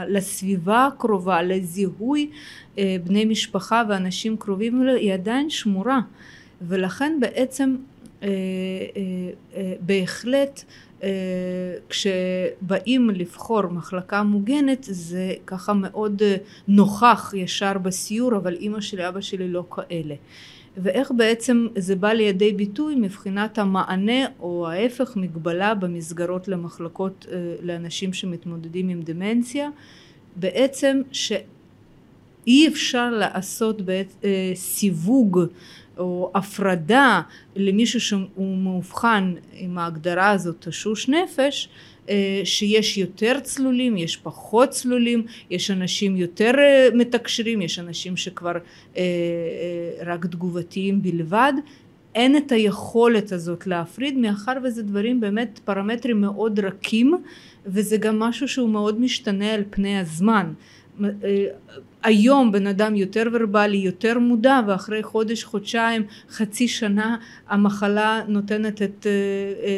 לסביבה 0.09 0.87
הקרובה 0.87 1.43
לזיהוי 1.43 2.31
אה, 2.31 2.37
בני 3.05 3.25
משפחה 3.25 3.83
ואנשים 3.89 4.37
קרובים 4.37 4.83
אלו 4.83 4.93
היא 4.93 5.15
עדיין 5.15 5.51
שמורה. 5.51 6.01
ולכן 6.63 7.19
בעצם 7.21 7.77
אה, 8.23 8.29
בהחלט 9.81 10.65
כשבאים 11.89 13.11
לבחור 13.11 13.67
מחלקה 13.67 14.23
מוגנת 14.23 14.87
זה 14.91 15.35
ככה 15.47 15.73
מאוד 15.73 16.23
נוכח 16.69 17.35
ישר 17.37 17.79
בסיור 17.79 18.37
אבל 18.37 18.55
אימא 18.55 18.81
שלי 18.81 19.09
אבא 19.09 19.21
שלי 19.21 19.49
לא 19.49 19.65
כאלה. 19.71 20.15
ואיך 20.77 21.13
בעצם 21.17 21.67
זה 21.77 21.97
בא 21.97 22.13
לידי 22.13 22.53
ביטוי 22.53 22.95
מבחינת 22.95 23.59
המענה 23.59 24.27
או 24.41 24.69
ההפך 24.69 25.17
מגבלה 25.17 25.75
במסגרות 25.75 26.49
למחלקות 26.49 27.27
אה, 27.33 27.55
לאנשים 27.63 28.13
שמתמודדים 28.13 28.89
עם 28.89 29.03
דמנציה? 29.03 29.71
בעצם 30.37 31.03
שאי 32.47 32.69
אפשר 32.69 33.11
לעשות 33.11 33.83
בעת, 33.83 34.15
אה, 34.25 34.53
סיווג 34.55 35.41
או 35.99 36.31
הפרדה 36.35 37.21
למישהו 37.57 38.01
שהוא 38.01 38.59
מאובחן 38.59 39.35
עם 39.53 39.79
ההגדרה 39.79 40.31
הזאת 40.31 40.67
תשוש 40.69 41.09
נפש 41.09 41.69
אה, 42.09 42.41
שיש 42.45 42.99
יותר 42.99 43.41
צלולים, 43.43 43.97
יש 43.97 44.17
פחות 44.17 44.71
צלולים, 44.71 45.25
יש 45.51 45.71
אנשים 45.71 46.17
יותר 46.17 46.53
אה, 46.59 46.89
מתקשרים, 46.95 47.63
יש 47.63 47.79
אנשים 47.79 48.17
שכבר 48.17 48.55
אה, 48.97 49.03
רק 50.07 50.27
תגובתיים 50.27 51.03
בלבד, 51.03 51.53
אין 52.15 52.37
את 52.37 52.53
היכולת 52.53 53.33
הזאת 53.33 53.67
להפריד 53.67 54.19
מאחר 54.19 54.53
וזה 54.65 54.83
דברים 54.83 55.21
באמת 55.21 55.61
פרמטרים 55.65 56.21
מאוד 56.21 56.61
רכים 56.61 57.15
וזה 57.67 57.97
גם 57.97 58.19
משהו 58.19 58.49
שהוא 58.49 58.69
מאוד 58.69 59.01
משתנה 59.01 59.55
על 59.55 59.63
פני 59.71 59.99
הזמן 59.99 60.53
היום 62.07 62.53
בן 62.53 62.67
אדם 62.67 62.95
יותר 62.95 63.23
ורבלי 63.33 63.77
יותר 63.77 64.19
מודע 64.19 64.61
ואחרי 64.67 65.03
חודש 65.03 65.45
חודשיים 65.45 66.03
חצי 66.31 66.69
שנה 66.69 67.17
המחלה 67.49 68.23
נותנת 68.29 68.83
את, 68.83 69.07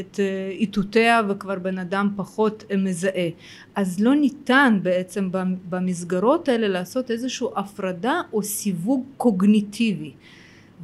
את 0.01 0.21
איתותיה 0.51 1.23
וכבר 1.29 1.59
בן 1.59 1.79
אדם 1.79 2.09
פחות 2.17 2.65
מזהה. 2.79 3.29
אז 3.75 4.01
לא 4.01 4.15
ניתן 4.15 4.79
בעצם 4.83 5.29
במסגרות 5.69 6.49
האלה 6.49 6.69
לעשות 6.69 7.11
איזושהי 7.11 7.49
הפרדה 7.57 8.21
או 8.33 8.43
סיווג 8.43 9.05
קוגניטיבי. 9.17 10.13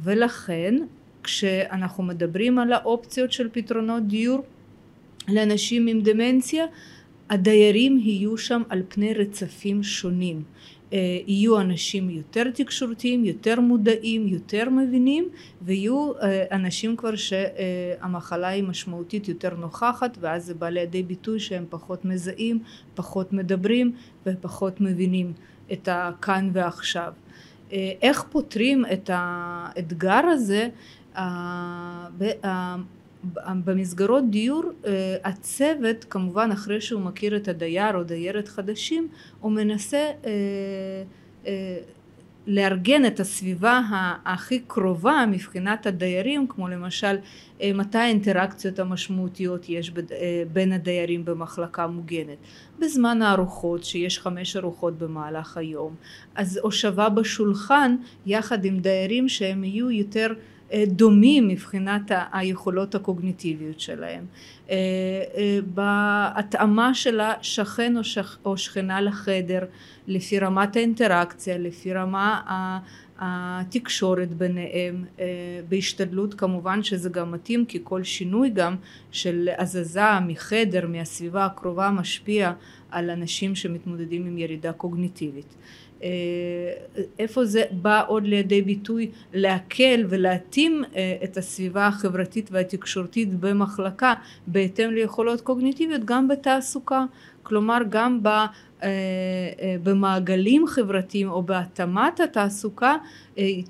ולכן 0.03 0.75
כשאנחנו 1.23 2.03
מדברים 2.03 2.59
על 2.59 2.73
האופציות 2.73 3.31
של 3.31 3.49
פתרונות 3.51 4.07
דיור 4.07 4.43
לאנשים 5.27 5.87
עם 5.87 6.01
דמנציה 6.01 6.65
הדיירים 7.29 7.97
יהיו 7.97 8.37
שם 8.37 8.61
על 8.69 8.83
פני 8.89 9.13
רצפים 9.13 9.83
שונים. 9.83 10.37
אה, 10.37 10.43
יהיו 10.91 11.61
אנשים 11.61 12.09
יותר 12.09 12.43
תקשורתיים, 12.53 13.25
יותר 13.25 13.59
מודעים, 13.59 14.27
יותר 14.27 14.69
מבינים 14.69 15.29
ויהיו 15.61 16.11
אה, 16.21 16.45
אנשים 16.51 16.95
כבר 16.95 17.15
שהמחלה 17.15 18.47
היא 18.47 18.63
משמעותית 18.63 19.27
יותר 19.27 19.55
נוכחת 19.55 20.17
ואז 20.19 20.45
זה 20.45 20.53
בא 20.53 20.69
לידי 20.69 21.03
ביטוי 21.03 21.39
שהם 21.39 21.65
פחות 21.69 22.05
מזהים, 22.05 22.59
פחות 22.95 23.33
מדברים 23.33 23.91
ופחות 24.25 24.81
מבינים 24.81 25.33
את 25.71 25.89
הכאן 25.91 26.49
ועכשיו. 26.53 27.13
אה, 27.71 27.91
איך 28.01 28.23
פותרים 28.29 28.85
את 28.93 29.09
האתגר 29.13 30.21
הזה 30.25 30.69
במסגרות 33.65 34.29
דיור 34.29 34.63
אה, 34.85 35.15
הצוות 35.23 36.05
כמובן 36.09 36.51
אחרי 36.51 36.81
שהוא 36.81 37.01
מכיר 37.01 37.35
את 37.35 37.47
הדייר 37.47 37.95
או 37.95 38.03
דיירת 38.03 38.47
חדשים 38.47 39.07
הוא 39.39 39.51
מנסה 39.51 39.97
אה, 39.97 40.31
אה, 41.47 41.77
לארגן 42.47 43.05
את 43.05 43.19
הסביבה 43.19 43.81
הכי 44.25 44.59
קרובה 44.67 45.25
מבחינת 45.31 45.85
הדיירים 45.85 46.47
כמו 46.47 46.67
למשל 46.67 47.17
מתי 47.63 47.97
האינטראקציות 47.97 48.79
המשמעותיות 48.79 49.69
יש 49.69 49.91
בין 50.53 50.71
הדיירים 50.71 51.25
במחלקה 51.25 51.87
מוגנת. 51.87 52.37
בזמן 52.79 53.21
הארוחות 53.21 53.83
שיש 53.83 54.19
חמש 54.19 54.57
ארוחות 54.57 54.97
במהלך 54.97 55.57
היום. 55.57 55.95
אז 56.35 56.59
הושבה 56.63 57.09
בשולחן 57.09 57.95
יחד 58.25 58.65
עם 58.65 58.79
דיירים 58.79 59.29
שהם 59.29 59.63
יהיו 59.63 59.91
יותר 59.91 60.33
דומים 60.87 61.47
מבחינת 61.47 62.11
היכולות 62.31 62.95
הקוגניטיביות 62.95 63.79
שלהם. 63.79 64.25
בהתאמה 65.73 66.93
של 66.93 67.19
השכן 67.19 67.93
או 68.45 68.57
שכנה 68.57 69.01
לחדר 69.01 69.65
לפי 70.07 70.39
רמת 70.39 70.75
האינטראקציה 70.75 71.57
לפי 71.57 71.93
רמה 71.93 72.41
התקשורת 73.19 74.33
ביניהם 74.33 75.05
בהשתדלות 75.69 76.33
כמובן 76.33 76.83
שזה 76.83 77.09
גם 77.09 77.31
מתאים 77.31 77.65
כי 77.65 77.79
כל 77.83 78.03
שינוי 78.03 78.49
גם 78.49 78.75
של 79.11 79.49
הזזה 79.57 80.19
מחדר 80.27 80.87
מהסביבה 80.87 81.45
הקרובה 81.45 81.91
משפיע 81.91 82.53
על 82.91 83.09
אנשים 83.09 83.55
שמתמודדים 83.55 84.25
עם 84.25 84.37
ירידה 84.37 84.73
קוגניטיבית 84.73 85.55
איפה 87.19 87.45
זה 87.45 87.63
בא 87.71 88.03
עוד 88.07 88.23
לידי 88.23 88.61
ביטוי 88.61 89.11
להקל 89.33 90.05
ולהתאים 90.09 90.83
את 91.23 91.37
הסביבה 91.37 91.87
החברתית 91.87 92.49
והתקשורתית 92.51 93.33
במחלקה 93.33 94.13
בהתאם 94.47 94.91
ליכולות 94.91 95.41
קוגניטיביות 95.41 96.05
גם 96.05 96.27
בתעסוקה 96.27 97.05
כלומר 97.43 97.77
גם 97.89 98.19
במעגלים 99.83 100.67
חברתיים 100.67 101.29
או 101.29 101.43
בהתאמת 101.43 102.19
התעסוקה 102.19 102.95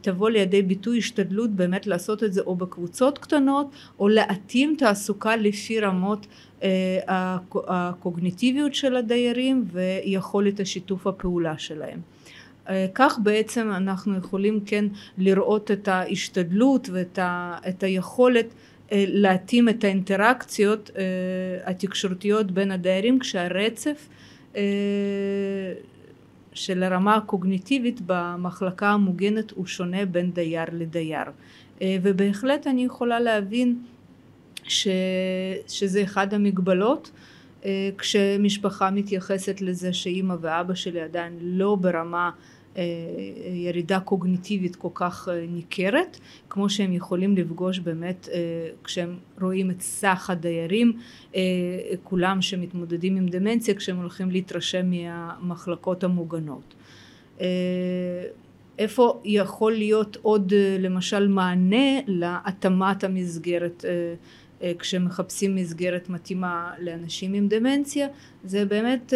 תבוא 0.02 0.30
לידי 0.30 0.62
ביטוי 0.62 0.98
השתדלות 0.98 1.50
באמת 1.50 1.88
לעשות 1.88 2.24
את 2.24 2.34
זה 2.34 2.42
או 2.42 2.56
בקבוצות 2.56 3.18
קטנות 3.18 3.72
או 4.00 4.08
להתאים 4.08 4.76
תעסוקה 4.78 5.36
לפי 5.36 5.80
רמות 5.80 6.28
הקוגניטיביות 7.68 8.76
של 8.76 8.96
הדיירים 8.96 9.66
ויכולת 9.72 10.60
השיתוף 10.60 11.08
הפעולה 11.08 11.58
שלהם 11.58 12.00
כך 12.95 13.20
בעצם 13.24 13.72
אנחנו 13.76 14.18
יכולים 14.18 14.59
כן 14.66 14.86
לראות 15.18 15.72
את 15.72 15.88
ההשתדלות 15.88 16.89
ואת 16.91 17.84
היכולת 17.84 18.45
להתאים 18.91 19.70
את 19.70 19.84
האינטראקציות 19.84 20.91
התקשורתיות 21.66 22.51
בין 22.51 22.72
הדיירים 22.72 23.20
כשהרצף 23.20 24.09
של 26.53 26.84
הרמה 26.84 27.16
הקוגניטיבית 27.16 27.99
במחלקה 28.05 28.89
המוגנת 28.89 29.51
הוא 29.51 29.66
שונה 29.66 30.05
בין 30.05 30.32
דייר 30.32 30.66
לדייר. 30.72 31.26
ובהחלט 31.84 32.68
אני 32.68 32.86
יכולה 32.86 33.20
להבין 33.20 33.78
ש, 34.63 34.88
שזה 35.68 36.03
אחד 36.03 36.34
המגבלות 36.34 37.11
כשמשפחה 37.97 38.91
מתייחסת 38.91 39.61
לזה 39.61 39.93
שאימא 39.93 40.36
ואבא 40.41 40.76
שלי 40.76 41.01
עדיין 41.01 41.38
לא 41.41 41.76
ברמה 41.76 42.32
ירידה 43.53 43.99
קוגניטיבית 43.99 44.76
כל 44.76 44.89
כך 44.93 45.28
ניכרת 45.49 46.20
כמו 46.49 46.70
שהם 46.70 46.93
יכולים 46.93 47.38
לפגוש 47.38 47.80
באמת 47.80 48.30
כשהם 48.84 49.18
רואים 49.41 49.72
את 49.72 49.82
סך 49.82 50.30
הדיירים 50.30 50.93
כולם 52.03 52.41
שמתמודדים 52.41 53.16
עם 53.16 53.28
דמנציה 53.28 53.76
כשהם 53.76 53.97
הולכים 53.97 54.32
להתרשם 54.32 54.89
מהמחלקות 54.89 56.03
המוגנות. 56.03 56.74
איפה 58.80 59.22
יכול 59.26 59.74
להיות 59.74 60.18
עוד 60.22 60.53
למשל 60.80 61.28
מענה 61.28 61.99
להתאמת 62.07 63.03
המסגרת 63.03 63.86
כשמחפשים 64.80 65.56
מסגרת 65.56 66.10
מתאימה 66.10 66.72
לאנשים 66.80 67.34
עם 67.34 67.47
דמנציה 67.47 68.08
זה 68.43 68.66
באמת 68.66 69.14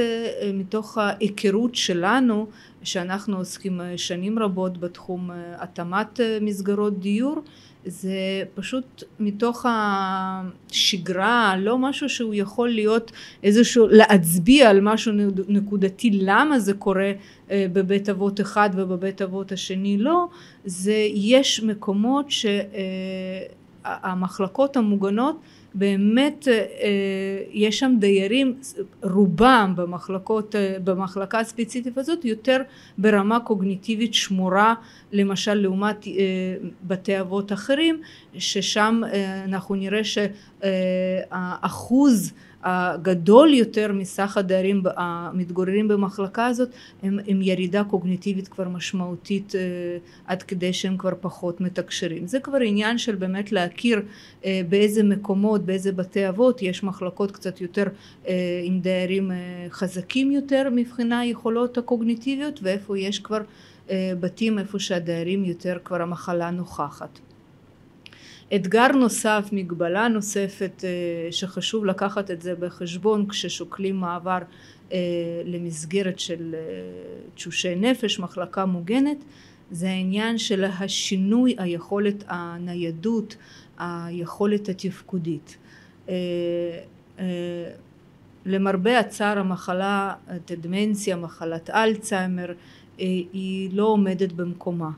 מתוך 0.53 0.97
ההיכרות 0.97 1.75
שלנו 1.75 2.47
שאנחנו 2.83 3.37
עוסקים 3.37 3.81
שנים 3.97 4.39
רבות 4.39 4.77
בתחום 4.77 5.29
התאמת 5.57 6.19
מסגרות 6.41 6.99
דיור. 6.99 7.41
זה 7.85 8.43
פשוט 8.55 9.03
מתוך 9.19 9.65
השגרה 9.69 11.55
לא 11.59 11.77
משהו 11.77 12.09
שהוא 12.09 12.33
יכול 12.33 12.69
להיות 12.69 13.11
איזשהו 13.43 13.87
להצביע 13.87 14.69
על 14.69 14.81
משהו 14.81 15.13
נקודתי 15.47 16.09
למה 16.13 16.59
זה 16.59 16.73
קורה 16.73 17.11
בבית 17.49 18.09
אבות 18.09 18.41
אחד 18.41 18.69
ובבית 18.75 19.21
אבות 19.21 19.51
השני 19.51 19.97
לא. 19.97 20.27
זה 20.65 21.07
יש 21.13 21.63
מקומות 21.63 22.25
שהמחלקות 24.01 24.77
המוגנות 24.77 25.39
באמת 25.75 26.47
יש 27.51 27.79
שם 27.79 27.95
דיירים 27.99 28.57
רובם 29.03 29.73
במחלקות 29.75 30.55
במחלקה 30.83 31.39
הספציפית 31.39 31.97
הזאת 31.97 32.25
יותר 32.25 32.61
ברמה 32.97 33.39
קוגניטיבית 33.39 34.13
שמורה 34.13 34.73
למשל 35.11 35.53
לעומת 35.53 36.05
בתי 36.83 37.19
אבות 37.19 37.51
אחרים 37.53 38.01
ששם 38.37 39.01
אנחנו 39.45 39.75
נראה 39.75 40.01
שהאחוז 41.23 42.33
הגדול 42.63 43.53
יותר 43.53 43.93
מסך 43.93 44.37
הדיירים 44.37 44.83
המתגוררים 44.95 45.87
במחלקה 45.87 46.45
הזאת 46.45 46.69
הם 47.03 47.19
עם 47.25 47.41
ירידה 47.41 47.83
קוגניטיבית 47.83 48.47
כבר 48.47 48.67
משמעותית 48.67 49.53
עד 50.27 50.43
כדי 50.43 50.73
שהם 50.73 50.97
כבר 50.97 51.13
פחות 51.21 51.61
מתקשרים. 51.61 52.27
זה 52.27 52.39
כבר 52.39 52.57
עניין 52.57 52.97
של 52.97 53.15
באמת 53.15 53.51
להכיר 53.51 54.01
באיזה 54.69 55.03
מקומות 55.03 55.65
באיזה 55.65 55.91
בתי 55.91 56.29
אבות 56.29 56.61
יש 56.61 56.83
מחלקות 56.83 57.31
קצת 57.31 57.61
יותר 57.61 57.85
עם 58.63 58.79
דיירים 58.79 59.31
חזקים 59.69 60.31
יותר 60.31 60.67
מבחינה 60.71 61.25
יכולות 61.25 61.77
הקוגניטיביות 61.77 62.59
ואיפה 62.63 62.99
יש 62.99 63.19
כבר 63.19 63.41
בתים 63.91 64.59
איפה 64.59 64.79
שהדיירים 64.79 65.45
יותר 65.45 65.77
כבר 65.83 66.01
המחלה 66.01 66.51
נוכחת 66.51 67.19
אתגר 68.55 68.87
נוסף 68.87 69.49
מגבלה 69.51 70.07
נוספת 70.07 70.83
שחשוב 71.31 71.85
לקחת 71.85 72.31
את 72.31 72.41
זה 72.41 72.55
בחשבון 72.55 73.27
כששוקלים 73.27 73.95
מעבר 73.95 74.37
למסגרת 75.45 76.19
של 76.19 76.55
תשושי 77.35 77.75
נפש 77.75 78.19
מחלקה 78.19 78.65
מוגנת 78.65 79.17
זה 79.71 79.89
העניין 79.89 80.37
של 80.37 80.63
השינוי 80.63 81.55
היכולת 81.57 82.23
הניידות 82.27 83.35
היכולת 83.77 84.69
התפקודית. 84.69 85.57
למרבה 88.45 88.99
הצער 88.99 89.39
המחלה 89.39 90.13
דמנציה 90.61 91.15
מחלת 91.15 91.69
אלצהיימר 91.69 92.53
היא 92.97 93.69
לא 93.73 93.85
עומדת 93.85 94.31
במקומה 94.31 94.89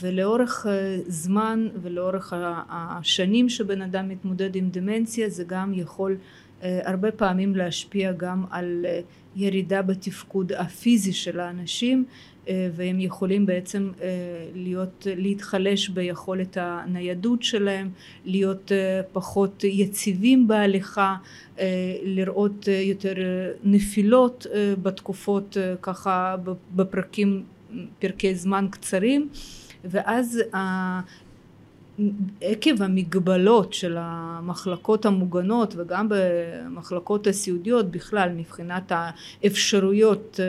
ולאורך 0.00 0.66
זמן 1.08 1.68
ולאורך 1.82 2.32
השנים 2.68 3.48
שבן 3.48 3.82
אדם 3.82 4.08
מתמודד 4.08 4.56
עם 4.56 4.68
דמנציה 4.70 5.28
זה 5.28 5.44
גם 5.46 5.72
יכול 5.74 6.16
הרבה 6.62 7.10
פעמים 7.10 7.56
להשפיע 7.56 8.12
גם 8.12 8.44
על 8.50 8.86
ירידה 9.36 9.82
בתפקוד 9.82 10.52
הפיזי 10.52 11.12
של 11.12 11.40
האנשים 11.40 12.04
והם 12.48 13.00
יכולים 13.00 13.46
בעצם 13.46 13.90
להיות 14.54 15.06
להתחלש 15.16 15.88
ביכולת 15.88 16.56
הניידות 16.60 17.42
שלהם 17.42 17.90
להיות 18.24 18.72
פחות 19.12 19.64
יציבים 19.64 20.48
בהליכה 20.48 21.16
לראות 22.02 22.68
יותר 22.68 23.14
נפילות 23.64 24.46
בתקופות 24.82 25.56
ככה 25.82 26.36
בפרקים 26.74 27.42
פרקי 27.98 28.34
זמן 28.34 28.66
קצרים 28.70 29.28
ואז 29.84 30.42
עקב 32.40 32.82
המגבלות 32.82 33.72
של 33.72 33.96
המחלקות 34.00 35.06
המוגנות 35.06 35.74
וגם 35.76 36.08
במחלקות 36.10 37.26
הסיעודיות 37.26 37.90
בכלל 37.90 38.28
מבחינת 38.36 38.92
האפשרויות 38.94 40.40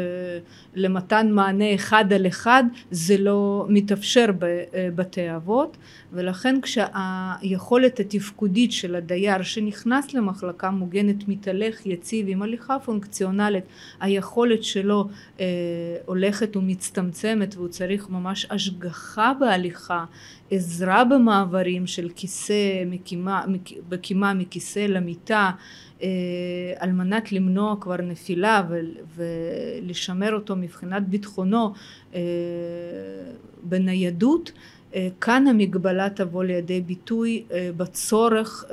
למתן 0.76 1.32
מענה 1.32 1.76
אחד 1.76 2.14
על 2.14 2.28
אחד 2.28 2.64
זה 2.92 3.18
לא 3.18 3.66
מתאפשר 3.70 4.26
בבתי 4.40 5.36
אבות 5.36 5.78
ולכן 6.14 6.56
כשהיכולת 6.62 8.00
התפקודית 8.00 8.72
של 8.72 8.96
הדייר 8.96 9.42
שנכנס 9.42 10.14
למחלקה 10.14 10.70
מוגנת 10.70 11.28
מתהלך 11.28 11.86
יציב 11.86 12.26
עם 12.30 12.42
הליכה 12.42 12.80
פונקציונלית 12.80 13.64
היכולת 14.02 14.64
שלו 14.64 15.08
אה, 15.40 15.46
הולכת 16.06 16.58
ומצטמצמת 16.58 17.56
והוא 17.56 17.68
צריך 17.68 18.10
ממש 18.10 18.48
השגחה 18.50 19.34
בהליכה 19.40 20.06
עזרה 20.52 21.04
במעברים 21.04 21.88
של 21.88 22.10
כיסא 22.16 22.84
מקימה, 22.86 23.46
בקימה 23.90 24.34
מכיסא 24.34 24.80
למיטה 24.80 25.52
אה, 26.04 26.10
על 26.78 26.92
מנת 26.92 27.32
למנוע 27.32 27.76
כבר 27.82 27.98
נפילה 27.98 28.64
ולשמר 29.16 30.34
אותו 30.34 30.56
מבחינת 30.56 31.08
ביטחונו 31.08 31.74
אה, 32.16 32.20
בניידות 33.64 34.52
כאן 35.22 35.48
המגבלה 35.48 36.10
תבוא 36.10 36.44
לידי 36.44 36.82
ביטוי 36.82 37.44
בצורך 37.78 38.66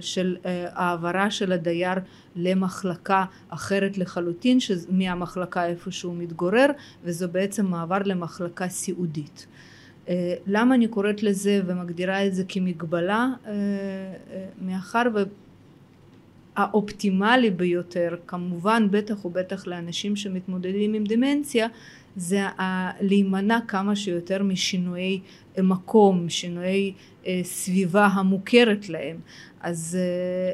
של 0.00 0.36
העברה 0.44 1.30
של 1.30 1.52
הדייר 1.52 1.98
למחלקה 2.36 3.24
אחרת 3.48 3.98
לחלוטין 3.98 4.58
מהמחלקה 4.90 5.66
איפה 5.66 5.90
שהוא 5.90 6.14
מתגורר 6.16 6.66
וזו 7.04 7.28
בעצם 7.28 7.66
מעבר 7.66 7.98
למחלקה 8.04 8.68
סיעודית 8.68 9.46
למה 10.46 10.74
אני 10.74 10.88
קוראת 10.88 11.22
לזה 11.22 11.60
ומגדירה 11.66 12.26
את 12.26 12.34
זה 12.34 12.44
כמגבלה? 12.48 13.28
מאחר 14.62 15.02
והאופטימלי 16.56 17.50
ביותר, 17.50 18.16
כמובן 18.26 18.88
בטח 18.90 19.24
ובטח 19.24 19.66
לאנשים 19.66 20.16
שמתמודדים 20.16 20.94
עם 20.94 21.04
דמנציה, 21.04 21.66
זה 22.16 22.40
להימנע 23.00 23.58
כמה 23.68 23.96
שיותר 23.96 24.42
משינויי 24.42 25.20
מקום, 25.62 26.28
שינויי 26.28 26.92
סביבה 27.42 28.06
המוכרת 28.06 28.88
להם. 28.88 29.16
אז, 29.60 29.98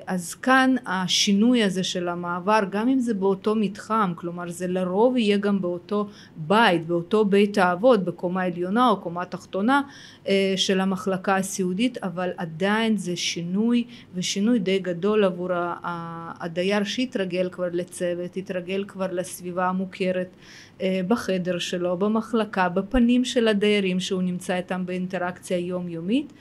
אז 0.07 0.35
כאן 0.35 0.75
השינוי 0.87 1.63
הזה 1.63 1.85
של 1.85 2.09
המעבר, 2.09 2.61
גם 2.71 2.89
אם 2.89 2.99
זה 2.99 3.15
באותו 3.15 3.55
מתחם, 3.55 4.13
כלומר 4.17 4.49
זה 4.49 4.67
לרוב 4.67 5.17
יהיה 5.17 5.37
גם 5.37 5.61
באותו 5.61 6.09
בית, 6.37 6.87
באותו 6.87 7.25
בית 7.25 7.59
האבות, 7.59 8.05
בקומה 8.05 8.43
עליונה 8.43 8.89
או 8.89 9.01
קומה 9.01 9.25
תחתונה 9.25 9.83
של 10.57 10.81
המחלקה 10.81 11.37
הסיעודית, 11.37 11.99
אבל 11.99 12.31
עדיין 12.37 12.97
זה 12.97 13.17
שינוי 13.17 13.85
ושינוי 14.15 14.59
די 14.59 14.79
גדול 14.79 15.25
עבור 15.25 15.49
הדייר 16.41 16.85
שהתרגל 16.85 17.49
כבר 17.53 17.69
לצוות, 17.73 18.37
התרגל 18.37 18.85
כבר 18.89 19.13
לסביבה 19.13 19.69
המוכרת 19.69 20.37
בחדר 21.09 21.59
שלו, 21.59 21.97
במחלקה, 21.97 22.69
בפנים 22.69 23.25
של 23.25 23.49
הדיירים 23.49 24.01
שהוא 24.01 24.23
נמצא 24.23 24.57
איתם 24.57 24.87
באינטראקציה 24.87 25.59
יומיומית 25.59 26.33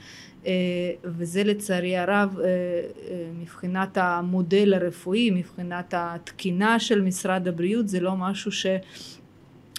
וזה 1.04 1.44
לצערי 1.44 1.96
הרב 1.96 2.36
מבחינת 3.40 3.98
המודל 4.00 4.74
הרפואי, 4.74 5.30
מבחינת 5.30 5.94
התקינה 5.96 6.80
של 6.80 7.02
משרד 7.02 7.48
הבריאות 7.48 7.88
זה 7.88 8.00
לא 8.00 8.16
משהו 8.16 8.50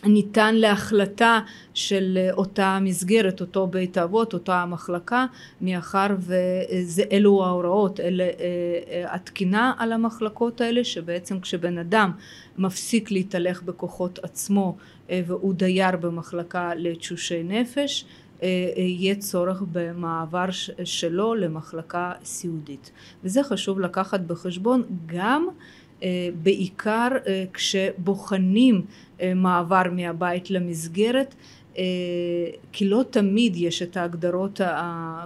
שניתן 0.04 0.56
להחלטה 0.56 1.40
של 1.74 2.30
אותה 2.32 2.80
מסגרת, 2.82 3.42
אותו 3.42 3.68
בית 3.68 3.98
אבות, 3.98 4.34
אותה 4.34 4.66
מחלקה, 4.66 5.26
מאחר 5.62 6.08
ואלו 6.20 7.46
ההוראות, 7.46 8.00
אלה 8.00 8.30
התקינה 9.08 9.74
על 9.78 9.92
המחלקות 9.92 10.62
האלה, 10.62 10.84
שבעצם 10.84 11.40
כשבן 11.40 11.78
אדם 11.78 12.12
מפסיק 12.58 13.12
להתהלך 13.12 13.64
בכוחות 13.64 14.20
עצמו 14.24 14.78
והוא 15.10 15.54
דייר 15.54 15.98
במחלקה 15.98 16.72
לתשושי 16.76 17.44
נפש 17.44 18.06
יהיה 18.78 19.16
צורך 19.16 19.64
במעבר 19.72 20.46
שלו 20.84 21.36
למחלקה 21.36 22.12
סיעודית. 22.24 22.92
וזה 23.24 23.44
חשוב 23.44 23.80
לקחת 23.80 24.20
בחשבון 24.20 24.84
גם 25.06 25.48
בעיקר 26.44 27.08
כשבוחנים 27.54 28.82
מעבר 29.36 29.82
מהבית 29.92 30.52
למסגרת 30.52 31.36
כי 32.72 32.86
לא 32.90 33.04
תמיד 33.10 33.56
יש 33.56 33.82
את 33.82 33.98
ההגדרות 33.98 34.62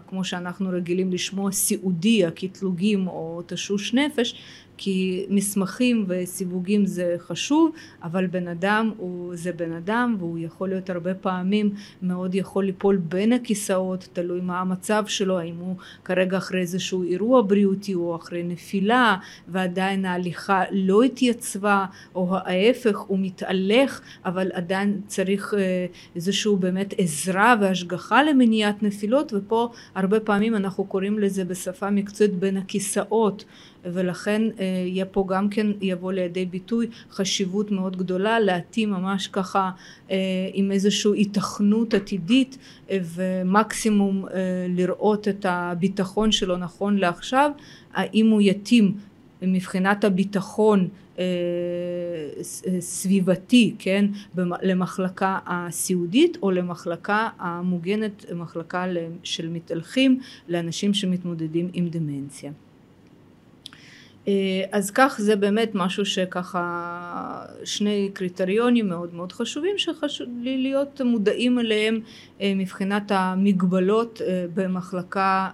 כמו 0.08 0.24
שאנחנו 0.24 0.70
רגילים 0.70 1.12
לשמוע 1.12 1.52
סיעודי 1.52 2.26
הקטלוגים 2.26 3.08
או 3.08 3.42
תשוש 3.48 3.94
נפש 3.94 4.36
כי 4.82 5.26
מסמכים 5.30 6.06
וסיווגים 6.08 6.86
זה 6.86 7.16
חשוב 7.20 7.72
אבל 8.04 8.28
בן 8.28 8.48
אדם 8.48 8.92
הוא 8.98 9.36
זה 9.36 9.52
בן 9.52 9.72
אדם 9.72 10.16
והוא 10.20 10.38
יכול 10.38 10.70
להיות 10.70 10.90
הרבה 10.90 11.14
פעמים 11.14 11.70
מאוד 12.02 12.36
יכול 12.36 12.66
ליפול 12.66 12.98
בין 12.98 13.34
הכיסאות 13.34 14.08
תלוי 14.14 14.42
מה 14.42 14.60
המצב 14.60 15.04
שלו 15.08 15.40
האם 15.40 15.56
הוא 15.56 15.76
כרגע 16.06 16.38
אחרי 16.38 16.62
איזשהו 16.62 17.04
אירוע 17.04 17.42
בריאותי 17.42 17.94
או 17.94 18.16
אחרי 18.16 18.44
נפילה 18.44 19.18
ועדיין 19.48 20.06
ההליכה 20.06 20.64
לא 20.72 21.04
התייצבה 21.04 21.86
או 22.16 22.36
ההפך 22.38 22.98
הוא 22.98 23.20
מתהלך 23.22 24.02
אבל 24.26 24.52
עדיין 24.54 25.02
צריך 25.08 25.54
איזשהו 26.16 26.58
באמת 26.58 26.94
עזרה 26.98 27.56
והשגחה 27.62 28.24
למניעת 28.24 28.84
נפילות 28.84 29.34
ופה 29.34 29.70
הרבה 29.96 30.20
פעמים 30.20 30.56
אנחנו 30.56 30.86
קוראים 30.86 31.20
לזה 31.20 31.46
בשפה 31.46 31.90
מקצועית 31.90 32.34
בין 32.34 32.58
הכיסאות 32.58 33.46
ולכן 33.86 34.42
יהיה 34.86 35.06
פה 35.06 35.26
גם 35.28 35.50
כן 35.50 35.68
יבוא 35.82 36.12
לידי 36.12 36.46
ביטוי 36.46 36.88
חשיבות 37.12 37.72
מאוד 37.72 37.98
גדולה 37.98 38.40
להתאים 38.40 38.90
ממש 38.90 39.28
ככה 39.28 39.72
עם 40.54 40.72
איזושהי 40.72 41.12
היתכנות 41.16 41.94
עתידית 41.94 42.58
ומקסימום 42.90 44.26
לראות 44.70 45.28
את 45.28 45.46
הביטחון 45.50 46.32
שלו 46.32 46.58
נכון 46.58 46.98
לעכשיו. 46.98 47.52
האם 47.94 48.30
הוא 48.30 48.42
יתאים 48.42 48.94
מבחינת 49.42 50.04
הביטחון 50.04 50.88
סביבתי 52.80 53.76
כן 53.80 54.06
למחלקה 54.62 55.40
הסיעודית 55.46 56.38
או 56.44 56.52
למחלקה 56.52 57.30
המוגנת 57.40 58.26
מחלקה 58.36 58.86
של 59.24 59.50
מתהלכים 59.50 60.20
לאנשים 60.48 60.94
שמתמודדים 60.94 61.70
עם 61.74 61.90
דמנציה 61.90 62.52
אז 64.72 64.92
כך 64.92 65.16
זה 65.22 65.36
באמת 65.36 65.72
משהו 65.74 66.06
שככה 66.06 67.46
שני 67.64 68.10
קריטריונים 68.14 68.90
מאוד 68.90 69.14
מאוד 69.14 69.32
חשובים 69.32 69.78
שחשוב 69.78 70.28
לי 70.42 70.58
להיות 70.58 71.02
מודעים 71.06 71.60
אליהם 71.60 72.00
מבחינת 72.42 73.12
המגבלות 73.16 74.22
במחלקה 74.54 75.50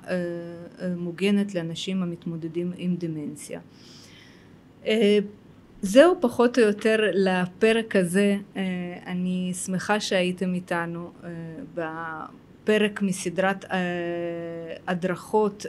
מוגנת 0.98 1.56
לאנשים 1.56 2.04
המתמודדים 2.04 2.72
עם 2.78 2.96
דמנציה. 2.96 3.60
זהו 5.82 6.16
פחות 6.22 6.60
או 6.60 6.64
יותר 6.64 6.98
לפרק 7.14 7.96
הזה 7.96 8.38
אני 9.06 9.52
שמחה 9.66 10.00
שהייתם 10.00 10.54
איתנו 10.54 11.12
בפרק 11.76 13.02
מסדרת 13.02 13.66
הדרכות 14.88 15.66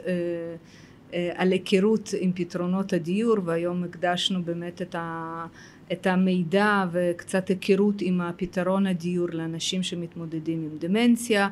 על 1.13 1.51
היכרות 1.51 2.13
עם 2.19 2.31
פתרונות 2.35 2.93
הדיור 2.93 3.37
והיום 3.45 3.83
הקדשנו 3.83 4.43
באמת 4.43 4.81
את, 4.81 4.95
ה, 4.95 5.45
את 5.91 6.07
המידע 6.07 6.85
וקצת 6.91 7.47
היכרות 7.47 7.95
עם 8.01 8.21
הפתרון 8.21 8.87
הדיור 8.87 9.27
לאנשים 9.31 9.83
שמתמודדים 9.83 10.69
עם 10.71 10.77
דמנציה 10.79 11.49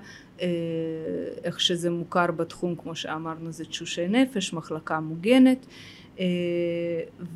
איך 1.44 1.62
שזה 1.62 1.90
מוכר 1.90 2.32
בתחום 2.32 2.76
כמו 2.76 2.96
שאמרנו 2.96 3.52
זה 3.52 3.66
תשושי 3.66 4.08
נפש 4.08 4.54
מחלקה 4.54 5.00
מוגנת 5.00 5.66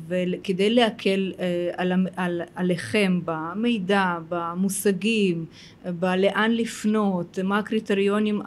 וכדי 0.08 0.70
להקל 0.70 1.32
על, 1.76 1.92
על, 2.16 2.42
עליכם 2.54 3.20
במידע, 3.24 4.18
במושגים, 4.28 5.44
בלאן 5.84 6.50
לפנות, 6.50 7.38
מה 7.44 7.58
הקריטריונים 7.58 8.42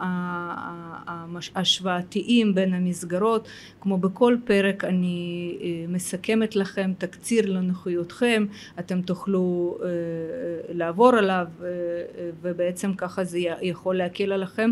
ההשוואתיים 1.54 2.54
בין 2.54 2.74
המסגרות, 2.74 3.48
כמו 3.80 3.98
בכל 3.98 4.36
פרק 4.44 4.84
אני 4.84 5.56
מסכמת 5.88 6.56
לכם 6.56 6.92
תקציר 6.98 7.50
לנוחיותכם, 7.52 8.46
אתם 8.78 9.02
תוכלו 9.02 9.78
לעבור 10.68 11.14
עליו 11.14 11.46
ובעצם 12.42 12.94
ככה 12.94 13.24
זה 13.24 13.38
יכול 13.62 13.96
להקל 13.96 14.32
עליכם 14.32 14.70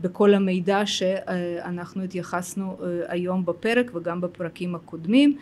בכל 0.00 0.34
המידע 0.34 0.86
שאנחנו 0.86 2.02
התייחסנו 2.02 2.76
היום 3.08 3.44
בפרק 3.44 3.90
וגם 3.94 4.20
בפרקים 4.20 4.74
הקודמים 4.74 5.36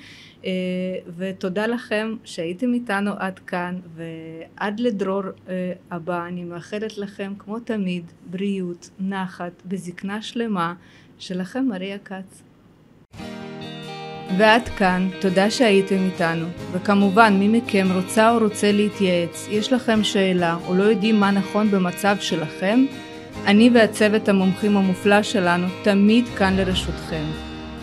ותודה 1.17 1.67
לכם 1.67 2.15
שהייתם 2.25 2.75
איתנו 2.75 3.11
עד 3.19 3.39
כאן 3.39 3.79
ועד 3.95 4.81
לדרור 4.81 5.23
הבא 5.91 6.27
אני 6.27 6.45
מאחלת 6.45 6.99
לכם 6.99 7.33
כמו 7.39 7.59
תמיד 7.59 8.05
בריאות, 8.31 8.91
נחת 9.01 9.63
וזקנה 9.67 10.23
שלמה 10.23 10.75
שלכם 11.19 11.67
מריה 11.69 11.99
כץ. 11.99 12.43
ועד 14.39 14.69
כאן, 14.69 15.09
תודה 15.21 15.51
שהייתם 15.51 15.97
איתנו, 15.97 16.47
וכמובן 16.73 17.37
מי 17.39 17.49
מכם 17.49 17.87
רוצה 17.95 18.31
או 18.31 18.39
רוצה 18.39 18.73
להתייעץ, 18.73 19.49
יש 19.51 19.73
לכם 19.73 20.05
שאלה 20.05 20.57
או 20.67 20.75
לא 20.75 20.83
יודעים 20.83 21.21
מה 21.21 21.31
נכון 21.31 21.71
במצב 21.71 22.17
שלכם, 22.21 22.85
אני 23.47 23.71
והצוות 23.75 24.29
המומחים 24.29 24.77
המופלא 24.77 25.23
שלנו 25.23 25.67
תמיד 25.83 26.25
כאן 26.39 26.57
לרשותכם. 26.57 27.25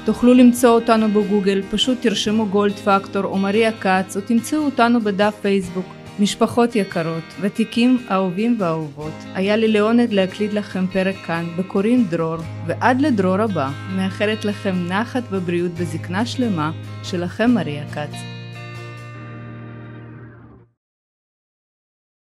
תוכלו 0.06 0.34
למצוא 0.34 0.70
אותנו 0.70 1.08
בגוגל, 1.08 1.62
פשוט 1.72 1.98
תרשמו 2.02 2.46
גולד 2.46 2.74
פקטור 2.74 3.24
או 3.24 3.38
מריה 3.38 3.72
כץ 3.72 4.18
או 4.18 4.22
תמצאו 4.22 4.60
אותנו 4.60 5.02
בדף 5.02 5.36
פייסבוק. 5.42 5.86
משפחות 6.20 6.76
יקרות, 6.76 7.24
ותיקים, 7.42 7.98
אהובים 8.12 8.56
ואהובות, 8.60 9.14
היה 9.34 9.56
לי 9.56 9.68
לעונג 9.68 10.14
להקליט 10.14 10.54
לכם 10.54 10.88
פרק 10.88 11.16
כאן, 11.16 11.46
בקוראים 11.58 12.06
דרור, 12.10 12.38
ועד 12.68 13.02
לדרור 13.02 13.42
הבא, 13.42 13.70
מאחלת 13.96 14.46
לכם 14.46 14.76
נחת 14.88 15.24
ובריאות 15.32 15.72
וזקנה 15.76 16.26
שלמה, 16.26 16.72
שלכם 17.04 17.52
מריה 17.52 17.84
כץ. 17.94 18.39